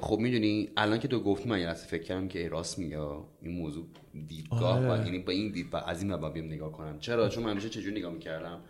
خب 0.00 0.18
می‌دونی 0.18 0.70
الان 0.76 0.98
که 0.98 1.08
تو 1.08 1.20
گفتی 1.20 1.48
من 1.48 1.60
یه 1.60 1.72
فکر 1.72 2.02
کردم 2.02 2.28
که 2.28 2.38
ای 2.38 2.48
راست 2.48 2.78
میگه 2.78 2.98
این 3.42 3.52
موضوع 3.58 3.86
دیدگاه 4.28 4.90
آره. 4.90 5.04
یعنی 5.06 5.18
با 5.18 5.32
این 5.32 5.52
دید 5.52 5.66
از 5.86 6.02
این 6.02 6.12
مباب 6.12 6.38
نگاه 6.38 6.72
کنم. 6.72 6.98
چرا؟ 6.98 7.28
چون 7.28 7.44
من 7.44 7.50
همیشه 7.50 7.68
چجوری 7.68 8.00
نگاه 8.00 8.12
می‌کردم؟ 8.12 8.60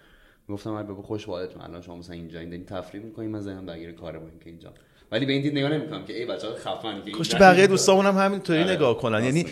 گفتم 0.48 0.72
ای 0.72 0.84
بابا 0.84 1.02
خوش 1.02 1.26
بالتون 1.26 1.62
الان 1.62 1.82
شما 1.82 1.96
مثلا 1.96 2.14
اینجا 2.14 2.40
این 2.40 2.48
دارین 2.48 2.66
تفریح 2.66 3.02
می‌کنین 3.02 3.30
من 3.30 3.40
زنم 3.40 3.66
درگیر 3.66 3.92
کار 3.92 4.12
که 4.12 4.50
اینجا. 4.50 4.72
ولی 5.12 5.26
به 5.26 5.32
این 5.32 5.42
دید 5.42 5.58
نگاه 5.58 5.70
نمی‌کنم 5.70 6.04
که 6.04 6.16
ای 6.16 6.26
بچه‌ها 6.26 6.54
خفن 6.54 7.02
که 7.04 7.12
خوش 7.12 7.34
بقیه 7.34 7.66
دوستامون 7.66 8.06
هم 8.06 8.16
همینطوری 8.16 8.62
آره. 8.62 8.72
نگاه 8.72 8.98
کنن. 8.98 9.24
یعنی 9.24 9.46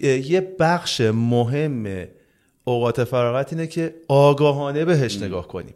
یه 0.00 0.40
بخش 0.60 1.00
مهم 1.00 2.06
اوقات 2.64 3.04
فراغت 3.04 3.52
اینه 3.52 3.66
که 3.66 3.94
آگاهانه 4.08 4.84
بهش 4.84 5.22
نگاه 5.22 5.48
کنیم. 5.48 5.74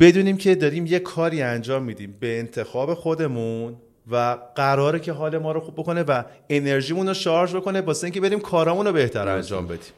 بدونیم 0.00 0.36
که 0.36 0.54
داریم 0.54 0.86
یه 0.86 0.98
کاری 0.98 1.42
انجام 1.42 1.82
میدیم 1.82 2.16
به 2.20 2.38
انتخاب 2.38 2.94
خودمون 2.94 3.76
و 4.10 4.38
قراره 4.54 5.00
که 5.00 5.12
حال 5.12 5.38
ما 5.38 5.52
رو 5.52 5.60
خوب 5.60 5.74
بکنه 5.74 6.02
و 6.02 6.22
انرژیمون 6.50 7.08
رو 7.08 7.14
شارژ 7.14 7.54
بکنه 7.54 7.80
واسه 7.80 8.04
اینکه 8.04 8.20
بریم 8.20 8.40
کارامون 8.40 8.86
رو 8.86 8.92
بهتر 8.92 9.28
انجام 9.28 9.66
بدیم. 9.66 9.92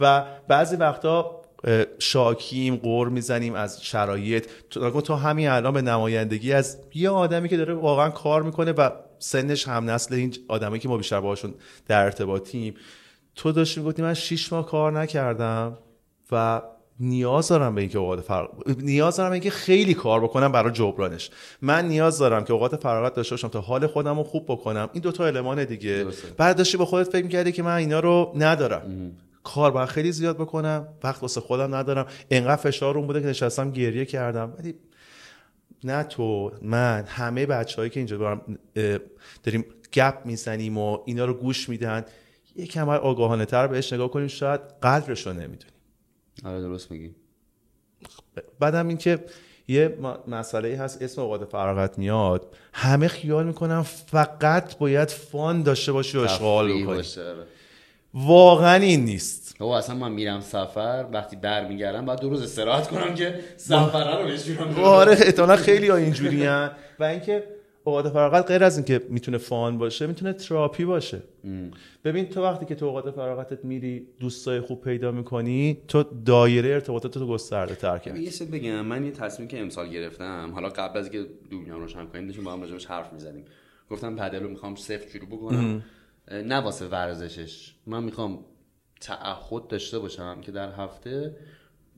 و 0.00 0.24
بعضی 0.48 0.76
وقتا 0.76 1.43
شاکیم 1.98 2.76
قور 2.76 3.08
می‌زنیم 3.08 3.54
از 3.54 3.84
شرایط. 3.84 4.46
تو 4.70 5.14
همین 5.14 5.48
الان 5.48 5.74
به 5.74 5.82
نمایندگی 5.82 6.52
از 6.52 6.78
یه 6.94 7.10
آدمی 7.10 7.48
که 7.48 7.56
داره 7.56 7.74
واقعا 7.74 8.10
کار 8.10 8.42
می‌کنه 8.42 8.72
و 8.72 8.90
سنش 9.18 9.68
هم 9.68 9.90
نسل 9.90 10.14
این 10.14 10.34
آدمی 10.48 10.78
که 10.78 10.88
ما 10.88 10.96
بیشتر 10.96 11.20
باشون 11.20 11.54
در 11.86 12.04
ارتباطیم. 12.04 12.74
تو 13.34 13.52
داشتی 13.52 13.80
می‌گفتی 13.80 14.02
من 14.02 14.14
شیش 14.14 14.52
ماه 14.52 14.66
کار 14.66 15.00
نکردم 15.00 15.78
و 16.32 16.62
نیاز 17.00 17.48
دارم 17.48 17.74
به 17.74 17.80
اینکه 17.80 17.98
اوقات 17.98 18.20
فرق... 18.20 18.48
نیاز 18.78 19.16
دارم 19.16 19.32
اینکه 19.32 19.50
خیلی 19.50 19.94
کار 19.94 20.20
بکنم 20.20 20.52
برای 20.52 20.72
جبرانش. 20.72 21.30
من 21.62 21.88
نیاز 21.88 22.18
دارم 22.18 22.44
که 22.44 22.52
اوقات 22.52 22.76
فراغت 22.76 23.14
داشته 23.14 23.32
باشم 23.32 23.48
تا 23.48 23.60
حال 23.60 23.86
خودم 23.86 24.18
رو 24.18 24.24
خوب 24.24 24.44
بکنم. 24.48 24.88
این 24.92 25.02
دوتا 25.02 25.26
المان 25.26 25.64
دیگه. 25.64 26.06
بعد 26.36 26.56
داشتی 26.56 26.76
با 26.76 26.84
خودت 26.84 27.10
فکر 27.10 27.22
می‌کردی 27.22 27.52
که 27.52 27.62
من 27.62 27.74
اینا 27.74 28.00
رو 28.00 28.32
ندارم. 28.36 29.12
کار 29.44 29.70
باید 29.70 29.88
خیلی 29.88 30.12
زیاد 30.12 30.36
بکنم 30.36 30.88
وقت 31.04 31.22
واسه 31.22 31.40
خودم 31.40 31.74
ندارم. 31.74 32.06
انقدر 32.30 32.62
فشار 32.62 32.98
اون 32.98 33.06
بوده 33.06 33.20
که 33.20 33.26
نشستم 33.26 33.70
گریه 33.70 34.04
کردم. 34.04 34.54
ولی 34.58 34.74
نه 35.84 36.02
تو 36.02 36.52
من 36.62 37.04
همه 37.06 37.46
بچههایی 37.46 37.90
که 37.90 38.00
اینجا 38.00 38.40
داریم 39.42 39.64
گپ 39.92 40.18
می‌زنیم 40.24 40.78
و 40.78 40.98
اینا 41.04 41.24
رو 41.24 41.34
گوش 41.34 41.68
میدن. 41.68 42.04
یکم 42.56 42.84
باید 42.84 43.00
آگاهانه 43.00 43.44
تر 43.44 43.66
بهش 43.66 43.92
نگاه 43.92 44.10
کنیم. 44.10 44.28
شاید 44.28 44.60
قدرش 44.82 45.26
رو 45.26 45.32
نمی‌دونیم. 45.32 45.74
آره 46.44 46.60
درست 46.60 46.90
میگی. 46.90 47.14
بعدم 48.60 48.88
اینکه 48.88 49.24
یه 49.68 49.98
مسئله 50.28 50.76
هست 50.76 51.02
اسم 51.02 51.22
اوقات 51.22 51.44
فراغت 51.44 51.98
میاد. 51.98 52.56
همه 52.72 53.08
خیال 53.08 53.46
می‌کنن 53.46 53.82
فقط 53.82 54.78
باید 54.78 55.08
فان 55.08 55.62
داشته 55.62 55.92
باشی 55.92 56.18
و 56.18 56.20
اشغال 56.20 56.66
بکنی. 56.66 56.82
آره. 56.86 57.46
واقعا 58.14 58.74
این 58.74 59.04
نیست. 59.04 59.56
او 59.60 59.68
اصلا 59.68 59.96
من 59.96 60.12
میرم 60.12 60.40
سفر 60.40 61.06
وقتی 61.12 61.36
برمیگردم 61.36 62.04
باید 62.04 62.20
دو 62.20 62.30
روز 62.30 62.42
استراحت 62.42 62.88
کنم 62.88 63.14
که 63.14 63.40
سفر 63.56 64.22
رو 64.22 64.28
بشورم 64.28 64.74
آره 64.74 65.12
احتمالا 65.12 65.56
خیلی 65.56 65.88
ها 65.88 65.96
اینجوری 65.96 66.46
و 66.46 67.04
اینکه 67.04 67.44
اوقات 67.84 68.08
فراغت 68.08 68.46
غیر 68.46 68.64
از 68.64 68.76
اینکه 68.76 69.00
می‌تونه 69.08 69.38
فان 69.38 69.78
باشه 69.78 70.06
می‌تونه 70.06 70.32
تراپی 70.32 70.84
باشه. 70.84 71.22
ببین 72.04 72.28
تو 72.28 72.42
وقتی 72.42 72.66
که 72.66 72.74
تو 72.74 72.86
اوقات 72.86 73.10
فراغتت 73.10 73.64
میری 73.64 74.06
دوستای 74.20 74.60
خوب 74.60 74.80
پیدا 74.80 75.10
می‌کنی 75.10 75.78
تو 75.88 76.04
دایره 76.26 76.68
ارتباطات 76.68 77.16
رو 77.16 77.26
گسترده 77.26 77.74
تر 77.74 77.98
کردی. 77.98 78.22
یه 78.22 78.30
چیز 78.30 78.50
بگم. 78.50 78.80
من 78.80 79.04
یه 79.04 79.10
تصمیم 79.10 79.48
که 79.48 79.60
امسال 79.60 79.88
گرفتم 79.88 80.50
حالا 80.54 80.68
قبل 80.68 80.98
از 80.98 81.12
اینکه 81.12 81.30
دنیا 81.50 81.78
روشن 81.78 82.06
کنیم 82.06 82.26
داشتیم 82.26 82.44
با 82.44 82.52
هم 82.52 82.60
راجعش 82.60 82.86
حرف 82.86 83.12
می‌زنیم 83.12 83.44
گفتم 83.90 84.16
پدل 84.16 84.42
رو 84.42 84.48
می‌خوام 84.48 84.76
صفر 84.76 85.08
شروع 85.08 85.26
بکنم. 85.26 85.82
نه 86.30 86.56
واسه 86.56 86.86
ورزشش. 86.88 87.74
من 87.86 88.04
می‌خوام 88.04 88.44
تعهد 89.00 89.68
داشته 89.68 89.98
باشم 89.98 90.40
که 90.40 90.52
در 90.52 90.72
هفته 90.72 91.36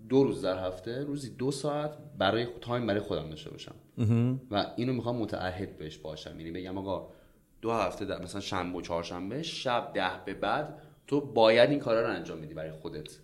دو 0.09 0.25
روز 0.25 0.43
در 0.43 0.67
هفته 0.67 1.05
روزی 1.05 1.31
دو 1.31 1.51
ساعت 1.51 1.91
برای 2.19 2.47
time 2.61 2.87
برای 2.87 3.01
خودم 3.01 3.31
داشته 3.31 3.51
باشم. 3.51 3.75
و 4.51 4.67
اینو 4.77 4.93
می‌خوام 4.93 5.17
متعهد 5.17 5.79
بهش 5.79 5.99
باشم. 5.99 6.41
یعنی 6.41 6.51
بگم 6.51 6.79
آقا 6.79 7.09
دو 7.63 7.73
هفته 7.73 8.05
در 8.05 8.23
مثلا 8.23 8.41
شنبه 8.41 8.79
و 8.79 8.81
چهارشنبه 8.81 9.43
شب 9.43 9.91
ده 9.95 10.11
به 10.25 10.35
بعد 10.35 10.83
تو 11.07 11.21
باید 11.21 11.71
این 11.71 11.79
کارا 11.79 12.01
رو 12.03 12.15
انجام 12.15 12.39
میدی 12.39 12.55
برای 12.55 12.73
خودت. 12.73 13.19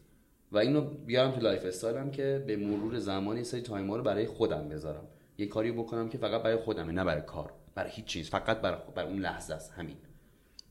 و 0.53 0.59
اینو 0.59 0.81
بیارم 0.81 1.31
تو 1.31 1.41
lifestyle 1.41 1.65
م 1.65 2.11
که 2.11 2.45
به 2.47 2.57
مرور 2.57 2.99
زمان 2.99 3.26
یه 3.26 3.45
سری 3.45 3.61
time 3.61 3.93
رو 3.93 4.03
برای 4.03 4.27
خودم 4.27 4.69
بذارم. 4.69 5.05
یه 5.39 5.47
کاری 5.47 5.73
بکنم 5.73 6.09
که 6.09 6.19
فقط 6.19 6.43
برای 6.43 6.57
خودمه 6.57 6.93
نه 6.93 7.05
برای 7.05 7.23
کار. 7.23 7.53
برای 7.75 7.91
هیچ 7.91 8.05
چیز 8.05 8.31
فقط 8.31 8.61
برای, 8.61 8.79
برای 8.95 9.11
اون 9.11 9.21
لحظه 9.21 9.55
است. 9.55 9.73
همین. 9.73 9.97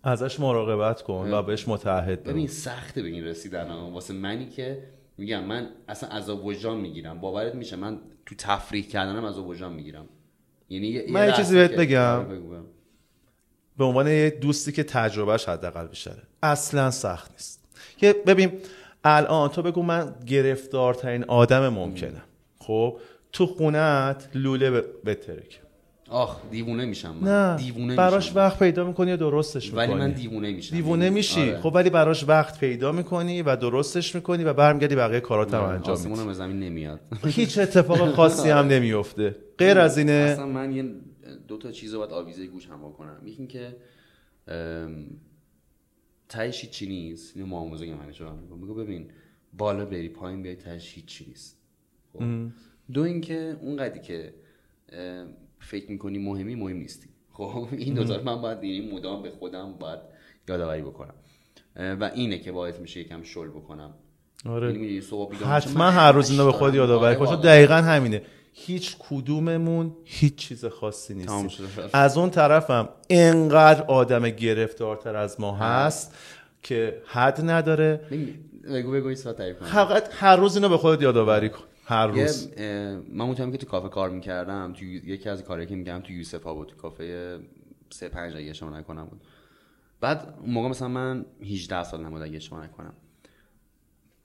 ازش 0.04 0.40
مراقبت 0.40 1.02
کن 1.02 1.32
و 1.32 1.44
بهش 1.44 1.68
متعهد 1.68 2.24
ببین 2.24 2.48
سخته 2.48 3.02
به 3.02 3.08
این 3.08 3.24
رسیدن 3.24 3.72
واسه 3.72 4.14
منی 4.14 4.50
که 4.50 4.84
میگم 5.18 5.44
من 5.44 5.70
اصلا 5.88 6.10
عذاب 6.10 6.46
وجدان 6.46 6.78
می‌گیرم. 6.78 7.22
باورت 7.22 7.56
میشه 7.56 7.76
من 7.76 8.00
تو 8.26 8.36
تفریح 8.38 8.88
کردنم 8.88 9.26
عذاب 9.26 9.48
وجدان 9.48 9.74
می‌گیرم. 9.74 10.06
یعنی 10.70 11.12
من 11.12 11.28
یه 11.28 11.32
چیزی 11.32 11.56
بهت 11.56 11.76
بگم. 11.76 12.00
آره، 12.00 12.40
به 13.78 13.84
عنوان 13.84 14.08
یه 14.08 14.30
دوستی 14.30 14.72
که 14.72 14.84
تجربهش 14.84 15.50
حداقل 15.50 15.88
بیشتره. 15.88 16.22
اصلا 16.44 16.92
سخت 16.92 17.32
نیست. 17.32 17.66
که 17.98 18.16
ببین 18.28 18.52
الان 19.04 19.50
تو 19.50 19.62
بگو 19.62 19.84
من 19.84 20.16
گرفتارترین 20.28 21.24
آدم 21.24 21.70
ممکنم. 21.70 22.22
خب؟ 22.60 22.98
تو 23.32 23.46
خونت 23.46 24.30
لوله 24.34 24.72
بترک 25.06 25.62
آخ 26.12 26.38
دیوونه 26.52 26.86
میشم 26.86 27.16
من. 27.16 27.28
نه 27.28 27.58
دیوونه 27.58 27.96
براش 27.96 28.28
میشم. 28.28 28.40
وقت 28.40 28.60
پیدا 28.60 28.88
می‌کنی 28.88 29.12
و 29.14 29.18
درستش 29.18 29.66
می‌کنی 29.66 29.88
ولی 29.88 29.94
من 29.94 30.12
دیوونه 30.12 30.52
میشم. 30.52 30.76
دیوونه 30.76 31.10
میشی. 31.10 31.42
آره. 31.42 31.60
خب 31.60 31.72
ولی 31.76 31.90
براش 31.90 32.26
وقت 32.28 32.60
پیدا 32.60 32.92
می‌کنی 32.92 33.42
و 33.42 33.56
درستش 33.56 34.16
می‌کنی 34.16 34.44
و 34.44 34.54
برمیگردی 34.54 34.96
بقیه 34.96 35.20
کارات 35.20 35.54
هم 35.54 35.62
انجام 35.62 35.78
میدی. 35.78 35.92
آسمون 35.92 36.28
به 36.28 36.34
زمین 36.34 36.60
نمیاد. 36.60 37.00
هیچ 37.26 37.58
اتفاق 37.58 38.12
خاصی 38.12 38.50
هم 38.50 38.68
نمیفته 38.74 39.36
غیر 39.58 39.80
از 39.80 39.98
اینه 39.98 40.12
اصلا 40.12 40.46
من 40.46 40.72
یه 40.76 40.86
دو 41.48 41.58
تا 41.58 41.72
چیز 41.72 41.94
رو 41.94 42.00
باید 42.00 42.12
آویزه 42.12 42.48
گوش 42.48 42.68
هم 42.68 42.94
کنم 42.98 43.22
یکی 43.26 43.48
که 43.48 43.76
تهش 46.30 46.70
چی 46.70 46.88
نیست. 46.88 47.38
اینو 47.38 47.48
معاموزه 47.48 47.86
که 47.88 47.94
من 47.94 48.12
شما 48.12 48.36
میگم 48.36 48.76
ببین 48.76 49.08
بالا 49.58 49.86
بری 49.86 50.10
پایین 50.10 50.42
بیای 50.42 50.56
تهش 50.56 51.04
چی 51.06 51.26
نیست. 51.26 51.58
خب. 52.14 52.24
دو 52.94 53.02
اینکه 53.02 53.58
اون 53.62 53.78
قدی 53.78 54.00
که 54.00 54.34
فکر 55.62 55.92
می‌کنی 55.92 56.18
مهمی؟ 56.18 56.56
مهم 56.56 56.78
نیستی. 56.78 57.10
خب 57.32 57.68
این 57.72 57.94
دوتا 57.94 58.24
من 58.24 58.42
باید 58.42 58.64
یعنی 58.64 58.92
مدام 58.92 59.22
به 59.22 59.32
خودم 59.32 59.74
باید 59.80 60.00
یادآوری 60.50 60.82
بکنم. 60.82 61.14
و 61.76 62.12
اینه 62.16 62.40
که 62.40 62.52
باعث 62.52 62.80
میشه 62.80 63.00
یکم 63.00 63.24
شل 63.24 63.48
بکنم. 63.48 63.94
آره. 64.46 64.74
یعنی 64.74 65.02
حتما 65.46 65.84
هر 65.84 66.12
روز 66.12 66.32
اینو 66.32 66.46
به 66.46 66.52
خود 66.52 66.76
یادآوری 66.76 67.16
کن 67.16 67.42
دقیقا 67.42 67.76
همینه. 67.76 68.22
هیچ 68.54 68.96
کدوممون 69.00 69.96
هیچ 70.04 70.36
چیز 70.36 70.66
خاصی 70.66 71.14
نیست 71.14 71.62
از 71.94 72.18
اون 72.18 72.30
طرفم 72.30 72.90
انقدر 73.10 73.82
آدم 73.82 74.30
گرفتارتر 74.30 75.16
از 75.16 75.42
ما 75.42 75.56
هست 75.56 76.16
که 76.64 77.02
حد 77.06 77.50
نداره. 77.50 78.02
بگو 78.74 78.92
بگو 78.92 79.16
هر 80.12 80.36
روز 80.36 80.56
اینو 80.56 80.70
به 80.70 80.78
خودت 80.78 81.02
یادآوری 81.02 81.50
کن. 81.50 81.64
هر 81.92 82.08
روز. 82.08 82.58
من 83.10 83.22
اون 83.22 83.52
که 83.52 83.58
تو 83.58 83.68
کافه 83.68 83.90
کار 83.90 84.10
می‌کردم 84.10 84.74
تو 84.74 84.86
یکی 84.86 85.30
از 85.30 85.44
کارهایی 85.44 85.70
که 85.70 85.76
میگم 85.76 86.00
تو 86.00 86.14
یوسف 86.14 86.44
ها 86.44 86.54
بود 86.54 86.68
تو 86.68 86.76
کافه 86.76 87.40
سه 87.90 88.10
پنج 88.10 88.36
اگه 88.36 88.54
شما 88.54 88.80
نکنم 88.80 89.06
بود. 89.06 89.22
بعد 90.02 90.36
اون 90.42 90.50
موقع 90.50 90.70
مثلا 90.70 90.88
من 90.88 91.26
18 91.42 91.84
سال 91.84 92.06
نمود 92.06 92.22
اگه 92.22 92.40
شما 92.40 92.64
نکنم. 92.64 92.94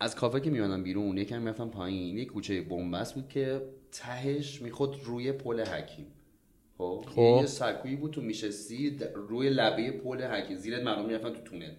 از 0.00 0.14
کافه 0.14 0.40
که 0.40 0.50
میومدم 0.50 0.83
بیرون 0.83 1.18
یکم 1.18 1.42
می‌رفتم 1.42 1.68
پایین 1.68 2.18
یک 2.18 2.29
کوچه 2.29 2.62
بنبست 2.62 3.14
بود 3.14 3.29
که 3.29 3.62
تهش 3.92 4.62
میخود 4.62 4.96
روی 5.05 5.33
پل 5.33 5.61
حکیم. 5.61 6.07
خب, 6.79 7.05
خب. 7.09 7.38
یه 7.40 7.46
سکویی 7.46 7.96
بود 7.96 8.11
تو 8.11 8.22
میشستی 8.22 8.98
روی 9.14 9.50
لبه 9.50 9.90
پل 9.90 10.22
حکیم. 10.22 10.57
زیرت 10.57 10.83
مردم 10.83 11.07
می‌رفتن 11.07 11.33
تو 11.33 11.40
تونل. 11.40 11.72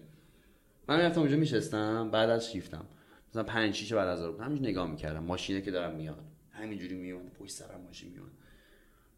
من 0.88 0.96
می‌رفتم 0.96 1.20
اونجا 1.20 1.36
میشستم 1.36 2.10
بعد 2.10 2.30
از 2.30 2.52
شیفتم. 2.52 2.84
مثلا 3.30 3.42
5 3.42 3.74
6 3.74 3.92
بعد 3.92 4.08
از 4.08 4.18
ظهر 4.18 4.42
همین 4.42 4.62
نگاه 4.62 4.90
می‌کردم. 4.90 5.24
ماشینه 5.24 5.60
که 5.60 5.70
دارم 5.70 5.94
میاد. 5.96 6.24
همینجوری 6.50 6.94
میاد 6.94 7.28
پشت 7.38 7.52
سرم 7.52 7.80
ماشین 7.86 8.10
میاد 8.10 8.30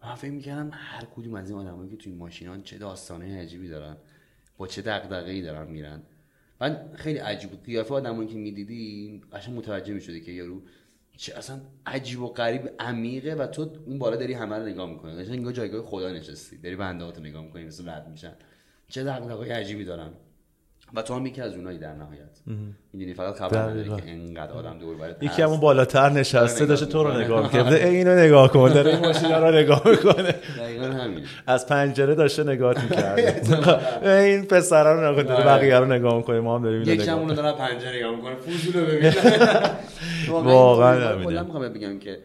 من 0.03 0.15
فکر 0.15 0.31
می‌کردم 0.31 0.71
هر 0.73 1.05
کدوم 1.17 1.35
از 1.35 1.51
این 1.51 1.59
آدمایی 1.59 1.91
که 1.91 1.97
توی 1.97 2.13
ماشینان 2.13 2.63
چه 2.63 2.79
داستانه 2.79 3.43
عجیبی 3.43 3.69
دارن 3.69 3.97
با 4.59 4.67
چه 4.67 4.83
دغدغه‌ای 4.83 5.43
دارن 5.43 5.71
میرن. 5.71 6.03
من 6.61 6.93
خیلی 6.95 7.19
عجیب 7.19 7.51
بود. 7.51 7.65
قیافه 7.65 7.95
آدمایی 7.95 8.29
که 8.29 8.35
می‌دیدی 8.35 9.23
قشنگ 9.33 9.57
متوجه 9.59 9.95
می‌شدی 9.95 10.21
که 10.21 10.33
یارو 10.33 10.63
چه 11.17 11.37
اصلا 11.37 11.61
عجیب 11.87 12.23
و 12.23 12.29
غریب 12.29 12.71
عمیقه 12.79 13.35
و 13.35 13.47
تو 13.47 13.71
اون 13.87 13.99
بالا 13.99 14.17
داری 14.17 14.33
همه 14.33 14.57
رو 14.57 14.67
نگاه 14.67 14.91
می‌کنی. 14.91 15.13
قشنگ 15.13 15.35
انگار 15.35 15.53
جایگاه 15.53 15.87
خدا 15.87 16.13
نشستی. 16.13 16.59
داری 16.59 16.77
بندهاتو 16.77 17.21
نگاه 17.21 17.45
می‌کنی 17.45 17.65
مثل 17.65 17.89
رد 17.89 18.09
میشن. 18.09 18.33
چه 18.89 19.05
دغدغه‌ای 19.05 19.51
عجیبی 19.51 19.85
دارن. 19.85 20.11
و 20.95 21.03
تو 21.03 21.15
هم 21.15 21.27
یکی 21.27 21.41
از 21.41 21.55
اونایی 21.55 21.79
در 21.79 21.95
نهایت. 21.95 22.39
می‌دونی 22.93 23.15
فقط 23.15 23.35
خبر 23.35 23.59
نداری 23.59 23.89
که 23.89 24.11
انقدر 24.11 24.53
آدم 24.53 24.79
دور 24.79 24.97
برات 24.97 25.23
یکی 25.23 25.43
همون 25.43 25.61
بالاتر 25.61 26.11
نشسته 26.11 26.67
داشته 26.67 26.87
تو 26.87 27.05
رو 27.05 27.21
نگاه 27.21 27.43
می‌کرده 27.43 27.85
اینو 27.85 28.15
نگاه 28.15 28.53
کن. 28.53 28.73
داره 28.73 28.91
این 28.91 29.07
ماشینا 29.07 29.49
رو 29.49 29.57
نگاه 29.57 29.83
می‌کنه. 29.87 30.35
دقیقاً 30.59 30.87
همین. 30.87 31.25
از 31.47 31.67
پنجره 31.67 32.15
داشته 32.15 32.45
نگاه 32.45 32.83
می‌کرده. 32.83 33.41
این 34.27 34.45
پسر 34.45 34.95
رو 34.95 35.13
نگاه 35.13 35.23
داره 35.23 35.45
بقیه 35.45 35.79
رو 35.79 35.87
نگاه 35.87 36.17
می‌کنه. 36.17 36.41
ما 36.41 36.57
هم 36.57 36.63
داریم 36.63 36.83
اینو 36.83 37.03
نگاه 37.03 37.19
اونو 37.19 37.35
داره 37.35 37.59
پنجره 37.59 37.97
نگاه 37.97 38.17
می‌کنه. 38.17 38.35
فوزولو 38.35 38.87
ببین 38.87 39.13
واقعا 40.51 41.25
کلا 41.25 41.45
می‌خوام 41.45 41.69
بگم 41.69 41.99
که 41.99 42.19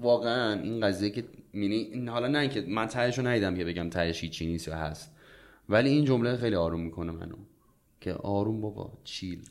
واقعا 0.00 0.52
این 0.52 0.80
قضیه 0.86 1.10
که 1.10 1.24
مینی 1.52 2.06
حالا 2.06 2.28
نه 2.28 2.38
اینکه 2.38 2.64
من 2.68 2.86
تهش 2.86 3.18
رو 3.18 3.26
ندیدم 3.26 3.56
که 3.56 3.64
بگم 3.64 3.90
تهش 3.90 4.22
هیچی 4.22 4.46
نیست 4.46 4.68
یا 4.68 4.74
هست. 4.74 5.17
ولی 5.68 5.90
این 5.90 6.04
جمله 6.04 6.36
خیلی 6.36 6.56
آروم 6.56 6.80
می‌کنه 6.80 7.12
منو. 7.12 7.36
که 8.00 8.12
آروم 8.12 8.60
بابا 8.60 8.92
چیل. 9.04 9.42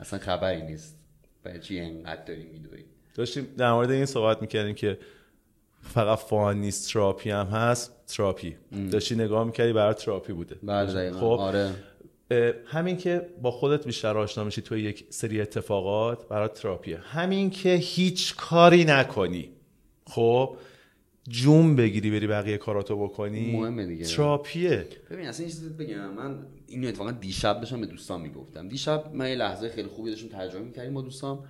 اصلا 0.00 0.18
خبری 0.18 0.62
نیست. 0.62 0.98
برای 1.42 1.60
چی 1.60 1.80
انقدر 1.80 2.24
داری 2.24 2.44
میدوی؟ 2.44 2.84
داشتیم 3.14 3.46
در 3.58 3.72
مورد 3.72 3.90
این 3.90 4.04
صحبت 4.04 4.42
می‌کردیم 4.42 4.74
که 4.74 4.98
فقط 5.82 6.18
fun 6.18 6.60
نیست 6.60 6.92
تراپی 6.92 7.30
هم 7.30 7.46
هست 7.46 8.06
تراپی. 8.06 8.56
داشتی 8.90 9.14
نگاه 9.14 9.44
می‌کردی 9.44 9.72
برای 9.72 9.94
تراپی 9.94 10.32
بوده. 10.32 10.56
بله 10.62 11.12
خب 11.12 11.22
آره. 11.24 11.74
همین 12.66 12.96
که 12.96 13.28
با 13.42 13.50
خودت 13.50 13.86
بیشتر 13.86 14.18
آشنا 14.18 14.44
میشی 14.44 14.62
توی 14.62 14.82
یک 14.82 15.06
سری 15.10 15.40
اتفاقات 15.40 16.28
برای 16.28 16.48
تراپیه. 16.48 16.98
همین 16.98 17.50
که 17.50 17.74
هیچ 17.74 18.36
کاری 18.36 18.84
نکنی. 18.84 19.50
خب 20.06 20.56
جون 21.28 21.76
بگیری 21.76 22.10
بری 22.10 22.26
بقیه 22.26 22.58
کاراتو 22.58 23.04
بکنی. 23.04 23.52
مهمه 23.52 23.86
دیگه. 23.86 24.04
تراپیه 24.04 24.86
ببین 25.10 25.26
اصلا 25.26 25.46
این 25.46 25.76
بگم. 25.76 26.10
من 26.10 26.46
اینو 26.66 26.88
اتفاقا 26.88 27.10
دیشب 27.10 27.60
داشتم 27.60 27.80
به 27.80 27.86
دوستان 27.86 28.20
می‌گفتم. 28.20 28.68
دیشب 28.68 29.14
من 29.14 29.28
یه 29.28 29.34
لحظه 29.34 29.68
خیلی 29.68 29.88
خوبی 29.88 30.10
داشتم 30.10 30.28
ترجمه 30.28 30.60
می‌کردیم 30.62 30.94
با 30.94 31.02
دوستام 31.02 31.44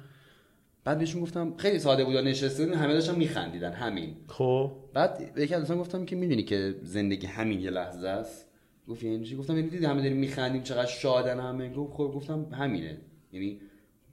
بعد 0.85 0.99
بهشون 0.99 1.23
گفتم 1.23 1.55
خیلی 1.57 1.79
ساده 1.79 2.05
بود 2.05 2.17
نشسته 2.17 2.77
همه 2.77 2.93
داشتن 2.93 3.15
میخندیدن 3.15 3.73
همین. 3.73 4.17
خب. 4.27 4.73
بعد 4.95 5.33
یکی 5.37 5.55
از 5.55 5.61
دوستان 5.61 5.79
گفتم 5.79 6.05
که 6.05 6.17
می‌دونی 6.17 6.43
که 6.43 6.75
زندگی 6.83 7.27
همین 7.27 7.61
یه 7.61 7.71
لحظه 7.71 8.09
است؟ 8.09 8.47
گفت 8.89 9.03
یعنی 9.03 9.25
چی؟ 9.25 9.37
گفتم 9.37 9.57
یعنی 9.57 9.69
دیدی 9.69 9.85
همه 9.85 10.03
داریم 10.03 10.17
میخندیم 10.17 10.63
چقدر 10.63 10.91
شادن 10.91 11.41
همه؟ 11.41 11.73
گفت 11.73 11.93
خب. 11.93 12.13
گفتم 12.15 12.47
همینه. 12.53 12.99
یعنی 13.33 13.61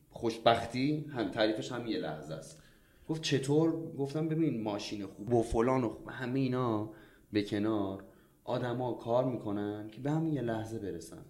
خوشبختی 0.09 1.05
هم 1.15 1.31
تعریفش 1.31 1.71
هم 1.71 1.87
یه 1.87 1.97
لحظه 1.97 2.33
است. 2.33 2.58
گفت 3.09 3.21
چطور؟ 3.21 3.73
گفتم 3.97 4.27
ببین 4.27 4.63
ماشین 4.63 5.05
خوب 5.05 5.33
و 5.33 5.43
فلان 5.43 5.83
و 5.83 5.89
خوب. 5.89 6.09
همه 6.09 6.39
اینا 6.39 6.89
به 7.33 7.43
کنار. 7.43 8.03
آدما 8.43 8.93
کار 8.93 9.25
می‌کنن 9.25 9.89
که 9.91 10.01
به 10.01 10.11
همین 10.11 10.33
یه 10.33 10.41
لحظه 10.41 10.79
برسن. 10.79 11.25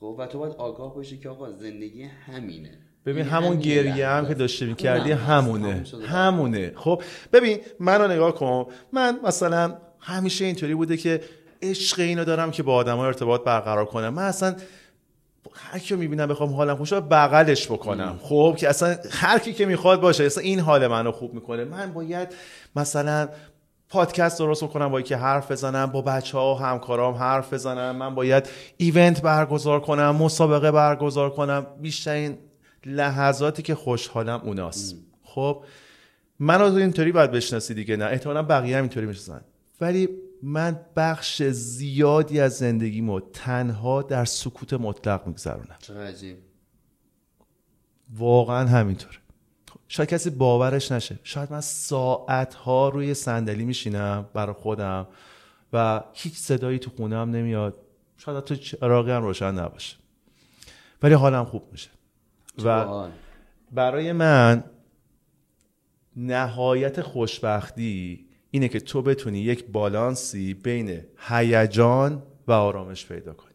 خب 0.00 0.16
و 0.18 0.26
تو 0.26 0.38
باید 0.38 0.52
آگاه 0.52 0.94
باشی 0.94 1.18
که 1.18 1.28
آقا 1.28 1.50
زندگی 1.50 2.02
همینه. 2.02 2.78
ببین 3.06 3.24
همون 3.24 3.58
گریه 3.58 4.08
هم 4.08 4.28
که 4.28 4.34
داشته 4.34 4.66
می‌کردی 4.66 5.12
همونه. 5.12 5.84
همونه. 6.06 6.72
خب 6.76 7.02
ببین 7.32 7.58
منو 7.80 8.08
نگاه 8.08 8.34
کن. 8.34 8.66
من 8.92 9.20
مثلا 9.24 9.78
همیشه 9.98 10.44
اینطوری 10.44 10.74
بوده 10.74 10.96
که 10.96 11.20
عشق 11.62 12.00
اینو 12.00 12.24
دارم 12.24 12.50
که 12.50 12.62
با 12.62 12.74
آدم 12.74 12.98
ارتباط 12.98 13.44
برقرار 13.44 13.84
کنم. 13.84 14.08
من 14.08 14.22
اصلا 14.22 14.56
هر 15.54 15.78
کی 15.78 15.96
می‌بینم 15.96 16.26
بخوام 16.26 16.52
حالم 16.52 16.76
خوش 16.76 16.92
بغلش 16.92 17.66
بکنم. 17.66 18.18
خب 18.22 18.54
که 18.58 18.68
اصلا 18.68 18.96
هر 19.10 19.38
کی 19.38 19.52
که 19.52 19.66
می‌خواد 19.66 20.00
باشه 20.00 20.24
اصلا 20.24 20.42
این 20.42 20.60
حال 20.60 20.86
منو 20.86 21.12
خوب 21.12 21.34
می‌کنه. 21.34 21.64
من 21.64 21.92
باید 21.92 22.28
مثلا 22.76 23.28
پادکست 23.88 24.38
درست 24.38 24.64
بکنم 24.64 24.88
باید 24.88 25.06
که 25.06 25.16
حرف 25.16 25.50
بزنم 25.50 25.86
با 25.86 26.02
بچه 26.02 26.38
ها 26.38 26.54
و 26.54 26.58
همکارام 26.58 27.14
حرف 27.14 27.52
بزنم. 27.52 27.96
من 27.96 28.14
باید 28.14 28.48
ایونت 28.76 29.22
برگزار 29.22 29.80
کنم 29.80 30.16
مسابقه 30.16 30.70
برگزار 30.70 31.30
کنم. 31.30 31.66
بیشترین 31.80 32.38
لحظاتی 32.86 33.62
که 33.62 33.74
خوشحالم 33.74 34.40
اوناست. 34.44 34.96
خب 35.22 35.64
منو 36.38 36.74
اینطوری 36.74 37.12
باید 37.12 37.30
بشناسی 37.30 37.74
دیگه 37.74 37.96
نه. 37.96 38.04
احتمالا 38.04 38.42
بقیه 38.42 38.76
هم 38.76 38.82
اینطوری 38.82 39.06
می‌شناسن. 39.06 39.40
ولی 39.80 40.08
من 40.42 40.80
بخش 40.96 41.42
زیادی 41.42 42.40
از 42.40 42.58
زندگیمو 42.58 43.20
تنها 43.20 44.02
در 44.02 44.24
سکوت 44.24 44.72
مطلق 44.72 45.26
میگذرونم. 45.26 45.76
واقعا 48.14 48.68
همینطوره. 48.68 49.16
شاید 49.88 50.08
کسی 50.08 50.30
باورش 50.30 50.92
نشه. 50.92 51.18
شاید 51.22 51.52
من 51.52 51.60
ساعت 51.60 52.54
ها 52.54 52.88
روی 52.88 53.14
صندلی 53.14 53.64
میشینم 53.64 54.28
برای 54.34 54.52
خودم 54.54 55.06
و 55.72 56.02
هیچ 56.12 56.36
صدایی 56.36 56.78
تو 56.78 56.90
خونم 56.90 57.30
نمیاد. 57.30 57.78
شاید 58.16 58.44
تو 58.44 58.54
چراغی 58.54 59.10
هم 59.10 59.22
روشن 59.22 59.54
نباشه. 59.54 59.96
ولی 61.02 61.14
حالم 61.14 61.44
خوب 61.44 61.62
میشه. 61.72 61.90
و 62.64 63.08
برای 63.72 64.12
من 64.12 64.64
نهایت 66.16 67.00
خوشبختی 67.02 68.27
اینه 68.50 68.68
که 68.68 68.80
تو 68.80 69.02
بتونی 69.02 69.38
یک 69.38 69.66
بالانسی 69.66 70.54
بین 70.54 71.02
هیجان 71.18 72.22
و 72.46 72.52
آرامش 72.52 73.06
پیدا 73.06 73.32
کنی. 73.32 73.54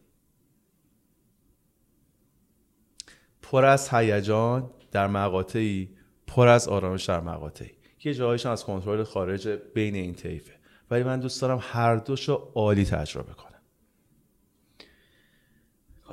پر 3.41 3.65
از 3.65 3.89
هیجان 3.89 4.69
در 4.91 5.08
مقاطعی 5.08 5.89
پر 6.27 6.47
از 6.47 6.67
آرامش 6.67 7.06
در 7.06 7.19
مقاطعی. 7.19 7.71
یه 8.03 8.13
جاهایش 8.13 8.45
از 8.45 8.63
کنترل 8.63 9.03
خارج 9.03 9.47
بین 9.47 9.95
این 9.95 10.13
طیفه. 10.13 10.53
ولی 10.91 11.03
من 11.03 11.19
دوست 11.19 11.41
دارم 11.41 11.60
هر 11.62 11.95
دوشو 11.95 12.51
عالی 12.56 12.86
تجربه 12.86 13.34
کنم. 13.34 13.53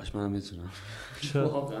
کاش 0.01 0.15
منم 0.15 0.31
می‌تونم. 0.31 0.71
واقعا 1.35 1.79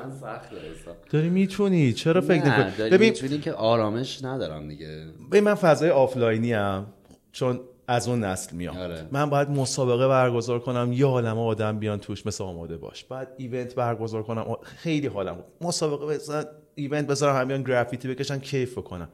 داری 1.09 1.29
می‌تونی؟ 1.29 1.93
چرا 1.93 2.21
فکر 2.21 2.45
نکنی؟ 2.45 2.89
ببین 2.89 3.09
می‌تونی 3.09 3.37
که 3.37 3.53
آرامش 3.53 4.23
ندارم 4.23 4.67
دیگه. 4.67 5.05
ببین 5.31 5.43
من 5.43 5.55
فضای 5.55 5.89
آفلاینی 5.89 6.53
ام 6.53 6.85
چون 7.31 7.59
از 7.87 8.07
اون 8.07 8.23
نسل 8.23 8.55
میام. 8.55 8.77
آره. 8.77 9.07
من 9.11 9.29
باید 9.29 9.49
مسابقه 9.49 10.07
برگزار 10.07 10.59
کنم 10.59 10.93
یه 10.93 11.05
عالم 11.05 11.39
آدم 11.39 11.79
بیان 11.79 11.99
توش 11.99 12.25
مثل 12.25 12.43
آماده 12.43 12.77
باش. 12.77 13.03
بعد 13.03 13.27
ایونت 13.37 13.75
برگزار 13.75 14.23
کنم. 14.23 14.45
خیلی 14.63 15.07
حالم 15.07 15.37
مسابقه 15.61 16.05
بزن 16.05 16.43
ایونت 16.75 17.07
بذارم 17.07 17.41
همیان 17.41 17.63
گرافیتی 17.63 18.07
بکشن 18.07 18.39
کیف 18.39 18.75
کنم. 18.75 19.09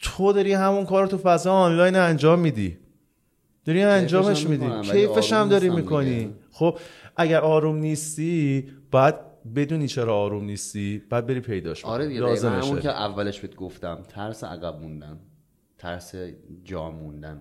تو 0.00 0.32
داری 0.32 0.52
همون 0.52 0.86
کار 0.86 1.06
تو 1.06 1.18
فضا 1.18 1.52
آنلاین 1.52 1.96
انجام 1.96 2.38
میدی. 2.38 2.78
داری 3.64 3.82
انجامش 3.82 4.46
میدی. 4.46 4.66
کیفش 4.92 5.32
هم 5.32 5.48
داری 5.48 5.68
می‌کنی. 5.70 6.34
خب 6.50 6.78
اگر 7.18 7.40
آروم 7.40 7.76
نیستی 7.76 8.68
باید 8.90 9.14
بدونی 9.54 9.88
چرا 9.88 10.16
آروم 10.16 10.44
نیستی 10.44 11.02
بعد 11.10 11.26
بری 11.26 11.40
پیداش 11.40 11.84
آره 11.84 12.08
دیگه 12.08 12.48
همون 12.50 12.80
که 12.80 12.90
اولش 12.90 13.40
بهت 13.40 13.54
گفتم 13.54 14.02
ترس 14.08 14.44
عقب 14.44 14.80
موندن 14.80 15.18
ترس 15.78 16.14
جا 16.64 16.90
موندن. 16.90 17.40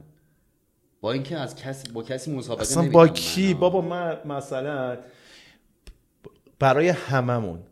با 1.01 1.11
اینکه 1.11 1.37
از 1.37 1.55
کسی 1.55 1.91
با 1.91 2.03
کسی 2.03 2.35
مسابقه 2.35 2.61
اصلا 2.61 2.89
با 2.89 3.07
کی؟ 3.07 3.53
بابا 3.53 3.81
من 3.81 4.17
مثلا 4.25 4.97
برای 6.59 6.89
هممون 6.89 7.63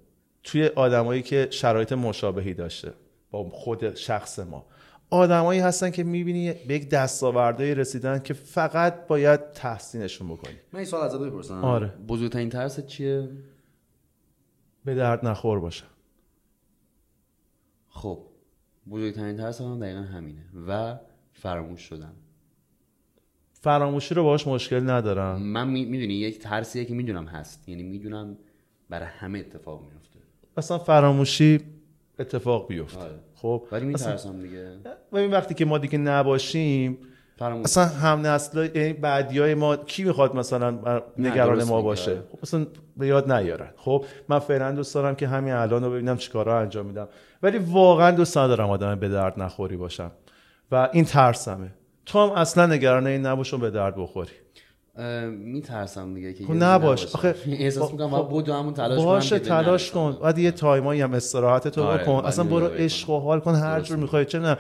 توی 0.44 0.66
آدمایی 0.66 1.22
که 1.22 1.48
شرایط 1.52 1.94
مشابهی 1.94 2.54
داشته 2.54 2.94
با 3.32 3.50
خود 3.50 3.96
شخص 3.96 4.40
ما 4.40 4.66
آدمایی 5.10 5.60
هستن 5.60 5.92
که 5.92 6.04
می‌بینی 6.04 6.54
به 6.54 6.74
یک 6.74 6.90
دستاوردهایی 6.90 7.76
رسیدن 7.76 8.20
که 8.20 8.34
فقط 8.34 9.08
باید 9.08 9.52
تحسینشون 9.52 10.28
بکنی. 10.28 10.56
من 10.74 10.80
این 10.80 10.86
سوال 10.86 11.04
ازت 11.04 11.20
بپرسم. 11.20 11.64
آره. 11.64 11.88
بزرگترین 11.88 12.50
ترس 12.50 12.86
چیه؟ 12.86 13.30
به 14.86 14.96
درد 14.96 15.26
نخور 15.26 15.60
باشه. 15.60 15.84
خب 17.90 18.20
بزرگترین 18.90 19.38
ترس 19.38 19.62
من 19.62 19.80
دقیقا 19.80 20.02
همینه 20.02 20.46
و 20.68 20.98
فراموش 21.34 21.82
شدن. 21.82 22.14
فراموشی 23.54 24.16
رو 24.16 24.24
باش 24.24 24.48
مشکل 24.48 24.90
ندارم. 24.90 25.42
من 25.42 25.68
می‌دونی 25.68 26.14
یک 26.14 26.40
ترسیه 26.40 26.86
که 26.86 26.94
می‌دونم 26.94 27.26
هست. 27.26 27.70
یعنی 27.70 27.84
می‌دونم 27.84 28.38
برای 28.90 29.08
همه 29.08 29.40
اتفاق 29.40 29.82
میفته 29.82 30.20
اصلا 30.58 30.78
فراموشی 30.78 31.60
اتفاق 32.20 32.68
بیفته. 32.68 33.00
آره. 33.00 33.20
خب 33.46 33.64
ولی 33.72 33.86
میترسم 33.86 34.42
دیگه. 34.42 34.72
این 35.14 35.32
وقتی 35.32 35.54
که 35.54 35.66
ما 35.66 35.78
دیگه 35.78 35.98
نباشیم 35.98 36.98
فراموش. 37.38 37.66
اصلا 37.66 37.86
هم 37.86 38.28
نسل 38.28 38.70
یعنی 38.76 38.94
بعدی 38.94 39.40
های 39.40 39.54
ما 39.54 39.76
کی 39.76 40.04
می‌خواد 40.04 40.36
مثلا 40.36 41.02
نگران 41.18 41.64
ما 41.64 41.82
باشه؟ 41.82 42.16
خب 42.32 42.40
اصلا 42.42 42.66
به 42.98 43.08
یاد 43.08 43.32
نیارن. 43.32 43.70
خب 43.78 44.06
من 44.30 44.40
فعلا 44.40 44.72
دوست 44.72 44.96
دارم 44.96 45.16
که 45.16 45.28
همین 45.28 45.54
الان 45.54 45.84
رو 45.84 45.92
ببینم 45.92 46.18
چیکارا 46.18 46.60
انجام 46.60 46.86
میدم. 46.86 47.08
ولی 47.44 47.58
واقعا 47.58 48.12
دوست 48.12 48.38
ندارم 48.38 48.70
آدم 48.70 48.96
به 48.96 49.10
درد 49.10 49.40
نخوری 49.40 49.78
باشم. 49.78 50.12
و 50.72 50.90
این 50.94 51.06
ترسمه. 51.06 51.72
تو 52.06 52.20
هم 52.20 52.32
اصلا 52.32 52.66
نگران 52.66 53.08
این 53.08 53.26
نباش 53.26 53.49
اون 53.49 53.60
به 53.60 53.70
درد 53.70 53.96
بخوری. 53.98 54.32
میترسم 55.30 56.14
دیگه 56.14 56.34
که 56.34 56.44
خب 56.44 56.54
نباش. 56.54 57.16
آخه 57.16 57.36
احساس 57.48 57.92
می‌کنم 57.92 58.10
خب 58.10 58.30
بود 58.30 58.50
همون 58.50 58.74
تلاش 58.74 59.04
باشه 59.04 59.40
تلاش 59.40 59.92
کن. 59.92 60.18
بعد 60.22 60.40
یه 60.40 60.52
time 60.52 60.85
ایی 60.85 61.02
هم 61.02 61.14
استراحت 61.14 61.68
تو 61.68 61.84
آره، 61.84 62.04
بکن. 62.04 62.12
اصلا 62.26 62.46
برو 62.46 62.66
عشق 62.66 63.10
و 63.10 63.20
حال 63.20 63.40
کن 63.40 63.56
هر 63.56 63.82
جور 63.82 63.98
می‌خوای 63.98 64.26
چه 64.26 64.40
نه 64.40 64.58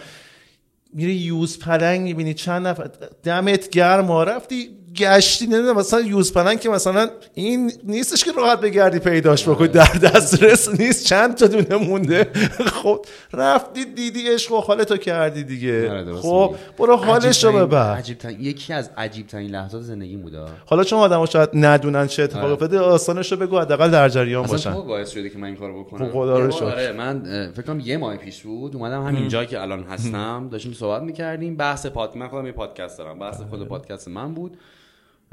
میری 0.93 1.13
یوز 1.13 1.59
پلنگ 1.59 2.01
می‌بینی 2.01 2.33
چند 2.33 2.67
نفر. 2.67 2.89
دمت 3.23 3.69
گرم 3.69 4.11
رفتی 4.11 4.69
گشتی 4.97 5.47
نمی‌دونم 5.47 5.75
مثلا 5.77 6.01
یوز 6.01 6.33
پلنگ 6.33 6.59
که 6.59 6.69
مثلا 6.69 7.09
این 7.33 7.71
نیستش 7.83 8.23
که 8.23 8.31
راحت 8.31 8.61
بگردی 8.61 8.99
پیداش 8.99 9.49
بکنی 9.49 9.67
در 9.67 9.93
دسترس 10.03 10.69
نیست 10.79 11.05
چند 11.05 11.35
تا 11.35 11.47
دونه 11.47 11.75
مونده. 11.87 12.31
خب 12.83 13.05
رفتی 13.33 13.85
دیدی 13.85 14.33
عشق 14.33 14.51
و 14.51 14.59
حالتو 14.61 14.97
کردی 14.97 15.43
دیگه. 15.43 15.91
آره، 15.91 16.13
خب 16.13 16.55
برو 16.77 16.95
حالش 16.95 17.43
رو 17.43 17.51
ببر. 17.51 18.03
یکی 18.39 18.73
از 18.73 18.89
عجیب 18.97 19.27
ترین 19.27 19.51
لحظات 19.51 19.81
زندگی 19.81 20.15
بوده. 20.15 20.45
حالا 20.65 20.83
چون 20.83 20.99
آدم‌ها 20.99 21.25
شاید 21.25 21.49
ندونن 21.53 22.07
چه 22.07 22.23
اتفاقی 22.23 22.53
افتاده 22.53 22.79
آسانش 22.79 23.31
رو 23.31 23.37
بگو 23.37 23.59
حداقل 23.59 23.91
در 23.91 24.09
جریان 24.09 24.45
باشن. 24.45 24.69
اصلا 24.69 24.81
باعث 24.81 25.09
شده 25.09 25.29
که 25.29 25.37
من 25.37 25.47
این 25.47 25.55
کارو 25.55 25.83
بکنم. 25.83 26.11
خدا 26.11 26.39
رو 26.39 26.53
آره 26.53 26.91
من 26.91 27.51
فکر 27.55 27.61
کنم 27.61 27.79
یه 27.79 27.97
ماه 27.97 28.17
پیش 28.17 28.41
بود 28.41 28.75
اومدم 28.75 29.05
همین 29.05 29.27
جایی 29.27 29.47
که 29.47 29.61
الان 29.61 29.83
هستم 29.83 30.49
داشتیم 30.51 30.73
صحبت 30.73 31.01
می‌کردیم 31.01 31.55
بحث 31.55 31.85
پاد 31.85 32.17
من 32.17 32.27
خودم 32.27 32.45
یه 32.45 32.51
پادکست 32.51 32.97
دارم 32.97 33.19
بحث 33.19 33.41
خود 33.41 33.59
بله. 33.59 33.69
پادکست 33.69 34.07
من 34.07 34.33
بود. 34.33 34.57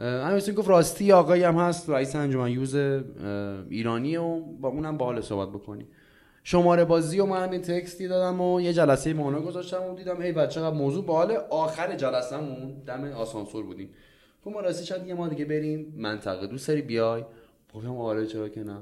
همین 0.02 0.54
گفت 0.54 0.68
راستی 0.68 1.12
آقایی 1.12 1.42
هم 1.42 1.54
هست 1.54 1.90
رئیس 1.90 2.16
انجمن 2.16 2.50
یوز 2.50 2.74
ایرانی 3.70 4.16
و 4.16 4.40
با 4.40 4.68
اونم 4.68 4.98
باحال 4.98 5.20
صحبت 5.20 5.48
بکنی. 5.48 5.86
شماره 6.44 6.84
بازی 6.84 7.20
و 7.20 7.26
من 7.26 7.42
همین 7.42 7.60
تکستی 7.60 8.08
دادم 8.08 8.40
و 8.40 8.60
یه 8.60 8.72
جلسه 8.72 9.12
مانا 9.12 9.40
گذاشتم 9.40 9.82
و 9.82 9.94
دیدم 9.94 10.20
ای 10.20 10.32
بچه 10.32 10.70
موضوع 10.70 11.04
باحال 11.04 11.32
آخر 11.50 11.96
جلسهمون 11.96 12.82
دم 12.86 13.04
آسانسور 13.04 13.64
بودیم. 13.64 13.88
گفت 14.44 14.54
ما 14.54 14.60
راستی 14.60 14.86
شاید 14.86 15.06
یه 15.06 15.14
ما 15.14 15.28
دیگه 15.28 15.44
بریم 15.44 15.94
منطقه 15.96 16.46
دوست 16.46 16.68
داری 16.68 16.82
بیای؟ 16.82 17.24
گفتم 17.74 17.96
آره 17.96 18.26
چرا 18.26 18.48
که 18.48 18.62
نه. 18.62 18.78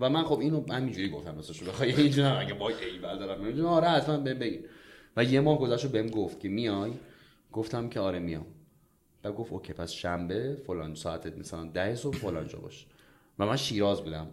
و 0.00 0.10
من 0.10 0.22
خب 0.22 0.38
اینو 0.38 0.72
همینجوری 0.72 1.10
گفتم 1.10 1.36
راستش 1.36 1.62
بخوای 1.62 1.92
اینجوری 1.94 2.28
اگه 2.28 2.54
وای 2.54 2.74
ایول 2.74 3.18
دارم. 3.18 3.44
نمی‌دونم 3.44 3.68
آره 3.68 3.88
حتما 3.88 4.18
بگیر 4.18 4.64
و 5.16 5.24
یه 5.24 5.40
ماه 5.40 5.58
گذشت 5.58 5.86
بهم 5.86 6.06
گفت 6.06 6.40
که 6.40 6.48
میای؟ 6.48 6.92
گفتم 7.52 7.88
که 7.88 8.00
آره 8.00 8.18
میام. 8.18 8.46
و 9.24 9.32
گفت 9.32 9.52
اوکی 9.52 9.72
پس 9.72 9.90
شنبه 9.90 10.56
فلان 10.66 10.94
ساعت 10.94 11.38
مثلا 11.38 11.64
ده 11.64 11.94
صبح 11.94 12.16
فلان 12.16 12.48
جا 12.48 12.58
باش. 12.58 12.86
و 13.38 13.46
من 13.46 13.56
شیراز 13.56 14.02
بودم. 14.02 14.26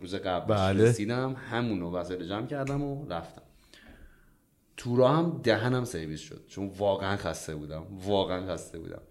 روز 0.00 0.14
قبل 0.14 0.54
بله. 0.54 0.84
رسیدم 0.84 1.36
همونو 1.50 1.90
وسایل 1.90 2.28
جمع 2.28 2.46
کردم 2.46 2.82
و 2.82 3.08
رفتم. 3.08 3.42
تو 4.76 4.96
راه 4.96 5.16
هم 5.16 5.40
دهنم 5.42 5.84
سرویس 5.84 6.20
شد 6.20 6.44
چون 6.48 6.66
واقعا 6.78 7.16
خسته 7.16 7.54
بودم 7.54 7.86
واقعا 8.04 8.52
خسته 8.52 8.78
بودم. 8.78 9.02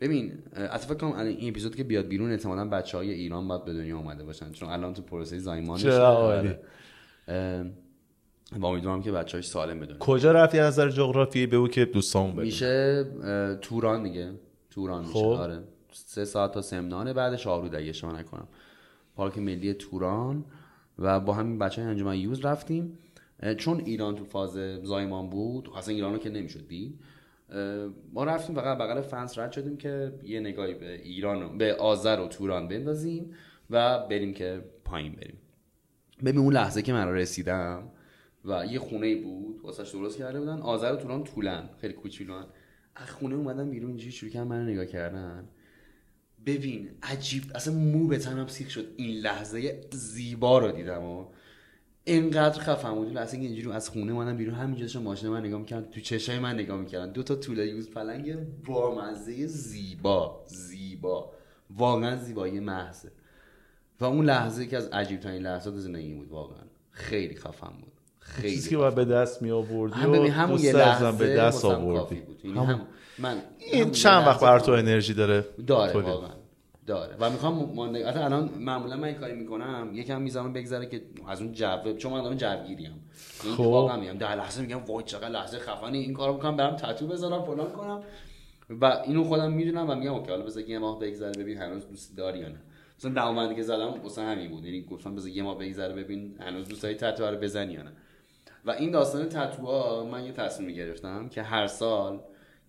ببین 0.00 0.42
فکر 0.78 0.94
کنم 0.94 1.12
این 1.12 1.50
اپیزود 1.50 1.76
که 1.76 1.84
بیاد 1.84 2.06
بیرون 2.06 2.30
احتمالاً 2.30 2.68
بچه 2.68 2.98
های 2.98 3.10
ایران 3.10 3.48
باید 3.48 3.64
به 3.64 3.72
دنیا 3.72 3.98
اومده 3.98 4.24
باشن 4.24 4.52
چون 4.52 4.68
الان 4.68 4.94
تو 4.94 5.02
پروسه 5.02 5.38
زایمان 5.38 5.78
و 8.56 8.66
امیدوارم 8.66 9.02
که 9.02 9.12
بچه‌هاش 9.12 9.48
سالم 9.48 9.80
بدونن. 9.80 9.98
کجا 9.98 10.32
رفتی 10.32 10.58
از 10.58 10.72
نظر 10.72 10.90
جغرافیایی؟ 10.90 11.46
بگو 11.46 11.68
که 11.68 11.84
دوستامون 11.84 12.32
بدون 12.32 12.44
میشه 12.44 13.04
توران 13.60 14.02
دیگه. 14.02 14.32
توران 14.70 15.00
میشه. 15.00 15.12
خب. 15.12 15.26
آره. 15.26 15.62
سه 15.92 16.24
ساعت 16.24 16.52
تا 16.52 16.62
سمنانه 16.62 17.12
بعدش 17.12 17.46
آرود 17.46 17.74
اگه 17.74 17.88
اشتباه 17.88 18.20
نکنم. 18.20 18.48
پارک 19.16 19.38
ملی 19.38 19.74
توران 19.74 20.44
و 20.98 21.20
با 21.20 21.32
همین 21.32 21.58
بچه 21.58 21.82
های 21.82 21.90
انجمن 21.90 22.16
یوز 22.16 22.44
رفتیم. 22.44 22.98
چون 23.56 23.80
ایران 23.80 24.14
تو 24.14 24.24
فاز 24.24 24.58
زایمان 24.82 25.30
بود 25.30 25.70
اصلا 25.76 25.94
ایران 25.94 26.12
رو 26.12 26.18
که 26.18 26.30
نمی‌شد 26.30 26.68
دید. 26.68 27.00
ما 28.12 28.24
رفتیم 28.24 28.56
فقط 28.56 28.78
بغل 28.78 29.00
فنس 29.00 29.38
رد 29.38 29.52
شدیم 29.52 29.76
که 29.76 30.12
یه 30.22 30.40
نگاهی 30.40 30.74
به 30.74 30.94
ایران 30.94 31.58
به 31.58 31.74
آذر 31.74 32.20
و 32.20 32.28
توران 32.28 32.68
بندازیم 32.68 33.34
و 33.70 34.06
بریم 34.06 34.34
که 34.34 34.64
پایین 34.84 35.12
بریم. 35.12 35.38
ببین 36.24 36.38
اون 36.38 36.54
لحظه 36.54 36.82
که 36.82 36.92
من 36.92 37.08
رسیدم 37.08 37.82
و 38.44 38.66
یه 38.66 38.78
خونه 38.78 39.16
بود 39.16 39.60
واسش 39.62 39.90
درست 39.90 40.18
کرده 40.18 40.40
بودن. 40.40 40.58
آذر 40.58 40.92
و 40.92 40.96
توران 40.96 41.24
طولن 41.24 41.68
خیلی 41.80 41.94
کوچولوان 41.94 42.46
از 42.96 43.10
خونه 43.10 43.34
اومدن 43.34 43.70
بیرون 43.70 43.90
اینجوری 43.90 44.12
شروع 44.12 44.32
کردن 44.32 44.46
منو 44.46 44.70
نگاه 44.70 44.86
کردن. 44.86 45.48
ببین 46.46 46.90
عجیب 47.02 47.42
اصلا 47.54 47.74
مو 47.74 48.06
به 48.06 48.18
تنم 48.18 48.46
سیخ 48.46 48.70
شد. 48.70 48.86
این 48.96 49.20
لحظه 49.20 49.80
زیبا 49.92 50.58
رو 50.58 50.72
دیدم 50.72 51.02
و 51.02 51.26
اینقدر 52.04 52.60
خفم 52.60 52.94
بود. 52.94 53.14
که 53.14 53.36
اینجوری 53.36 53.76
از 53.76 53.88
خونه 53.90 54.12
اومدن 54.12 54.36
بیرون 54.36 54.54
همینجا 54.54 54.80
داشتن 54.80 55.02
ماشین 55.02 55.28
من 55.28 55.44
نگاه 55.44 55.60
می‌کردن 55.60 55.90
تو 55.90 56.00
چشای 56.00 56.38
من 56.38 56.54
نگاه 56.54 56.80
می‌کردن. 56.80 57.12
دو 57.12 57.22
تا 57.22 57.36
طول 57.36 57.58
یوز 57.58 57.90
پلنگ 57.90 58.36
با 58.64 58.94
مزه 58.94 59.46
زیبا 59.46 60.44
زیبا. 60.46 61.32
واقعا 61.70 62.16
زیبایی 62.16 62.60
محضه. 62.60 63.12
و 64.00 64.04
اون 64.04 64.24
لحظه 64.24 64.66
که 64.66 64.76
از 64.76 64.88
عجیب 64.88 65.20
ترین 65.20 65.42
لحظات 65.42 65.76
زندگی 65.76 66.14
بود 66.14 66.28
واقعا. 66.28 66.64
خیلی 66.90 67.34
خفم 67.34 67.72
بود. 67.80 67.92
خیلی 68.28 68.54
چیزی 68.54 68.70
که 68.70 68.76
باید 68.76 68.94
به 68.94 69.04
دست 69.04 69.42
می 69.42 69.50
آوردی 69.50 69.94
هم 69.94 70.12
ببین 70.12 70.32
همون 70.32 70.58
یه 70.58 70.72
لحظه 70.72 71.12
به 71.12 71.36
دست 71.36 71.64
آوردی. 71.64 72.20
بود. 72.20 72.44
یعنی 72.44 72.58
هم 72.58 72.80
من 73.18 73.36
این 73.58 73.90
چند 73.90 74.26
وقت 74.26 74.40
بر 74.40 74.58
تو 74.58 74.72
انرژی 74.72 75.14
داره 75.14 75.44
داره 75.66 76.00
واقعا. 76.00 76.30
داره. 76.86 77.16
و 77.20 77.30
می‌خوام 77.30 77.72
من 77.76 77.96
الان 77.96 78.50
معمولا 78.58 78.96
من 78.96 79.04
این 79.04 79.14
کاری 79.14 79.34
می‌کنم 79.34 79.90
یکم 79.94 80.22
می‌ذارم 80.22 80.52
بگذره 80.52 80.86
که 80.86 81.02
از 81.28 81.42
اون 81.42 81.52
جو 81.52 81.96
چون 81.98 82.12
من 82.12 82.20
آدم 82.20 82.34
جوگیریم. 82.34 82.92
یعنی 83.44 83.56
خب. 83.56 83.60
واقعا 83.60 84.00
میگم 84.00 84.18
در 84.18 84.36
لحظه 84.36 84.62
میگم 84.62 84.84
وای 84.84 85.04
چقدر 85.04 85.28
لحظه 85.28 85.58
خفنی 85.58 85.98
این 85.98 86.14
کارو 86.14 86.34
می‌کنم 86.34 86.56
برام 86.56 86.76
تتو 86.76 87.06
بذارم 87.06 87.42
فلان 87.42 87.72
کنم. 87.72 88.02
و 88.80 89.02
اینو 89.06 89.24
خودم 89.24 89.52
می‌دونم 89.52 89.90
و 89.90 89.94
میگم 89.94 90.14
اوکی 90.14 90.30
حالا 90.30 90.44
بذار 90.44 90.62
یه 90.62 90.78
ماه 90.78 90.98
بگذره 90.98 91.32
ببین 91.32 91.58
هنوز 91.58 91.88
دوست 91.88 92.16
داری 92.16 92.38
یا 92.38 92.48
نه. 92.48 92.60
مثلا 92.98 93.12
دعوامندی 93.12 93.54
که 93.54 93.62
زدم 93.62 93.94
واسه 94.02 94.22
همین 94.22 94.50
بود. 94.50 94.64
یعنی 94.64 94.82
گفتم 94.82 95.14
بذار 95.14 95.30
یه 95.30 95.42
ماه 95.42 95.58
بگذره 95.58 95.94
ببین 95.94 96.34
هنوز 96.40 96.68
دوست 96.68 96.82
داری 96.82 96.94
تتو 96.94 97.24
رو 97.24 97.36
بزنی 97.36 97.72
یا 97.72 97.82
نه. 97.82 97.92
و 98.68 98.70
این 98.70 98.90
داستان 98.90 99.28
تتوها 99.28 100.04
من 100.04 100.24
یه 100.24 100.32
تصمیم 100.32 100.76
گرفتم 100.76 101.28
که 101.28 101.42
هر 101.42 101.66
سال 101.66 102.20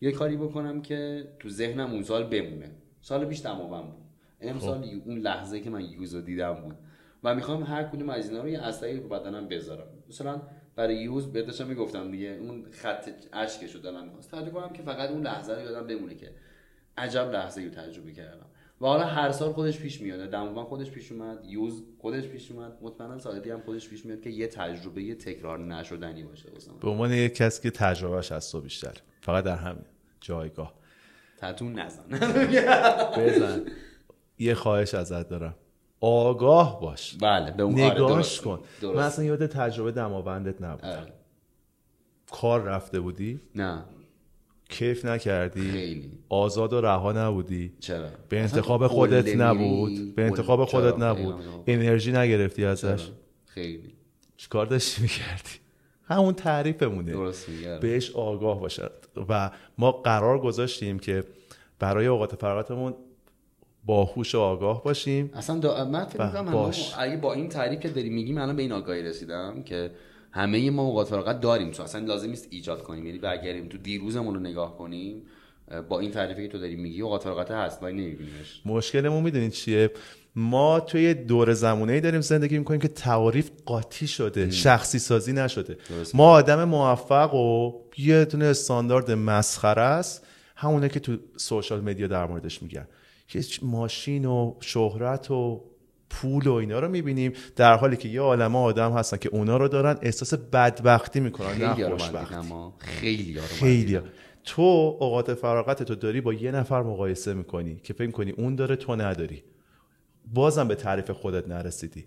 یه 0.01 0.11
کاری 0.11 0.37
بکنم 0.37 0.81
که 0.81 1.27
تو 1.39 1.49
ذهنم 1.49 1.91
اون 1.91 2.03
سال 2.03 2.23
بمونه. 2.23 2.71
سال 3.01 3.25
پیش 3.25 3.41
دماوند 3.41 3.83
بود. 3.83 4.03
امسال 4.41 4.81
خب. 4.81 5.07
اون 5.07 5.17
لحظه 5.17 5.59
که 5.59 5.69
من 5.69 5.81
یوزو 5.81 6.21
دیدم 6.21 6.53
بود. 6.53 6.75
و 7.23 7.35
می‌خوام 7.35 7.63
هر 7.63 7.83
کدوم 7.83 8.09
از 8.09 8.29
اینا 8.29 8.43
رو 8.43 8.49
یه 8.49 8.61
اصلی 8.61 8.97
رو 8.97 9.09
بدنم 9.09 9.47
بذارم. 9.47 9.87
مثلا 10.09 10.41
برای 10.75 10.95
یوز 10.95 11.27
بهتشم 11.27 11.67
می‌گفتم 11.67 12.11
دیگه 12.11 12.27
اون 12.27 12.65
خط 12.71 13.09
اشکشو 13.33 13.79
دارم 13.79 14.03
می‌خواست. 14.03 14.31
کنم 14.31 14.73
که 14.73 14.81
فقط 14.81 15.09
اون 15.09 15.23
لحظه 15.23 15.53
رو 15.53 15.61
یادم 15.61 15.87
بمونه 15.87 16.15
که 16.15 16.31
عجب 16.97 17.31
لحظه 17.31 17.61
رو 17.61 17.69
تجربه 17.69 18.11
کردم. 18.11 18.45
و 18.81 18.85
حالا 18.85 19.03
هر 19.03 19.31
سال 19.31 19.53
خودش 19.53 19.79
پیش 19.79 20.01
میاد. 20.01 20.29
دموان 20.29 20.65
خودش 20.65 20.91
پیش 20.91 21.11
اومد 21.11 21.45
یوز 21.45 21.83
خودش 22.01 22.27
پیش 22.27 22.51
اومد. 22.51 22.77
مطمئنا 22.81 23.19
سال 23.19 23.49
هم 23.49 23.61
خودش 23.61 23.89
پیش 23.89 24.05
میاد 24.05 24.21
که 24.21 24.29
یه 24.29 24.47
تجربه 24.47 25.03
یه 25.03 25.15
تکرار 25.15 25.59
نشدنی 25.59 26.23
باشه 26.23 26.49
به 26.81 26.89
عنوان 26.89 27.11
یک 27.11 27.35
کسی 27.35 27.61
که 27.61 27.71
تجربهش 27.71 28.31
از 28.31 28.51
تو 28.51 28.61
بیشتر. 28.61 28.93
فقط 29.21 29.43
در 29.43 29.55
همین 29.55 29.85
جایگاه. 30.21 30.73
تتون 31.37 31.79
نزن. 31.79 32.03
بزن. 33.17 33.65
یه 34.39 34.53
خواهش 34.53 34.93
ازت 34.93 35.29
دارم. 35.29 35.55
آگاه 36.01 36.81
باش. 36.81 37.17
بله 37.21 37.51
به 37.51 37.63
اون 37.63 37.81
آره، 37.81 37.93
نگاش 37.93 38.41
کن. 38.41 38.59
درست. 38.81 38.97
من 38.97 39.03
اصلا 39.03 39.25
یاد 39.25 39.45
تجربه 39.45 39.91
دماوندت 39.91 40.61
نبودم 40.61 40.87
آره. 40.89 41.13
کار 42.31 42.61
رفته 42.61 42.99
بودی؟ 42.99 43.41
نه. 43.55 43.83
کیف 44.69 45.05
نکردی. 45.05 45.71
خیلی. 45.71 46.11
آزاد 46.29 46.73
و 46.73 46.81
رها 46.81 47.11
نبودی. 47.11 47.73
چرا؟ 47.79 48.07
به 48.29 48.39
انتخاب 48.39 48.87
خودت 48.87 49.35
نبود. 49.35 50.15
به 50.15 50.23
انتخاب 50.23 50.65
خودت 50.65 50.99
نبود. 50.99 51.35
انرژی 51.67 52.11
نگرفتی 52.11 52.65
ازش. 52.65 53.09
خیلی. 53.45 53.93
چیکار 54.37 54.65
داشتی 54.65 55.01
می‌کردی؟ 55.01 55.49
همون 56.03 56.33
تعریفمونه. 56.33 57.11
درست 57.11 57.49
میگه 57.49 57.77
بهش 57.77 58.11
آگاه 58.11 58.59
باشد. 58.59 58.91
و 59.29 59.51
ما 59.77 59.91
قرار 59.91 60.39
گذاشتیم 60.39 60.99
که 60.99 61.23
برای 61.79 62.07
اوقات 62.07 62.35
فراغتمون 62.35 62.93
باهوش 63.85 64.35
و 64.35 64.39
آگاه 64.39 64.83
باشیم. 64.83 65.29
اصلا 65.33 65.59
دا... 65.59 65.85
من 65.85 66.05
فکر 66.05 66.25
می‌کنم 66.25 66.71
اگه 66.97 67.17
با 67.17 67.33
این 67.33 67.49
تعریف 67.49 67.79
که 67.79 67.89
داری 67.89 68.09
میگیم 68.09 68.37
الان 68.37 68.55
به 68.55 68.61
این 68.61 68.71
آگاهی 68.71 69.01
رسیدم 69.03 69.63
که 69.63 69.91
همه 70.31 70.71
ما 70.71 70.81
اوقات 70.81 71.07
فراغت 71.07 71.41
داریم. 71.41 71.71
تو 71.71 71.83
اصلا 71.83 72.05
لازم 72.05 72.29
نیست 72.29 72.47
ایجاد 72.49 72.83
کنیم. 72.83 73.05
یعنی 73.05 73.17
برگردیم 73.17 73.67
تو 73.67 73.77
دیروزمون 73.77 74.33
رو 74.33 74.39
نگاه 74.39 74.77
کنیم 74.77 75.21
با 75.89 75.99
این 75.99 76.11
تعریفی 76.11 76.41
که 76.41 76.47
تو 76.47 76.59
داری 76.59 76.75
میگی 76.75 77.01
اوقات 77.01 77.23
فراغت 77.23 77.51
هست 77.51 77.83
ولی 77.83 77.93
نمیبینیمش. 77.93 78.61
مشکلمون 78.65 79.23
می‌دونید 79.23 79.51
چیه؟ 79.51 79.91
ما 80.35 80.79
توی 80.79 81.13
دور 81.13 81.53
زمونه 81.53 81.99
داریم 81.99 82.21
زندگی 82.21 82.57
می‌کنیم 82.57 82.79
که 82.79 82.87
تعریف 82.87 83.51
قاطی 83.65 84.07
شده 84.07 84.51
شخصی 84.51 84.99
سازی 84.99 85.33
نشده. 85.33 85.77
ما 86.13 86.31
آدم 86.31 86.63
موفق 86.63 87.33
و 87.33 87.73
یه 87.97 88.25
دونه 88.25 88.45
استاندارد 88.45 89.11
مسخره 89.11 89.81
است 89.81 90.25
همونه 90.55 90.89
که 90.89 90.99
تو 90.99 91.17
سوشال 91.37 91.81
مدیا 91.81 92.07
در 92.07 92.25
موردش 92.25 92.63
میگن. 92.63 92.87
که 93.27 93.41
ماشین 93.61 94.25
و 94.25 94.55
شهرت 94.59 95.31
و 95.31 95.63
پول 96.09 96.47
و 96.47 96.53
اینا 96.53 96.79
رو 96.79 96.87
می‌بینیم. 96.87 97.33
در 97.55 97.77
حالی 97.77 97.97
که 97.97 98.09
یه 98.09 98.21
عالمه 98.21 98.59
آدم 98.59 98.91
هستن 98.91 99.17
که 99.17 99.29
اونا 99.29 99.57
رو 99.57 99.67
دارن 99.67 99.97
احساس 100.01 100.33
بدبختی 100.33 101.19
می‌کنن 101.19 101.47
خیلی 101.47 101.83
نه 101.83 102.71
خیلی 102.79 103.41
خیلی. 103.41 103.99
تو 104.43 104.61
اوقات 104.99 105.33
فراغت 105.33 105.83
تو 105.83 105.95
داری 105.95 106.21
با 106.21 106.33
یه 106.33 106.51
نفر 106.51 106.83
مقایسه 106.83 107.33
می‌کنی 107.33 107.75
که 107.83 107.93
فکر 107.93 108.11
کنی 108.11 108.31
اون 108.31 108.55
داره 108.55 108.75
تو 108.75 108.95
نداری. 108.95 109.43
بازم 110.33 110.67
به 110.67 110.75
تعریف 110.75 111.11
خودت 111.11 111.47
نرسیدی. 111.47 112.05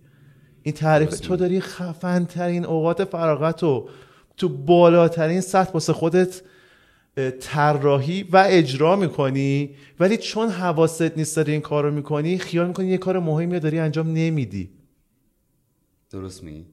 این 0.62 0.74
تعریف 0.74 1.20
تو 1.20 1.36
داری 1.36 1.60
خفن 1.60 2.24
ترین 2.24 2.64
اوقات 2.64 3.04
فراغت 3.04 3.62
رو 3.62 3.88
تو 4.36 4.48
بالاترین 4.48 5.40
سطح 5.40 5.72
واسه 5.72 5.92
خودت 5.92 6.42
طراحی 7.40 8.22
و 8.22 8.44
اجرا 8.48 8.96
می‌کنی. 8.96 9.70
ولی 10.00 10.16
چون 10.16 10.48
حواست 10.48 11.18
نیست 11.18 11.36
داری 11.36 11.52
این 11.52 11.60
کار 11.60 11.84
رو 11.84 11.90
می‌کنی 11.90 12.38
خیال 12.38 12.66
می‌کنی 12.66 12.86
یه 12.86 12.98
کار 12.98 13.18
مهمی 13.18 13.60
داری 13.60 13.78
انجام 13.78 14.12
نمیدی. 14.12 14.70
درست 16.10 16.42
میگی. 16.42 16.66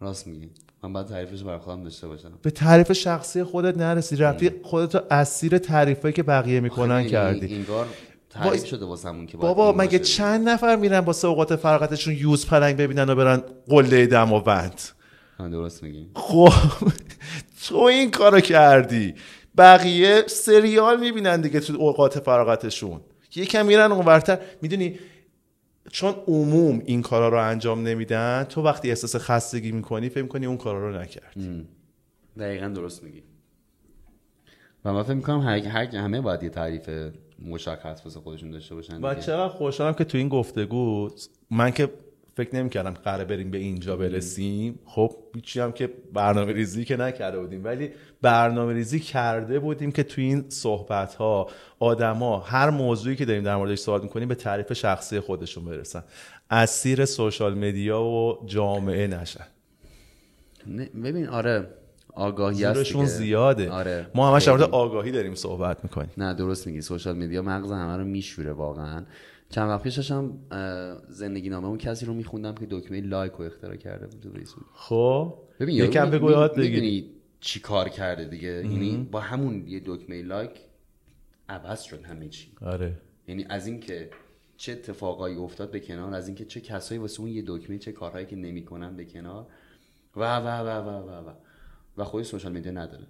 راست 0.00 0.26
میگی. 0.26 0.50
من 0.82 0.92
باید 0.92 1.06
تعریفش 1.06 1.42
بر 1.42 1.58
خودم 1.58 1.84
داشته 1.84 2.08
باشم. 2.08 2.32
به 2.42 2.50
تعریف 2.50 2.92
شخصی 2.92 3.44
خودت 3.44 3.78
نرسی. 3.78 4.16
رفتی 4.16 4.50
خودتو 4.62 5.00
اسیر 5.10 5.58
تعریفی 5.58 6.12
که 6.12 6.22
بقیه 6.22 6.60
می‌کنن 6.60 7.06
کردی. 7.06 7.54
انگار 7.54 7.86
تعریف 8.30 8.66
شده 8.66 8.84
واسمون 8.84 9.26
که 9.26 9.36
بابا 9.36 9.72
مگه 9.72 9.98
چند 9.98 10.48
نفر 10.48 10.76
میرن 10.76 10.98
واسه 10.98 11.28
اوقات 11.28 11.56
فراغتشون 11.56 12.14
یوز 12.14 12.46
پلنگ 12.46 12.76
ببینن 12.76 13.10
و 13.10 13.14
برن 13.14 13.42
قله 13.68 14.06
دم 14.06 14.32
و 14.32 14.40
بند؟ 14.40 14.80
درست 15.38 15.82
میگی. 15.82 16.06
خب 16.14 16.52
تو 17.68 17.76
این 17.76 18.10
کارو 18.10 18.40
کردی. 18.40 19.14
بقیه 19.58 20.22
سریال 20.26 21.00
می‌بینن 21.00 21.40
دیگه 21.40 21.60
تو 21.60 21.74
اوقات 21.74 22.18
فراغتشون. 22.18 23.00
یکم 23.36 23.66
میرن 23.66 23.92
اونورتر 23.92 24.38
می‌دونی 24.62 24.98
چون 25.92 26.14
عموم 26.28 26.82
این 26.84 27.02
کارا 27.02 27.28
رو 27.28 27.48
انجام 27.48 27.88
نمیدن 27.88 28.44
تو 28.48 28.62
وقتی 28.62 28.88
احساس 28.88 29.16
خستگی 29.16 29.72
می‌کنی 29.72 30.08
فکر 30.08 30.22
می‌کنی 30.22 30.46
اون 30.46 30.56
کارا 30.56 30.88
رو 30.88 31.00
نکرد. 31.00 31.36
دقیقا 32.38 32.68
درست 32.68 33.02
میگی. 33.02 33.22
و 34.84 34.92
من 34.92 35.02
فکر 35.02 35.14
می‌کنم 35.14 35.40
هر, 35.40 35.96
همه 35.96 36.20
باید 36.20 36.42
یه 36.42 36.48
تعریف 36.48 36.90
مشخص 37.46 38.00
واسه 38.04 38.20
خودشون 38.20 38.50
داشته 38.50 38.74
باشن 38.74 39.04
و 39.04 39.14
چقدر 39.14 39.48
خوشحالم 39.48 39.94
که 39.94 40.04
تو 40.04 40.18
این 40.18 40.28
گفتگو 40.28 41.10
من 41.50 41.70
که 41.70 41.88
فکر 42.34 42.56
نمی 42.56 42.70
کردم 42.70 42.90
قراره 42.90 43.24
بریم 43.24 43.50
به 43.50 43.58
اینجا 43.58 43.96
برسیم. 43.96 44.78
خب 44.84 45.12
هیچی 45.34 45.60
هم 45.60 45.72
که 45.72 45.90
برنامه 46.12 46.52
ریزی 46.52 46.84
که 46.84 46.96
نکرده 46.96 47.38
بودیم. 47.40 47.64
ولی 47.64 47.90
برنامه 48.22 48.72
ریزی 48.72 49.00
کرده 49.00 49.58
بودیم 49.58 49.92
که 49.92 50.02
تو 50.02 50.20
این 50.20 50.44
صحبت 50.48 51.14
ها 51.14 51.50
آدما 51.78 52.38
هر 52.40 52.70
موضوعی 52.70 53.16
که 53.16 53.24
داریم 53.24 53.42
در 53.42 53.56
موردش 53.56 53.78
صحبت 53.78 54.02
می‌کنیم 54.02 54.28
به 54.28 54.34
تعریف 54.34 54.72
شخصی 54.72 55.20
خودشون 55.20 55.64
برسن. 55.64 56.04
اسیر 56.50 57.04
سوشال 57.04 57.54
مدیا 57.54 58.02
و 58.02 58.46
جامعه 58.46 59.06
نشن. 59.06 59.44
ببین 61.04 61.28
آره 61.28 61.68
آگاهی 62.14 62.64
هست 62.64 63.04
زیاده. 63.04 63.70
آره. 63.70 64.06
ما 64.14 64.32
همش 64.32 64.44
در 64.44 64.62
آگاهی 64.62 65.10
داریم 65.10 65.34
صحبت 65.34 65.84
می‌کنیم. 65.84 66.10
نه 66.16 66.34
درست 66.34 66.66
میگی. 66.66 66.80
سوشال 66.80 67.16
میدیا 67.16 67.42
مغز 67.42 67.72
همه 67.72 67.96
رو 67.96 68.04
میشوره 68.04 68.52
واقعا. 68.52 69.04
چند 69.52 69.68
وقت 69.68 69.82
پیش 69.82 69.96
داشتم 69.96 70.38
زندگی 71.08 71.50
نامه 71.50 71.66
اون 71.66 71.78
کسی 71.78 72.06
رو 72.06 72.14
میخوندم 72.14 72.54
که 72.54 72.66
دکمه 72.70 73.00
لایک 73.00 73.32
رو 73.32 73.44
اختراع 73.44 73.76
کرده 73.76 74.06
بود 74.06 74.38
فیسبوک 74.38 74.64
خب. 74.74 75.34
ببین 75.60 75.76
یکم 75.76 76.10
بگو 76.10 76.30
یاد 76.30 76.56
بگیری. 76.56 77.10
چی 77.40 77.60
کار 77.60 77.88
کرده 77.88 78.24
دیگه؟ 78.24 78.48
یعنی 78.48 79.08
با 79.12 79.20
همون 79.20 79.68
یه 79.68 79.82
دکمه 79.84 80.22
لایک 80.22 80.50
عوض 81.48 81.82
شد 81.82 82.04
همه 82.04 82.28
چی. 82.28 82.52
آره. 82.60 82.96
یعنی 83.28 83.46
از 83.48 83.66
اینکه 83.66 84.10
چه 84.56 84.72
اتفاقایی 84.72 85.36
افتاد 85.36 85.70
به 85.70 85.80
کنار 85.80 86.14
از 86.14 86.28
اینکه 86.28 86.44
چه 86.44 86.60
کسایی 86.60 87.00
واسه 87.00 87.20
اون 87.20 87.30
یه 87.30 87.44
دکمه 87.46 87.78
چه 87.78 87.92
کارهایی 87.92 88.26
که 88.26 88.36
نمی‌کنن 88.36 88.96
به 88.96 89.04
کنار. 89.04 89.46
و 90.16 90.36
و 90.36 90.46
و 90.46 90.68
و 90.68 91.08
و 91.08 91.26
و 91.26 91.32
و. 91.98 92.04
خودی 92.04 92.24
سوشال 92.24 92.52
میدیا 92.52 92.72
نداره. 92.72 93.06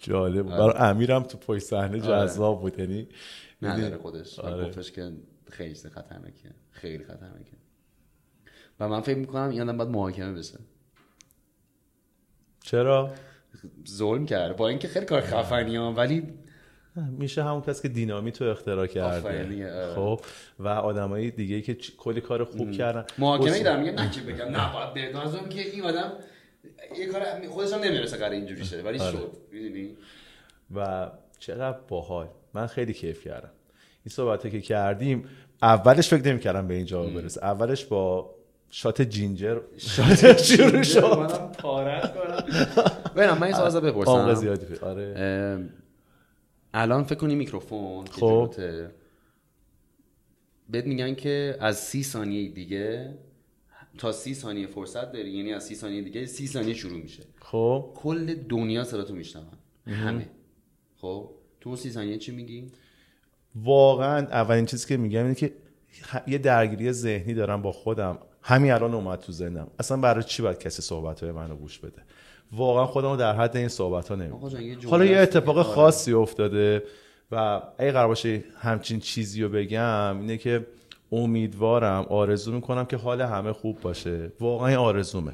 جالب 0.00 0.48
آره. 0.48 0.58
برای 0.58 0.90
امیرم 0.90 1.22
تو 1.22 1.38
پای 1.38 1.60
صحنه 1.60 2.02
آره. 2.02 2.26
جذاب 2.26 2.60
بود. 2.60 2.78
یعنی 2.78 3.08
نداره 3.62 3.96
خودش. 3.96 4.38
آره. 4.38 4.68
گفتش 4.68 4.92
که 4.92 5.12
خیلی 5.50 5.74
خطرناکه 5.74 6.50
خیلی 6.70 7.04
خطرناکه 7.04 7.56
و 8.80 8.88
من 8.88 9.00
فکر 9.00 9.18
می‌کنم 9.18 9.48
این 9.48 9.60
آدم 9.62 9.76
باید 9.76 9.90
محاکمه 9.90 10.32
بشه. 10.32 10.58
چرا؟ 12.60 13.10
ظلم 13.88 14.26
کرد 14.26 14.56
با 14.56 14.68
اینکه 14.68 14.88
خیلی 14.88 15.06
کار 15.06 15.20
خفنی 15.20 15.76
ها 15.76 15.92
ولی 15.92 16.34
میشه 17.10 17.44
همون 17.44 17.60
کس 17.60 17.82
که 17.82 17.88
دینامیت 17.88 18.42
رو 18.42 18.50
اختراع 18.50 18.86
کرده. 18.86 19.94
خب. 19.94 20.20
و 20.58 20.68
آدمای 20.68 21.30
دیگه 21.30 21.60
که 21.60 21.74
کلی 21.74 22.20
کار 22.20 22.44
خوب 22.44 22.72
کردن. 22.72 23.04
محاکمه 23.18 23.62
دارم 23.62 23.80
میگه 23.80 23.92
نه 23.92 24.10
که 24.10 24.20
بگم. 24.20 24.44
نه 24.44 24.72
باید 24.72 25.48
که 25.48 25.60
این 25.60 25.84
آدم 25.84 26.12
یه 26.98 27.06
کار 27.06 27.22
خودش 27.48 27.72
هم 27.72 27.80
نمی‌رسه 27.80 28.16
قرار 28.16 28.30
اینجوری 28.30 28.64
شده 28.64 28.82
ولی 28.82 28.98
آره. 28.98 29.12
شد 29.12 29.36
می‌دونی؟ 29.52 29.96
و 30.74 31.10
چقدر 31.38 31.78
باحال. 31.88 32.28
من 32.54 32.66
خیلی 32.66 32.92
کیف 32.92 33.24
کردم. 33.24 33.50
این 34.04 34.10
صحبته 34.10 34.50
که 34.50 34.60
کردیم 34.60 35.24
اولش 35.62 36.08
فکر 36.08 36.28
نمی‌کردم 36.28 36.68
به 36.68 36.74
اینجا 36.74 37.02
برسه. 37.02 37.44
اولش 37.44 37.84
با 37.84 38.34
shot 38.70 39.02
ginger 39.02 39.60
shot 39.76 40.42
شروع 40.42 40.82
شد. 40.82 41.04
منم 41.04 41.52
پرتت 41.52 42.14
کنم 42.14 43.38
من 43.38 43.42
این 43.42 43.52
سوال 43.52 43.80
بپرسم. 43.80 44.34
زیادی 44.34 44.76
آره. 44.76 45.68
الان 46.74 47.04
فکر 47.04 47.18
کنی 47.18 47.34
میکروفون 47.34 48.06
خب. 48.06 48.54
بهت 50.70 50.84
میگن 50.84 51.14
که 51.14 51.56
از 51.60 51.78
سی 51.78 52.02
ثانیه 52.02 52.48
دیگه 52.48 53.14
تا 53.98 54.12
سی 54.12 54.34
ثانیه 54.34 54.66
فرصت 54.66 55.12
داری 55.12 55.30
یعنی 55.30 55.52
از 55.52 55.64
سی 55.64 55.74
ثانیه 55.74 56.02
دیگه 56.02 56.26
سی 56.26 56.46
ثانیه 56.46 56.74
شروع 56.74 56.98
میشه. 56.98 57.22
خب. 57.40 57.90
کل 57.94 58.34
دنیا 58.34 58.84
صدا 58.84 59.04
تو 59.04 59.14
میشنون 59.14 59.46
همه. 59.86 60.28
خب. 60.96 61.30
تو 61.60 61.76
سی 61.76 61.90
ثانیه 61.90 62.18
چی 62.18 62.32
میگی؟ 62.32 62.72
واقعا 63.54 64.26
اولین 64.26 64.66
چیزی 64.66 64.88
که 64.88 64.96
میگم 64.96 65.22
اینه 65.22 65.34
که 65.34 65.52
یه 66.26 66.38
درگیری 66.38 66.92
ذهنی 66.92 67.34
دارم 67.34 67.62
با 67.62 67.72
خودم. 67.72 68.18
همین 68.42 68.72
الان 68.72 68.94
اومد 68.94 69.18
تو 69.18 69.32
ذهنم. 69.32 69.70
اصلا 69.78 69.96
برای 69.96 70.22
چی 70.22 70.42
باید 70.42 70.58
کسی 70.58 70.82
صحبت 70.82 71.22
های 71.22 71.32
منو 71.32 71.56
گوش 71.56 71.78
بده؟ 71.78 72.02
واقعا 72.52 72.86
خودمو 72.86 73.16
در 73.16 73.36
حد 73.36 73.56
این 73.56 73.68
صحبت 73.68 74.08
ها 74.08 74.14
نمیم 74.14 74.40
حالا 74.90 75.04
یه 75.04 75.18
اتفاق 75.18 75.62
خاصی 75.62 76.12
افتاده 76.12 76.82
و 77.30 77.62
اگه 77.78 77.92
قرار 77.92 78.08
باشه 78.08 78.44
همچین 78.58 79.00
چیزی 79.00 79.42
رو 79.42 79.48
بگم 79.48 80.20
اینه 80.20 80.36
که 80.36 80.66
امیدوارم 81.12 82.06
آرزو 82.08 82.52
می‌کنم 82.52 82.84
که 82.84 82.96
حال 82.96 83.20
همه 83.20 83.52
خوب 83.52 83.80
باشه. 83.80 84.32
واقعا 84.40 84.80
آرزومه. 84.80 85.32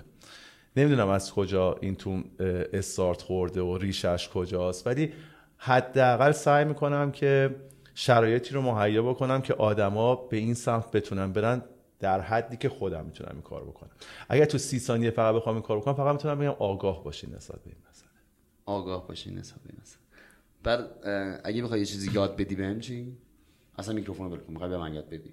نمی‌دونم 0.76 1.08
از 1.08 1.32
کجا 1.32 1.76
این 1.80 1.94
تو 1.94 2.22
استارت 2.72 3.22
خورده 3.22 3.62
و 3.62 3.78
ریشش 3.78 4.28
کجاست 4.28 4.86
ولی 4.86 5.12
حداقل 5.56 6.32
سعی 6.32 6.64
می‌کنم 6.64 7.12
که 7.12 7.56
شرایطی 7.94 8.54
رو 8.54 8.62
مهیا 8.62 9.02
بکنم 9.02 9.42
که 9.42 9.54
آدما 9.54 10.14
به 10.14 10.36
این 10.36 10.54
سمت 10.54 10.90
بتونن 10.90 11.32
برن 11.32 11.62
در 12.00 12.20
حدی 12.20 12.56
که 12.56 12.68
خودم 12.68 13.04
می‌تونم 13.04 13.30
این 13.32 13.42
کار 13.42 13.64
بکنم. 13.64 13.90
اگر 14.28 14.44
تو 14.44 14.58
سی 14.58 14.78
ثانیه 14.78 15.10
فقط 15.10 15.34
بخوام 15.34 15.54
این 15.54 15.62
کار 15.62 15.78
بکنم 15.78 15.94
فقط 15.94 16.12
می‌تونم 16.12 16.38
بگم 16.38 16.56
آگاه 16.58 17.04
باشین 17.04 17.34
نسبت 17.34 17.64
به 17.64 17.66
این 17.66 17.76
مسئله. 17.90 18.10
آگاه 18.66 19.08
باشین 19.08 19.38
نسبت 19.38 19.62
به 19.62 19.70
این 19.70 19.78
مسئله. 19.82 20.00
بعد 20.62 20.90
اگه 21.44 21.62
بخوای 21.62 21.80
یه 21.80 21.86
چیزی 21.86 22.10
یاد 22.12 22.36
بدی 22.36 22.54
بهم 22.54 22.80
چی؟ 22.80 23.16
اصلا 23.78 23.94
میکروفون 23.94 24.30
رو 24.30 24.36
بکن 24.36 24.68
به 24.68 24.78
من 24.78 24.94
یاد 24.94 25.08
بدی. 25.08 25.32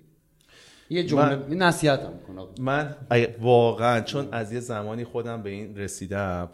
یه 0.92 1.04
جمله 1.04 1.36
من... 1.36 1.58
نصیحتم 1.58 2.14
من 2.60 2.96
واقعا 3.42 4.02
چون 4.02 4.28
از 4.32 4.54
یه 4.54 4.60
زمانی 4.60 5.04
خودم 5.04 5.42
به 5.42 5.50
این 5.50 5.78
رسیدم 5.78 6.50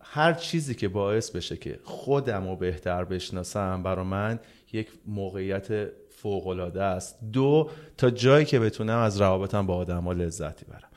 هر 0.00 0.32
چیزی 0.32 0.74
که 0.74 0.88
باعث 0.88 1.30
بشه 1.30 1.56
که 1.56 1.78
خودم 1.84 2.48
رو 2.48 2.56
بهتر 2.56 3.04
بشناسم 3.04 3.82
برا 3.82 4.04
من 4.04 4.40
یک 4.72 4.88
موقعیت 5.06 5.90
فوق 6.10 6.46
است. 6.76 7.18
دو 7.32 7.70
تا 7.96 8.10
جایی 8.10 8.44
که 8.44 8.58
بتونم 8.58 8.98
از 8.98 9.20
روابطم 9.20 9.66
با 9.66 9.76
آدما 9.76 10.12
لذتی 10.12 10.66
برم. 10.66 10.88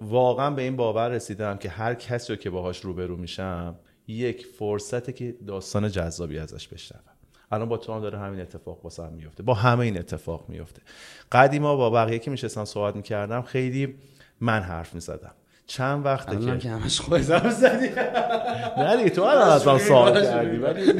واقعا 0.00 0.50
به 0.50 0.62
این 0.62 0.76
باور 0.76 1.08
رسیدم 1.08 1.56
که 1.56 1.68
هر 1.68 1.94
کسی 1.94 2.32
رو 2.32 2.36
که 2.36 2.50
باهاش 2.50 2.80
روبرو 2.80 3.16
میشم 3.16 3.74
یک 4.06 4.46
فرصته 4.46 5.12
که 5.12 5.34
داستان 5.46 5.88
جذابی 5.88 6.38
ازش 6.38 6.68
بشنوم. 6.68 7.13
الان 7.54 7.68
با 7.68 7.76
تو 7.76 7.92
هم 7.92 8.00
داره 8.00 8.18
همین 8.18 8.40
اتفاق 8.40 8.84
واسه 8.84 9.02
هم 9.02 9.12
میفته 9.12 9.42
با 9.42 9.54
همه 9.54 9.80
این 9.80 9.98
اتفاق 9.98 10.44
میفته. 10.48 10.82
قدیما 11.32 11.76
با 11.76 11.90
بقیه 11.90 12.18
که 12.18 12.30
میشستم 12.30 12.64
صحبت 12.64 12.96
می‌کردم 12.96 13.42
خیلی 13.42 13.94
من 14.40 14.60
حرف 14.60 14.94
می‌زدم. 14.94 15.32
چند 15.66 16.04
وقته 16.06 16.36
که 16.36 16.58
که 16.58 16.70
همش 16.70 17.00
خودت 17.00 17.50
زدی. 17.62 17.88
نه 18.78 19.08
تو 19.10 19.22
الان 19.22 19.48
ازم 19.48 19.78
سوال 19.88 20.24
کردی 20.24 20.56
ولی 20.56 20.92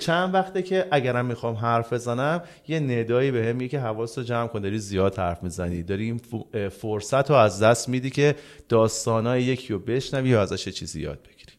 چند 0.00 0.34
وقته 0.34 0.62
که 0.62 0.86
اگرم 0.90 1.26
می‌خوام 1.26 1.54
حرف 1.54 1.92
بزنم 1.92 2.42
یه 2.68 2.80
ندایی 2.80 3.30
به 3.30 3.46
هم 3.46 3.68
که 3.68 3.80
حواس 3.80 4.18
رو 4.18 4.24
جمع 4.24 4.46
کن 4.46 4.60
داری 4.60 4.78
زیاد 4.78 5.18
حرف 5.18 5.42
می‌زنی 5.42 5.82
داری 5.82 6.04
این 6.04 6.20
فرصت 6.68 7.30
رو 7.30 7.36
از 7.36 7.62
دست 7.62 7.88
میدی 7.88 8.10
که 8.10 8.34
داستانای 8.68 9.42
یکی 9.42 9.72
رو 9.72 9.78
بشنوی 9.78 10.28
یا 10.28 10.42
ازش 10.42 10.68
چیزی 10.68 11.00
یاد 11.00 11.18
بگیری. 11.22 11.52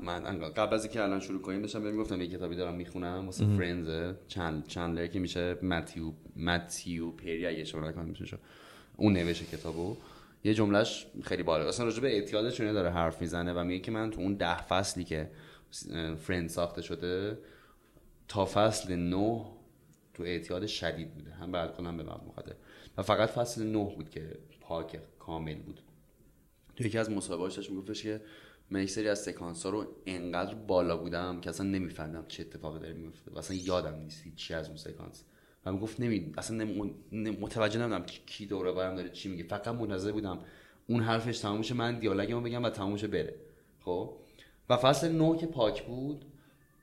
من 0.00 0.38
قبل 0.38 0.74
از 0.74 0.84
اینکه 0.84 1.02
الان 1.02 1.20
شروع 1.20 1.42
کنیم 1.42 1.60
داشتم 1.60 1.82
بهم 1.82 1.96
گفتم 1.96 2.20
یه 2.20 2.28
کتابی 2.28 2.56
دارم 2.56 2.74
می‌خونم 2.74 3.26
واسه 3.26 3.44
فرندز 3.56 4.14
چند 4.28 4.66
چند 4.66 5.10
که 5.10 5.18
میشه 5.18 5.54
متیو 5.62 6.12
متیو 6.36 7.10
پری 7.10 7.46
اگه 7.46 7.60
اشتباه 7.60 7.88
نکنم 7.88 8.04
میشه 8.04 8.38
اون 8.96 9.12
نوشته 9.12 9.56
کتابو. 9.56 9.96
یه 10.44 10.54
جملهش 10.54 11.06
خیلی 11.22 11.42
بالا 11.42 11.68
اصلا 11.68 11.86
راجع 11.86 12.00
به 12.00 12.14
اعتیادشونه 12.14 12.72
داره 12.72 12.90
حرف 12.90 13.20
می‌زنه 13.20 13.52
و 13.52 13.64
میگه 13.64 13.80
که 13.80 13.90
من 13.90 14.10
تو 14.10 14.20
اون 14.20 14.34
ده 14.34 14.62
فصلی 14.62 15.04
که 15.04 15.30
فرند 16.18 16.48
ساخته 16.48 16.82
شده 16.82 17.38
تا 18.28 18.44
فصل 18.44 18.96
نه 18.96 19.44
تو 20.14 20.22
اعتیاد 20.22 20.66
شدید 20.66 21.14
بوده. 21.14 21.30
هم 21.30 21.52
بعد 21.52 21.76
کنم 21.76 21.96
به 21.96 22.02
من 22.02 22.20
مخاطب 22.28 22.56
و 22.98 23.02
فقط 23.02 23.28
فصل 23.28 23.66
نه 23.66 23.94
بود 23.96 24.10
که 24.10 24.38
پاک 24.60 24.98
کامل 25.18 25.62
بود. 25.62 25.80
تو 26.76 26.86
یکی 26.86 26.98
از 26.98 27.10
مصاحبه‌هاش 27.10 27.54
داشت 27.54 27.70
میگفتش 27.70 28.02
که 28.02 28.20
من 28.70 28.82
یک 28.82 28.90
سری 28.90 29.08
از 29.08 29.22
سکانس 29.22 29.62
ها 29.62 29.70
رو 29.70 29.86
انقدر 30.06 30.54
بالا 30.54 30.96
بودم 30.96 31.40
که 31.40 31.50
اصلا 31.50 31.66
نمیفهمیدم 31.66 32.24
چه 32.28 32.42
اتفاقی 32.42 32.80
داره 32.80 32.92
میفته 32.92 33.30
و 33.30 33.38
اصلا 33.38 33.56
یادم 33.56 33.94
نیست 33.94 34.24
چی 34.36 34.54
از 34.54 34.68
اون 34.68 34.76
سکانس. 34.76 35.24
و 35.66 35.72
می‌گفت 35.72 36.00
نمی 36.00 36.32
اصلا 36.38 36.64
متوجه 37.40 37.80
نمیدم 37.80 38.06
کی 38.26 38.46
دوره 38.46 38.72
برم 38.72 38.96
داره 38.96 39.08
چی 39.08 39.28
میگه. 39.28 39.44
فقط 39.44 39.68
منتظر 39.68 40.12
بودم 40.12 40.38
اون 40.86 41.02
حرفش 41.02 41.38
تموم 41.38 41.62
شه 41.62 41.74
من 41.74 41.98
دیالوگمو 41.98 42.40
بگم 42.40 42.64
و 42.64 42.70
تموم 42.70 42.96
شه 42.96 43.06
بره. 43.06 43.34
خب؟ 43.80 44.16
و 44.70 44.76
فصل 44.76 45.12
نو 45.12 45.36
که 45.36 45.46
پاک 45.46 45.86
بود 45.86 46.24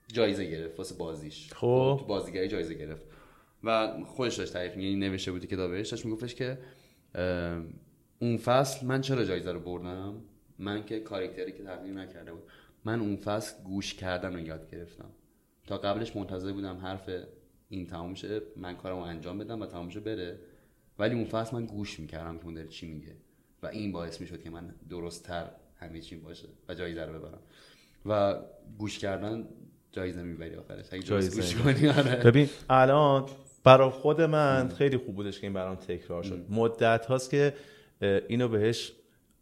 جایزه 0.08 0.44
گرفت 0.44 0.78
واسه 0.78 0.94
بازیش. 0.94 1.52
خب. 1.52 1.96
تو 2.00 2.04
بازیگری 2.06 2.48
جایزه 2.48 2.74
گرفت. 2.74 3.04
و 3.64 3.98
خودش 4.04 4.36
داشت 4.36 4.52
تعریف 4.52 4.76
یعنی 4.76 4.96
نوشته 4.96 5.32
بودی 5.32 5.46
کتابش. 5.46 5.88
داشت 5.88 6.04
میگفتش 6.04 6.34
که 6.34 6.58
اون 8.18 8.36
فصل 8.36 8.86
من 8.86 9.00
چرا 9.00 9.24
جایزه 9.24 9.52
رو 9.52 9.60
بردم؟ 9.60 10.14
من 10.58 10.84
که 10.84 11.00
کاراکتری 11.00 11.52
که 11.52 11.62
تغییر 11.62 11.94
نکرده 11.94 12.32
بود 12.32 12.42
من 12.84 13.00
اون 13.00 13.16
فصل 13.16 13.62
گوش 13.64 13.94
کردن 13.94 14.34
رو 14.34 14.40
یاد 14.40 14.70
گرفتم. 14.72 15.10
تا 15.66 15.78
قبلش 15.78 16.16
منتظر 16.16 16.52
بودم 16.52 16.76
حرف 16.76 17.10
این 17.68 17.86
تمام 17.86 18.14
شه 18.14 18.40
من 18.56 18.76
کارمو 18.76 19.00
انجام 19.00 19.38
بدم 19.38 19.60
و 19.60 19.66
تمام 19.66 19.90
شه 19.90 20.00
بره. 20.00 20.38
ولی 20.98 21.14
اون 21.14 21.24
فصل 21.24 21.56
من 21.56 21.66
گوش 21.66 22.00
می‌کردم 22.00 22.38
که 22.38 22.44
اون 22.44 22.54
داره 22.54 22.68
چی 22.68 22.86
میگه. 22.86 23.16
و 23.62 23.66
این 23.66 23.92
باعث 23.92 24.20
می‌شد 24.20 24.42
که 24.42 24.50
من 24.50 24.74
درست 24.90 25.24
تر 25.24 25.50
همه 25.76 26.00
چی 26.00 26.16
باشه 26.16 26.48
و 26.68 26.74
جایزه 26.74 27.04
رو 27.04 27.18
ببرم. 27.18 27.40
و 28.06 28.40
گوش 28.78 28.98
کردن 28.98 29.48
جایزه 29.92 30.22
می‌بری 30.22 30.54
آخرش. 30.54 30.86
اگه 30.92 31.02
جایزه. 31.02 31.36
گوش 31.36 31.54
کنی 31.54 31.88
آره. 31.88 32.16
ببین 32.16 32.48
الان 32.70 33.26
برای 33.64 33.90
خود 33.90 34.20
من 34.20 34.68
خیلی 34.68 34.96
خوب 34.96 35.14
بودش 35.14 35.40
که 35.40 35.46
این 35.46 35.54
برام 35.54 35.76
تکرار 35.76 36.22
شد. 36.22 36.46
مدت 36.50 37.06
هاست 37.06 37.30
که 37.30 37.54
اینو 38.28 38.48
بهش 38.48 38.92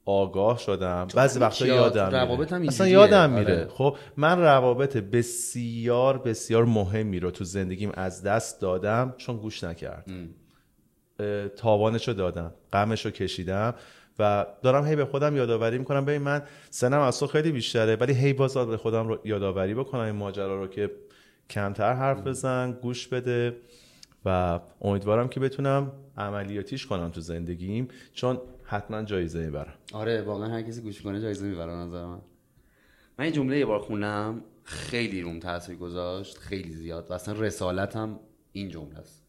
آگاه 0.04 0.58
شدم. 0.58 1.08
بعضی 1.14 1.40
وقتا 1.40 1.66
یادم 1.66 2.10
روابط 2.10 2.52
هم 2.52 2.62
اصلا 2.62 2.88
یادم 2.88 3.30
میره. 3.30 3.54
آره. 3.54 3.68
خب 3.68 3.96
من 4.16 4.40
روابط 4.40 4.96
بسیار 4.96 6.18
بسیار 6.18 6.64
مهمی 6.64 7.20
رو 7.20 7.30
تو 7.30 7.44
زندگیم 7.44 7.90
از 7.94 8.22
دست 8.22 8.60
دادم 8.60 9.14
چون 9.16 9.36
گوش 9.36 9.64
نکرد. 9.64 10.06
تاوانش 11.56 12.08
رو 12.08 12.14
دادم. 12.14 12.54
غمش 12.72 13.04
رو 13.04 13.10
کشیدم 13.10 13.74
و 14.18 14.46
دارم 14.62 14.86
هی 14.86 14.96
به 14.96 15.04
خودم 15.04 15.36
یادآوری 15.36 15.78
می‌کنم. 15.78 16.04
ببین 16.04 16.22
من 16.22 16.42
سنم 16.70 17.00
از 17.00 17.20
تو 17.20 17.26
خیلی 17.26 17.52
بیشتره 17.52 17.96
ولی 17.96 18.12
هی 18.12 18.32
باز 18.32 18.56
به 18.56 18.76
خودم 18.76 19.08
رو 19.08 19.18
یادآوری 19.24 19.74
بکنم 19.74 20.00
این 20.00 20.16
ماجرا 20.16 20.60
رو 20.60 20.66
که 20.66 20.90
کمتر 21.50 21.92
حرف 21.92 22.26
بزن 22.26 22.72
گوش 22.82 23.08
بده 23.08 23.56
و 24.24 24.60
امیدوارم 24.80 25.28
که 25.28 25.40
بتونم 25.40 25.92
عملیاتیش 26.16 26.86
کنم 26.86 27.08
تو 27.08 27.20
زندگیم. 27.20 27.88
چون 28.12 28.40
حتما 28.70 29.02
جایزه 29.02 29.44
می‌برم. 29.44 29.74
آره 29.92 30.22
واقعا 30.22 30.48
هر 30.48 30.62
کسی 30.62 30.80
گوش 30.80 31.02
کنه 31.02 31.20
جایزه 31.20 31.46
می‌بره 31.46 31.72
نظر 31.72 32.06
من. 32.06 32.20
من 33.18 33.24
این 33.24 33.32
جمله 33.32 33.58
یه 33.58 33.66
بار 33.66 33.78
خونم 33.78 34.44
خیلی 34.62 35.20
روم 35.20 35.40
تاثیر 35.40 35.76
گذاشت 35.76 36.38
خیلی 36.38 36.72
زیاد 36.72 37.10
و 37.10 37.12
اصلا 37.12 37.40
رسالتم 37.40 38.20
این 38.52 38.68
جمله 38.68 38.98
است. 38.98 39.26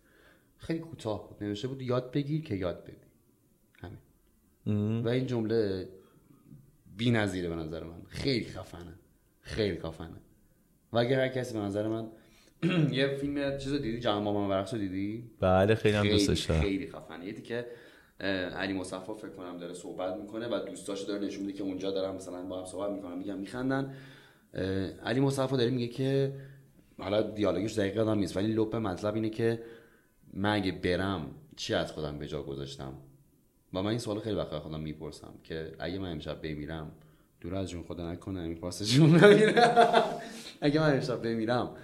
خیلی 0.57 0.79
کوتاه 0.79 1.29
بود 1.29 1.43
نوشته 1.43 1.67
بود 1.67 1.81
یاد 1.81 2.11
بگیر 2.11 2.43
که 2.43 2.55
یاد 2.55 2.83
بدی. 2.83 2.97
همین. 3.81 5.01
و 5.01 5.09
این 5.09 5.27
جمله 5.27 5.89
بی 6.97 7.11
نظیره 7.11 7.49
به 7.49 7.55
نظر 7.55 7.83
من. 7.83 8.01
خیلی 8.07 8.45
خفنه. 8.45 8.93
خیلی 9.41 9.79
خفنه. 9.79 10.21
و 10.93 10.97
اگر 10.97 11.19
هر 11.19 11.27
کسی 11.27 11.53
به 11.53 11.59
نظر 11.59 11.87
من 11.87 12.07
یه 12.91 13.07
فیلم 13.07 13.57
چیزو 13.57 13.77
دیدی؟ 13.77 13.99
جهان 13.99 14.23
مامان 14.23 14.49
ورقصو 14.49 14.77
دیدی؟ 14.77 15.31
بله 15.39 15.75
خیلی 15.75 15.95
هم 15.95 16.07
دوستش 16.07 16.45
دارم. 16.45 16.61
خیلی 16.61 16.87
خفنه. 16.87 17.25
یه 17.25 17.41
که 17.41 17.65
علی 18.55 18.73
مصفا 18.73 19.13
فکر 19.13 19.29
کنم 19.29 19.57
داره 19.57 19.73
صحبت 19.73 20.15
می‌کنه 20.15 20.47
و 20.47 20.59
دوستاشو 20.65 21.07
داره 21.07 21.25
نشون 21.25 21.45
میده 21.45 21.57
که 21.57 21.63
اونجا 21.63 21.91
دارن 21.91 22.15
مثلا 22.15 22.41
با 22.41 22.59
هم 22.59 22.65
صحبت 22.65 22.91
می‌کنن 22.91 23.17
میگن 23.17 23.37
میخندن. 23.37 23.93
علی 25.05 25.19
مصفا 25.19 25.57
داره 25.57 25.69
میگه 25.69 25.87
که 25.87 26.33
حالا 26.99 27.21
دیالوگش 27.21 27.73
دقیقا 27.73 28.11
هم 28.11 28.19
نیست 28.19 28.37
ولی 28.37 28.53
لپ 28.53 28.75
مطلب 28.75 29.15
اینه 29.15 29.29
که 29.29 29.63
من 30.33 30.55
اگه 30.55 30.71
برم 30.71 31.35
چی 31.55 31.73
از 31.73 31.91
خودم 31.91 32.17
به 32.19 32.27
جا 32.27 32.43
گذاشتم؟ 32.43 32.93
و 33.73 33.81
من 33.81 33.89
این 33.89 33.99
سوال 33.99 34.19
خیلی 34.19 34.35
وقت 34.35 34.59
خودم 34.59 34.79
می‌پرسم 34.79 35.33
که 35.43 35.75
اگه 35.79 35.99
من 35.99 36.11
امشب 36.11 36.41
بمیرم 36.41 36.91
دور 37.41 37.55
از 37.55 37.69
جون 37.69 37.83
خدا 37.83 38.11
نکنه 38.11 38.41
این 38.41 38.59
جون 38.83 39.19
اگه 40.61 40.79
من 40.79 40.93
امشب 40.93 41.21
بمیرم 41.21 41.75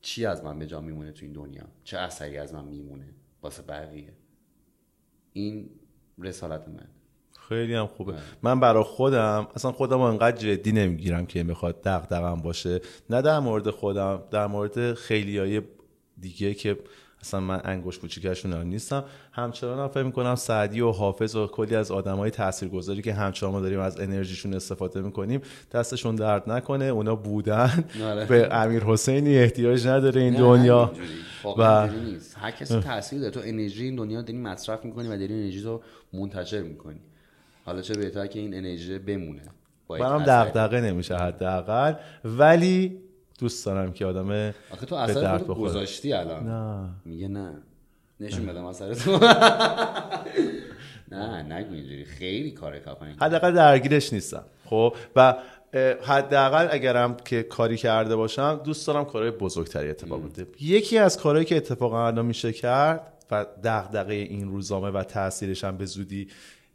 چی 0.00 0.26
از 0.26 0.44
من 0.44 0.58
به 0.58 0.66
جا 0.66 0.80
میمونه 0.80 1.12
تو 1.12 1.24
این 1.24 1.32
دنیا؟ 1.32 1.64
چه 1.84 1.98
اثری 1.98 2.38
از 2.38 2.54
من 2.54 2.64
میمونه؟ 2.64 3.14
واسه 3.42 3.62
بقیه؟ 3.62 4.12
این 5.36 5.70
رسالت 6.18 6.68
من 6.68 6.88
خیلی 7.48 7.74
هم 7.74 7.86
خوبه. 7.86 8.14
من 8.42 8.60
برای 8.60 8.84
خودم 8.84 9.48
اصلا 9.54 9.72
خودم 9.72 10.00
انقدر 10.00 10.36
جدی 10.36 10.72
نمی‌گیرم 10.72 11.26
که 11.26 11.42
می‌خواد 11.42 11.82
دغدغم 11.82 12.42
باشه. 12.42 12.80
نه 13.10 13.22
در 13.22 13.38
مورد 13.38 13.70
خودم 13.70 14.22
در 14.30 14.46
مورد 14.46 14.94
خیلی 14.94 15.38
های 15.38 15.62
دیگه 16.20 16.54
که 16.54 16.78
اصلا 17.26 17.40
من 17.40 17.60
انگوش 17.64 17.98
کوچیکشون 17.98 18.62
نیستم. 18.62 19.04
همچنان 19.32 19.78
هم 19.78 19.88
فکر 19.88 20.02
می‌کنم 20.02 20.34
سعدی 20.34 20.80
و 20.80 20.90
حافظ 20.90 21.36
و 21.36 21.46
کلی 21.46 21.76
از 21.76 21.90
آدمای 21.90 22.30
تاثیرگذاری 22.30 23.02
که 23.02 23.14
همچنان 23.14 23.52
ما 23.52 23.60
داریم 23.60 23.80
از 23.80 24.00
انرژیشون 24.00 24.54
استفاده 24.54 25.00
می‌کنیم 25.00 25.40
دستشون 25.72 26.14
درد 26.14 26.50
نکنه. 26.50 26.84
اونا 26.84 27.16
بودن. 27.16 27.84
آره. 28.04 28.24
به 28.24 28.48
امیر 28.54 28.82
حسینی 28.84 29.38
احتیاج 29.38 29.86
نداره 29.86 30.20
این 30.20 30.34
دنیا. 30.34 30.92
و 31.58 31.88
هر 32.36 32.50
کسی 32.50 32.80
تاثیر 32.80 33.20
داره. 33.20 33.30
تو 33.30 33.40
انرژی 33.44 33.84
این 33.84 33.96
دنیا 33.96 34.22
داری 34.22 34.38
مصرف 34.38 34.84
می‌کنی 34.84 35.08
و 35.08 35.16
داری 35.16 35.34
انرژی 35.34 35.60
رو 35.60 35.82
منتشر 36.12 36.62
می‌کنی. 36.62 37.00
حالا 37.64 37.82
چه 37.82 37.94
بهتر 37.94 38.26
که 38.26 38.38
این 38.38 38.54
انرژی 38.54 38.98
بمونه. 38.98 39.42
برام 39.88 40.22
دغدغه 40.22 40.80
نمیشه 40.80 41.16
حداقل. 41.16 41.94
ولی 42.24 42.98
دوست 43.38 43.66
دارم 43.66 43.92
که 43.92 44.06
آدم 44.06 44.54
آخه 44.70 44.86
تو 44.86 44.94
اثر 44.94 45.38
گذاشتی 45.38 46.12
الان. 46.12 46.46
نه. 46.46 46.88
میگه 47.04 47.28
نه. 47.28 47.62
نشون 48.20 48.46
بدم 48.46 48.64
اثر 48.64 48.94
تو. 48.94 49.18
نه 51.12 51.42
نگو 51.42 51.74
اینجوری. 51.74 52.04
خیلی 52.04 52.50
کار 52.50 52.78
کافی 52.78 53.04
حداقل 53.20 53.54
درگیرش 53.54 54.12
نیستم. 54.12 54.44
خب 54.64 54.94
و 55.16 55.34
حداقل 56.02 56.68
اگرم 56.70 57.16
که 57.16 57.42
کاری 57.42 57.76
کرده 57.76 58.16
باشم 58.16 58.60
دوست 58.64 58.86
دارم 58.86 59.04
کارهای 59.04 59.30
بزرگتری 59.30 59.90
اتفاق 59.90 60.24
بده 60.24 60.46
یکی 60.60 60.98
از 60.98 61.16
کارهایی 61.16 61.44
که 61.44 61.56
اتفاقا 61.56 62.06
الان 62.06 62.26
میشه 62.26 62.52
کرد 62.52 63.12
و 63.30 63.46
دغدغه 63.64 64.14
این 64.14 64.48
روزنامه 64.48 64.90
و 64.90 65.02
تاثیرش 65.02 65.64
هم 65.64 65.76
به 65.76 65.84
زودی 65.84 66.28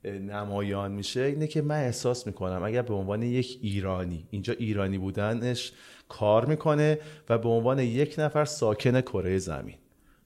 نمایان 0.06 0.92
میشه 0.92 1.22
اینه 1.22 1.48
که 1.48 1.62
من 1.62 1.80
احساس 1.80 2.28
می‌کنم 2.28 2.64
اگر 2.64 2.82
به 2.82 2.94
عنوان 2.94 3.24
یک 3.24 3.60
ایرانی 3.62 4.28
اینجا 4.30 4.54
ایرانی 4.54 4.98
بودنش 4.98 5.72
کار 6.10 6.46
می‌کنه 6.46 7.00
و 7.30 7.38
به 7.38 7.50
عنوان 7.50 7.80
یک 7.80 8.16
نفر 8.18 8.46
ساکن 8.46 9.02
کره 9.02 9.38
زمین 9.38 9.76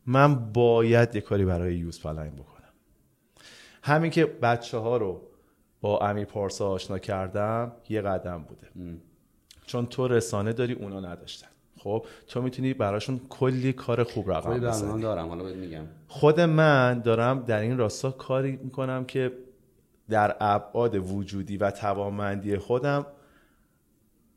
من 0.05 0.36
باید 0.36 1.15
یه 1.15 1.21
کاری 1.21 1.45
برای 1.45 1.76
یوز 1.76 2.01
پلنگ 2.01 2.34
بکنم. 2.34 2.55
همین 3.84 4.11
که 4.11 4.26
بچه 4.26 4.78
ها 4.78 4.97
رو 4.97 5.21
با 5.82 5.99
امیر 5.99 6.26
پارسا 6.26 6.69
آشنا 6.69 6.99
کردم 6.99 7.71
یه 7.89 8.01
قدم 8.01 8.43
بوده. 8.43 8.97
چون 9.65 9.86
تو 9.86 10.07
رسانه 10.07 10.53
داری 10.53 10.73
اونا 10.73 10.99
نداشتن. 10.99 11.47
خب 11.78 12.05
تو 12.28 12.41
می‌تونی 12.41 12.73
براشون 12.73 13.21
کلی 13.30 13.73
کار 13.73 14.03
خوب 14.03 14.32
رقم 14.32 14.59
بزنی. 14.59 15.01
دارم 15.01 15.28
حالا 15.28 15.43
میگم. 15.43 15.84
خود 16.07 16.39
من 16.39 16.99
دارم 16.99 17.39
در 17.39 17.59
این 17.59 17.78
راستا 17.78 18.11
کاری 18.11 18.59
می‌کنم 18.63 19.05
که 19.05 19.32
در 20.10 20.36
ابعاد 20.39 20.95
وجودی 20.95 21.58
و 21.58 21.72
توانمندی 21.72 22.58
خودم 22.58 23.06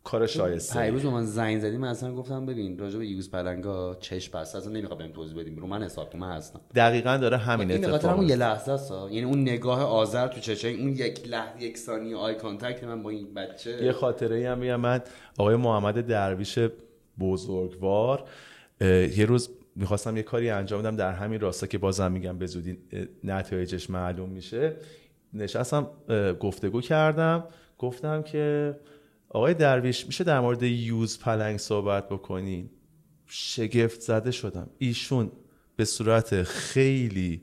کار 0.05 0.27
شایسته. 0.27 0.83
پیروز 0.83 1.05
من 1.05 1.25
زنگ 1.25 1.61
زدی 1.61 1.77
من 1.77 1.89
اصلا 1.89 2.15
گفتم 2.15 2.47
ببین 2.47 2.79
راجع 2.79 2.99
به 2.99 3.07
یوز 3.07 3.31
پلنگا 3.31 3.95
چشم 3.95 4.29
بسته 4.29 4.59
اصلا 4.59 4.73
نمی‌خوام 4.73 4.99
بهم 4.99 5.13
توضیح 5.13 5.39
بدیم 5.39 5.57
رو 5.57 5.67
من 5.67 5.83
حساب 5.83 6.17
من 6.17 6.37
هستم. 6.37 6.61
دقیقا 6.75 7.17
داره 7.17 7.37
همین 7.37 7.85
اتفاق 7.85 8.19
این 8.19 8.29
یه 8.29 8.37
لحظه 8.37 8.73
است 8.73 8.91
یعنی 8.91 9.23
اون 9.23 9.43
نگاه 9.43 9.83
آذر 9.83 10.29
تو 10.29 10.41
چشه 10.41 10.69
اون 10.69 10.89
یک 10.89 11.29
لحظه 11.29 11.63
یک 11.63 11.79
ثانیه 11.79 12.17
eye 12.17 12.35
contact 12.35 12.85
من 12.85 13.03
با 13.03 13.11
این 13.11 13.35
بچه. 13.35 13.85
یه 13.85 13.93
خاطره 13.93 14.37
ای 14.37 14.47
هم 14.47 14.59
میگم 14.59 14.81
من 14.81 15.01
آقای 15.39 15.57
محمد 15.57 16.07
درویش 16.07 16.59
بزرگوار 17.21 18.25
یه 18.81 19.25
روز 19.25 19.51
می‌خواستم 19.77 20.17
یه 20.17 20.23
کاری 20.23 20.51
انجام 20.51 20.83
بدم 20.83 20.97
در 20.97 21.13
همین 21.13 21.41
راستا 21.41 21.67
که 21.67 21.79
بازم 21.79 22.13
میگم 22.13 22.39
به 22.39 22.47
زودی 22.47 22.79
نتایجش 23.25 23.91
معلوم 23.91 24.29
میشه. 24.29 24.77
نشستم 25.35 25.91
گفتگو 26.41 26.81
کردم. 26.81 27.45
گفتم 27.79 28.23
که 28.23 28.77
آقای 29.29 29.55
درویش 29.55 30.07
میشه 30.07 30.25
در 30.25 30.41
مورد 30.41 30.63
یوز 30.63 31.19
پلنگ 31.19 31.59
صحبت 31.59 32.09
بکنین 32.09 32.71
شگفت 33.27 34.01
زده 34.01 34.31
شدم. 34.31 34.71
ایشون 34.79 35.33
به 35.77 35.85
صورت 35.85 36.43
خیلی 36.43 37.43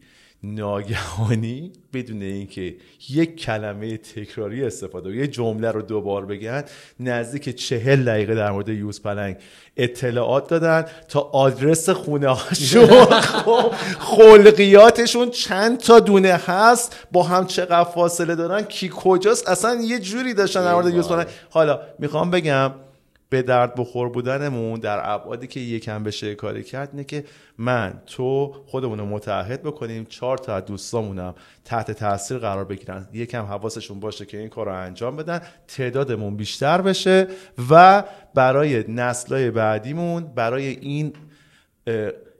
ناگهانی 0.53 1.71
بدون 1.93 2.21
اینکه 2.21 2.75
یک 3.09 3.35
کلمه 3.35 3.97
تکراری 3.97 4.65
استفاده 4.65 5.09
و 5.09 5.13
یه 5.13 5.27
جمله 5.27 5.71
رو 5.71 5.81
دوبار 5.81 6.25
بگن 6.25 6.63
نزدیک 6.99 7.49
چهل 7.49 8.03
دقیقه 8.03 8.35
در 8.35 8.51
مورد 8.51 8.69
یوز 8.69 9.01
پلنگ 9.01 9.35
اطلاعات 9.77 10.49
دادن 10.49 10.85
تا 11.07 11.19
آدرس 11.19 11.89
خونه 11.89 12.27
هاشون 12.27 12.87
خلقیاتشون 14.15 15.29
چند 15.29 15.79
تا 15.79 15.99
دونه 15.99 16.33
هست 16.33 17.07
با 17.11 17.23
هم 17.23 17.45
چقدر 17.45 17.83
فاصله 17.83 18.35
دارن 18.35 18.61
کی 18.61 18.91
کجاست 18.95 19.47
اصلا 19.47 19.81
یه 19.81 19.99
جوری 19.99 20.33
داشتن 20.33 20.65
در 20.65 20.73
مورد 20.73 20.93
یوز 20.93 21.07
پلنگ. 21.07 21.27
حالا 21.49 21.79
می‌خوام 21.99 22.31
بگم 22.31 22.71
به 23.36 23.41
درد 23.41 23.75
بخور 23.75 24.09
بودنمون 24.09 24.79
در 24.79 24.99
ابعادی 25.03 25.47
که 25.47 25.59
یکم 25.59 26.03
بشه 26.03 26.36
کاری 26.36 26.63
کرد 26.63 26.89
اینه 26.91 27.03
که 27.03 27.23
من 27.57 28.01
تو 28.05 28.55
خودمون 28.65 28.99
رو 28.99 29.05
متحد 29.05 29.63
بکنیم 29.63 30.05
چهار 30.05 30.38
تا 30.38 30.59
دوستامونم 30.59 31.36
تحت 31.65 31.91
تاثیر 31.91 32.38
قرار 32.38 32.65
بگیرن. 32.65 33.07
یکم 33.13 33.45
حواسشون 33.45 33.99
باشه 33.99 34.25
که 34.25 34.38
این 34.38 34.49
کار 34.49 34.65
رو 34.65 34.73
انجام 34.73 35.15
بدن 35.15 35.41
تعدادمون 35.67 36.36
بیشتر 36.36 36.81
بشه 36.81 37.27
و 37.69 38.03
برای 38.36 38.91
نسلای 38.91 39.51
بعدیمون 39.51 40.23
برای 40.23 40.67
این 40.67 41.13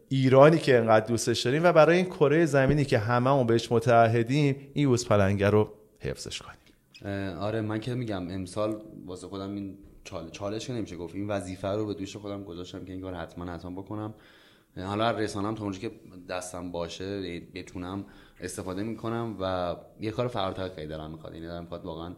ایرانی 0.09 0.57
که 0.57 0.77
انقدر 0.77 1.05
دوستش 1.07 1.41
داریم 1.41 1.63
و 1.63 1.71
برای 1.71 1.97
این 1.97 2.05
کره 2.05 2.45
زمینی 2.45 2.85
که 2.85 2.97
هممون 2.97 3.47
بهش 3.47 3.71
متحدیم 3.71 4.55
این 4.73 4.83
یوز 4.89 5.11
رو 5.41 5.73
حفظش 5.99 6.41
کنیم. 6.41 6.57
آره 7.39 7.61
من 7.61 7.79
که 7.79 7.95
میگم 7.95 8.29
امسال 8.29 8.81
واسه 9.05 9.27
خودم 9.27 9.55
این 9.55 9.77
چالش 10.05 10.31
چالش 10.31 10.69
نمیشه 10.69 10.97
گفت. 10.97 11.15
این 11.15 11.27
وظیفه 11.27 11.67
رو 11.67 11.85
به 11.85 11.93
دوش 11.93 12.15
خودم 12.15 12.43
گذاشتم 12.43 12.85
که 12.85 12.91
این 12.91 13.01
کار 13.01 13.13
حتما 13.13 13.45
حتما 13.45 13.81
بکنم. 13.81 14.13
حالا 14.77 15.11
رسانم 15.11 15.55
تا 15.55 15.63
اونجا 15.63 15.79
که 15.79 15.91
دستم 16.29 16.71
باشه 16.71 17.39
بتونم 17.53 18.05
استفاده 18.39 18.83
می‌کنم 18.83 19.37
و 19.39 19.75
یه 19.99 20.11
کار 20.11 20.27
فراتر 20.27 20.69
خیلی 20.69 20.87
دارم 20.87 21.11
می‌خواد. 21.11 21.33
یعنی 21.33 21.45
دارم 21.45 21.61
می‌خواد 21.63 21.85
واقعا 21.85 22.15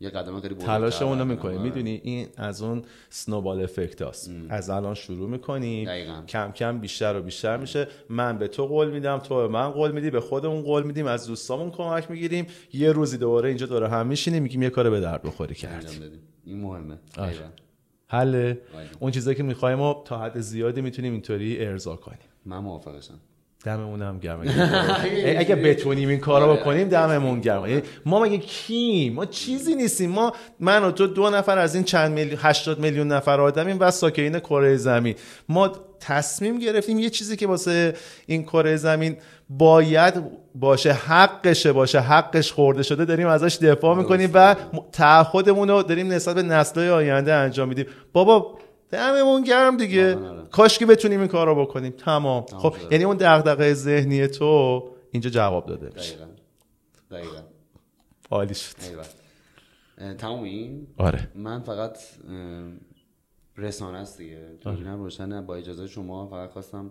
یه 0.00 0.10
قدم 0.10 0.40
خیلی 0.40 0.54
تلاش 0.54 1.02
اونو 1.02 1.24
می‌کنی 1.24 1.58
می‌دونی 1.58 2.00
این 2.04 2.28
از 2.36 2.62
اون 2.62 2.82
سنوبال 3.08 3.62
افکت 3.62 4.02
هست 4.02 4.30
از 4.48 4.70
الان 4.70 4.94
شروع 4.94 5.28
می‌کنی. 5.28 5.88
کم 6.28 6.52
کم 6.52 6.78
بیشتر 6.78 7.16
و 7.16 7.22
بیشتر 7.22 7.56
میشه. 7.56 7.88
من 8.08 8.38
به 8.38 8.48
تو 8.48 8.66
قول 8.66 8.90
میدم 8.90 9.18
تو 9.18 9.36
به 9.36 9.48
من 9.48 9.70
قول 9.70 9.92
میدی 9.92 10.10
به 10.10 10.20
خودمون 10.20 10.62
قول 10.62 10.82
میدیم 10.82 11.06
از 11.06 11.26
دوستامون 11.26 11.70
کمک 11.70 12.10
می‌گیریم. 12.10 12.46
یه 12.72 12.92
روزی 12.92 13.18
دوباره 13.18 13.48
اینجا 13.48 13.66
دوره 13.66 13.88
هم 13.88 14.06
میشینیم 14.06 14.42
میگیم 14.42 14.62
یه 14.62 14.70
کار 14.70 14.90
به 14.90 15.00
درد 15.00 15.22
بخوری 15.22 15.54
کردیم 15.54 16.02
این 16.44 16.60
مهمه. 16.60 16.98
حله. 18.08 18.60
اون 19.00 19.10
چیزایی 19.10 19.36
که 19.36 19.42
می‌خوایم 19.42 20.02
تا 20.04 20.18
حد 20.18 20.40
زیادی 20.40 20.80
می‌تونیم 20.80 21.12
اینطوری 21.12 21.66
ارضا 21.66 21.96
کنیم. 21.96 22.18
من 22.44 22.58
موافقشم. 22.58 23.20
دممون 23.66 24.02
هم 24.02 24.18
گرم. 24.18 24.40
اگه 25.42 25.56
بتونیم 25.56 26.08
این 26.08 26.18
کارو 26.18 26.46
آره. 26.46 26.60
بکنیم 26.60 26.88
دممون 26.88 27.40
گرم. 27.40 27.66
یعنی 27.66 27.82
ما 28.04 28.20
مگه 28.20 28.38
کیم؟ 28.38 29.12
ما 29.12 29.26
چیزی 29.26 29.74
نیستیم. 29.74 30.10
ما 30.10 30.32
من 30.60 30.84
و 30.84 30.90
تو 30.90 31.06
دو 31.06 31.30
نفر 31.30 31.58
از 31.58 31.74
این 31.74 31.84
چند 31.84 32.12
میلیون 32.12 32.38
80 32.42 32.78
میلیون 32.78 33.08
نفر 33.08 33.40
آدمیم 33.40 33.76
و 33.80 33.90
ساکنین 33.90 34.38
کره 34.38 34.76
زمین. 34.76 35.14
ما 35.48 35.72
تصمیم 36.00 36.58
گرفتیم 36.58 36.98
یه 36.98 37.10
چیزی 37.10 37.36
که 37.36 37.46
واسه 37.46 37.94
این 38.26 38.42
کره 38.42 38.76
زمین 38.76 39.16
باید 39.50 40.14
باشه 40.54 40.92
حقشه 40.92 41.72
باشه 41.72 42.00
حقش 42.00 42.52
خورده 42.52 42.82
شده 42.82 43.04
داریم 43.04 43.26
ازش 43.26 43.58
دفاع 43.62 43.96
می‌کنیم 43.96 44.30
و 44.34 44.56
تعهدمون 44.92 45.70
رو 45.70 45.82
داریم 45.82 46.12
نسبت 46.12 46.34
به 46.34 46.42
نسل‌های 46.42 46.90
آینده 46.90 47.32
انجام 47.34 47.68
میدیم. 47.68 47.86
بابا 48.12 48.58
دممون 48.90 49.42
گرم 49.42 49.76
دیگه. 49.76 50.14
آره، 50.16 50.28
آره. 50.28 50.42
کاش 50.42 50.78
که 50.78 50.86
بتونیم 50.86 51.20
این 51.20 51.28
کار 51.28 51.46
رو 51.46 51.66
بکنیم. 51.66 51.92
تمام. 51.92 52.46
خب 52.46 52.74
یعنی 52.90 53.04
اون 53.04 53.16
دغدغه 53.16 53.74
ذهنی 53.74 54.26
تو 54.26 54.82
اینجا 55.10 55.30
جواب 55.30 55.66
داده 55.66 55.88
دقیقا. 55.88 56.26
دقیقا. 57.10 57.42
عالی 58.30 58.54
شد. 58.54 58.76
تمام 60.18 60.42
این 60.42 60.86
آره. 60.96 61.28
من 61.34 61.60
فقط 61.60 61.98
رسانه 63.56 63.98
است 63.98 64.18
دیگه. 64.18 64.58
آره. 64.64 64.94
روشنه 64.96 65.42
با 65.42 65.56
اجازه 65.56 65.86
شما 65.86 66.26
فقط 66.26 66.50
خواستم 66.50 66.90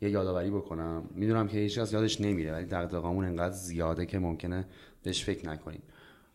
یه 0.00 0.10
یادآوری 0.10 0.50
بکنم. 0.50 1.08
می‌دونم 1.14 1.48
که 1.48 1.58
هیچ 1.58 1.76
یادش 1.76 2.20
نمیره 2.20 2.52
ولی 2.52 2.64
دغدغه‌مون 2.64 3.24
انقدر 3.24 3.54
زیاده 3.54 4.06
که 4.06 4.18
ممکنه 4.18 4.66
بهش 5.02 5.24
فکر 5.24 5.46
نکنیم. 5.46 5.82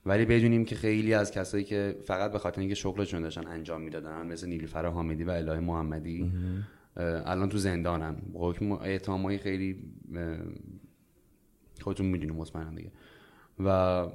ولی 0.05 0.25
بدونیم 0.25 0.65
که 0.65 0.75
خیلی 0.75 1.13
از 1.13 1.31
کسایی 1.31 1.63
که 1.63 1.95
فقط 2.05 2.31
به 2.31 2.39
خاطر 2.39 2.59
اینکه 2.59 2.75
شغلشون 2.75 3.21
داشتن 3.21 3.47
انجام 3.47 3.81
می‌دادن 3.81 4.27
مثل 4.27 4.47
نیلوفر 4.47 4.85
حامدی 4.85 5.23
و 5.23 5.29
الهه 5.29 5.59
محمدی 5.59 6.31
الان 6.97 7.49
تو 7.49 7.57
زندانن. 7.57 8.15
حکم 8.33 8.71
اعتماعی 8.71 9.37
خیلی 9.37 9.83
خودتون 11.81 12.05
می‌دونیم 12.05 12.35
مطمئنم 12.35 12.75
دیگه. 12.75 12.91
و 13.59 14.07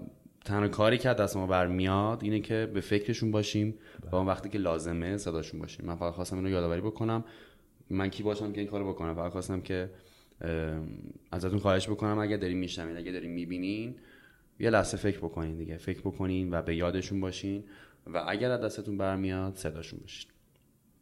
تنها 0.44 0.68
کاری 0.68 0.98
که 0.98 1.08
دست 1.08 1.36
ما 1.36 1.46
برمیاد 1.46 2.24
اینه 2.24 2.40
که 2.40 2.70
به 2.74 2.80
فکرشون 2.80 3.30
باشیم 3.30 3.74
و 4.12 4.16
اون 4.16 4.26
وقتی 4.26 4.48
که 4.48 4.58
لازمه 4.58 5.16
صداشون 5.16 5.60
باشیم. 5.60 5.86
من 5.86 5.96
فقط 5.96 6.14
خواستم 6.14 6.36
اینو 6.36 6.50
یادآوری 6.50 6.80
بکنم. 6.80 7.24
من 7.90 8.08
کی 8.08 8.22
باشم 8.22 8.52
که 8.52 8.60
این 8.60 8.70
کارو 8.70 8.88
بکنم؟ 8.92 9.14
فقط 9.14 9.32
خواستم 9.32 9.60
که 9.60 9.90
ازتون 11.32 11.58
خواهش 11.58 11.88
بکنم 11.88 12.18
اگه 12.18 12.36
دارین 12.36 12.58
میشنوین 12.58 12.96
اگه 12.96 13.12
دارین 13.12 13.30
می‌بینین 13.30 13.94
یه 14.60 14.70
لحظه 14.70 14.96
فکر 14.96 15.18
بکنین 15.18 15.56
دیگه. 15.56 15.76
فکر 15.76 16.00
بکنین 16.00 16.54
و 16.54 16.62
به 16.62 16.76
یادشون 16.76 17.20
باشین 17.20 17.64
و 18.06 18.24
اگر 18.28 18.50
از 18.50 18.60
دستتون 18.60 18.98
برمیاد 18.98 19.56
صداشون 19.56 20.00
باشین 20.00 20.30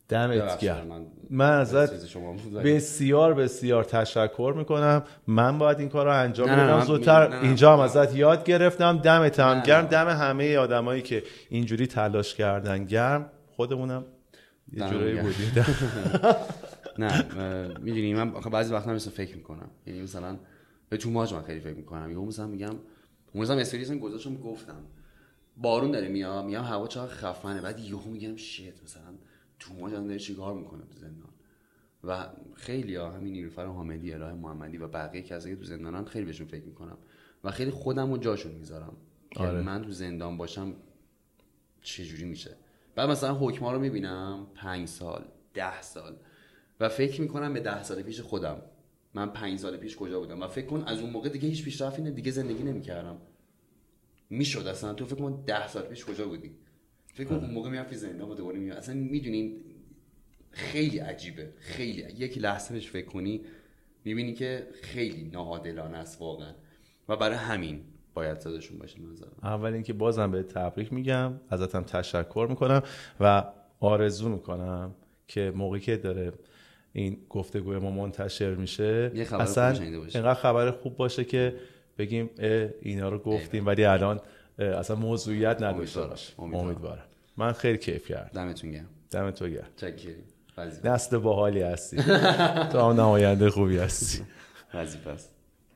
دمت 0.08 0.58
گرم. 0.58 1.06
من 1.30 1.50
ازت 1.50 2.16
بسیار 2.64 3.34
بسیار 3.34 3.84
تشکر 3.84 4.54
می‌کنم. 4.56 5.02
من 5.26 5.58
باید 5.58 5.80
این 5.80 5.88
کار 5.88 6.06
رو 6.06 6.12
انجام 6.12 6.48
بدم. 6.48 6.80
زودتر 6.80 7.40
اینجا 7.42 7.72
هم 7.72 7.80
ازت 7.80 8.16
یاد 8.16 8.44
گرفتم. 8.44 8.98
دمت 8.98 9.40
هم 9.40 9.60
گرم. 9.60 9.86
دم 9.86 10.08
همه 10.08 10.56
آدمایی 10.56 11.02
که 11.02 11.22
اینجوری 11.48 11.86
تلاش 11.86 12.34
کردن. 12.34 12.84
گرم. 12.84 13.30
خودمونم 13.56 14.04
یه 14.72 14.88
جورایی 14.88 15.20
بودیم. 15.20 15.52
نه 16.98 17.24
می‌دونی 17.80 18.14
من 18.14 18.30
بعضی 18.30 18.74
وقتا 18.74 18.92
مثلا 18.92 19.12
فکر 19.12 19.36
می‌کنم. 19.36 19.70
یعنی 19.86 20.02
مثلا 20.02 20.36
به 20.88 20.96
تو 20.96 21.10
ماج 21.10 21.34
من 21.34 21.42
خیلی 21.42 21.60
فکر 21.60 21.74
می‌کنم. 21.76 22.10
یهو 22.10 22.24
مثلا 22.24 22.46
میگم 22.46 22.74
اون 23.36 23.42
روزم 23.42 23.58
استوریز 23.58 23.92
گذاشتم 23.92 24.36
گفتم 24.36 24.84
بارون 25.56 25.90
داره 25.90 26.08
میاد 26.08 26.44
میگم 26.44 26.62
هوا 26.62 26.86
چقدر 26.86 27.12
خفنه 27.12 27.60
بعد 27.60 27.78
یهو 27.78 28.10
میگم 28.10 28.36
شیت 28.36 28.82
مثلا 28.82 29.14
تو 29.58 29.74
ما 29.74 29.90
داره 29.90 30.18
چیکار 30.18 30.54
می‌کنه 30.54 30.82
تو 30.82 30.98
زندان؟ 30.98 31.30
و 32.04 32.28
خیلی 32.54 32.94
ها 32.94 33.10
همین 33.10 33.32
نیلوفر 33.32 33.66
حامدی 33.66 34.12
اله 34.12 34.32
محمدی 34.32 34.76
و 34.76 34.88
بقیه 34.88 35.22
کسایی 35.22 35.54
که 35.54 35.60
تو 35.60 35.66
زندانن 35.66 36.04
خیلی 36.04 36.24
بهشون 36.24 36.46
فکر 36.46 36.64
می‌کنم. 36.64 36.98
و 37.44 37.50
خیلی 37.50 37.70
خودم 37.70 38.10
رو 38.10 38.18
جاشون 38.18 38.52
می‌ذارم. 38.52 38.96
آره. 39.36 39.62
من 39.62 39.82
تو 39.82 39.90
زندان 39.90 40.36
باشم 40.36 40.74
چه 41.82 42.24
میشه؟ 42.24 42.56
بعد 42.94 43.10
مثلا 43.10 43.34
حکما 43.34 43.72
رو 43.72 43.78
می‌بینم 43.78 44.46
پنج 44.54 44.88
سال 44.88 45.24
ده 45.54 45.82
سال. 45.82 46.16
و 46.80 46.88
فکر 46.88 47.20
می‌کنم 47.20 47.52
به 47.52 47.60
ده 47.60 47.82
سال 47.82 48.02
پیش 48.02 48.20
خودم 48.20 48.62
من 49.16 49.30
پنج 49.30 49.58
سال 49.58 49.76
پیش 49.76 49.96
کجا 49.96 50.20
بودم؟ 50.20 50.42
و 50.42 50.48
فکر 50.48 50.66
کن 50.66 50.84
از 50.86 51.00
اون 51.00 51.10
موقع 51.10 51.28
دیگه 51.28 51.48
هیچ 51.48 51.64
پیشرفتی 51.64 52.10
دیگه 52.10 52.30
زندگی 52.30 52.62
نمی‌کردم. 52.62 53.16
می‌شد 54.30 54.66
اصلا. 54.66 54.94
تو 54.94 55.06
فکر 55.06 55.16
کن 55.16 55.44
ده 55.46 55.68
سال 55.68 55.82
پیش 55.82 56.04
کجا 56.04 56.28
بودی؟ 56.28 56.50
فکر 57.06 57.28
کن 57.28 57.34
اون 57.34 57.50
موقع 57.50 57.70
می‌رفتی 57.70 57.96
زندان 57.96 58.30
و 58.30 58.34
دوباره 58.34 58.74
اصلا 58.74 58.94
می‌دونین 58.94 59.56
خیلی 60.50 60.98
عجیبه. 60.98 61.52
خیلی. 61.58 62.02
یک 62.02 62.38
لحظه 62.38 62.74
بهش 62.74 62.90
فکر 62.90 63.06
کنی 63.06 63.40
می‌بینی 64.04 64.34
که 64.34 64.66
خیلی 64.82 65.30
ناعادلانه 65.32 65.98
است 65.98 66.20
واقعا. 66.20 66.52
و 67.08 67.16
برای 67.16 67.36
همین 67.36 67.80
باید 68.14 68.40
صداشون 68.40 68.78
باشه 68.78 69.00
نظر 69.00 69.26
اول 69.42 69.72
اینکه 69.72 69.92
بازم 69.92 70.30
به 70.30 70.42
تبریک 70.42 70.92
میگم. 70.92 71.40
ازتم 71.48 71.82
تشکر 71.82 72.46
می‌کنم 72.50 72.82
و 73.20 73.44
آرزو 73.80 74.28
می‌کنم 74.28 74.94
که 75.28 75.52
موقعی 75.54 75.80
که 75.80 75.96
داره 75.96 76.32
این 76.96 77.16
گفتگوی 77.30 77.78
ما 77.78 77.90
منتشر 77.90 78.54
میشه. 78.54 79.12
اصلا 79.32 79.70
اینقدر 79.70 80.34
خبر 80.34 80.70
خوب 80.70 80.96
باشه 80.96 81.24
که 81.24 81.54
بگیم 81.98 82.30
اینا 82.80 83.08
رو 83.08 83.18
گفتیم 83.18 83.66
ولی 83.66 83.84
الان 83.84 84.20
اصلا 84.58 84.96
موضوعیت 84.96 85.62
نداشته 85.62 86.00
باشه. 86.00 86.40
امیدوارم. 86.40 87.04
من 87.36 87.52
خیلی 87.52 87.78
کیف 87.78 88.08
کردم. 88.08 88.30
دمتون 88.34 88.70
گرم. 88.70 88.88
دمتون 89.10 89.50
گرم. 89.50 89.68
چاکریم 89.76 90.16
نسل 90.84 91.18
باحالی 91.18 91.62
هستی. 91.62 91.96
تو 92.72 92.80
هم 92.80 93.00
نماینده 93.00 93.50
خوبی 93.50 93.78
هستی. 93.78 94.22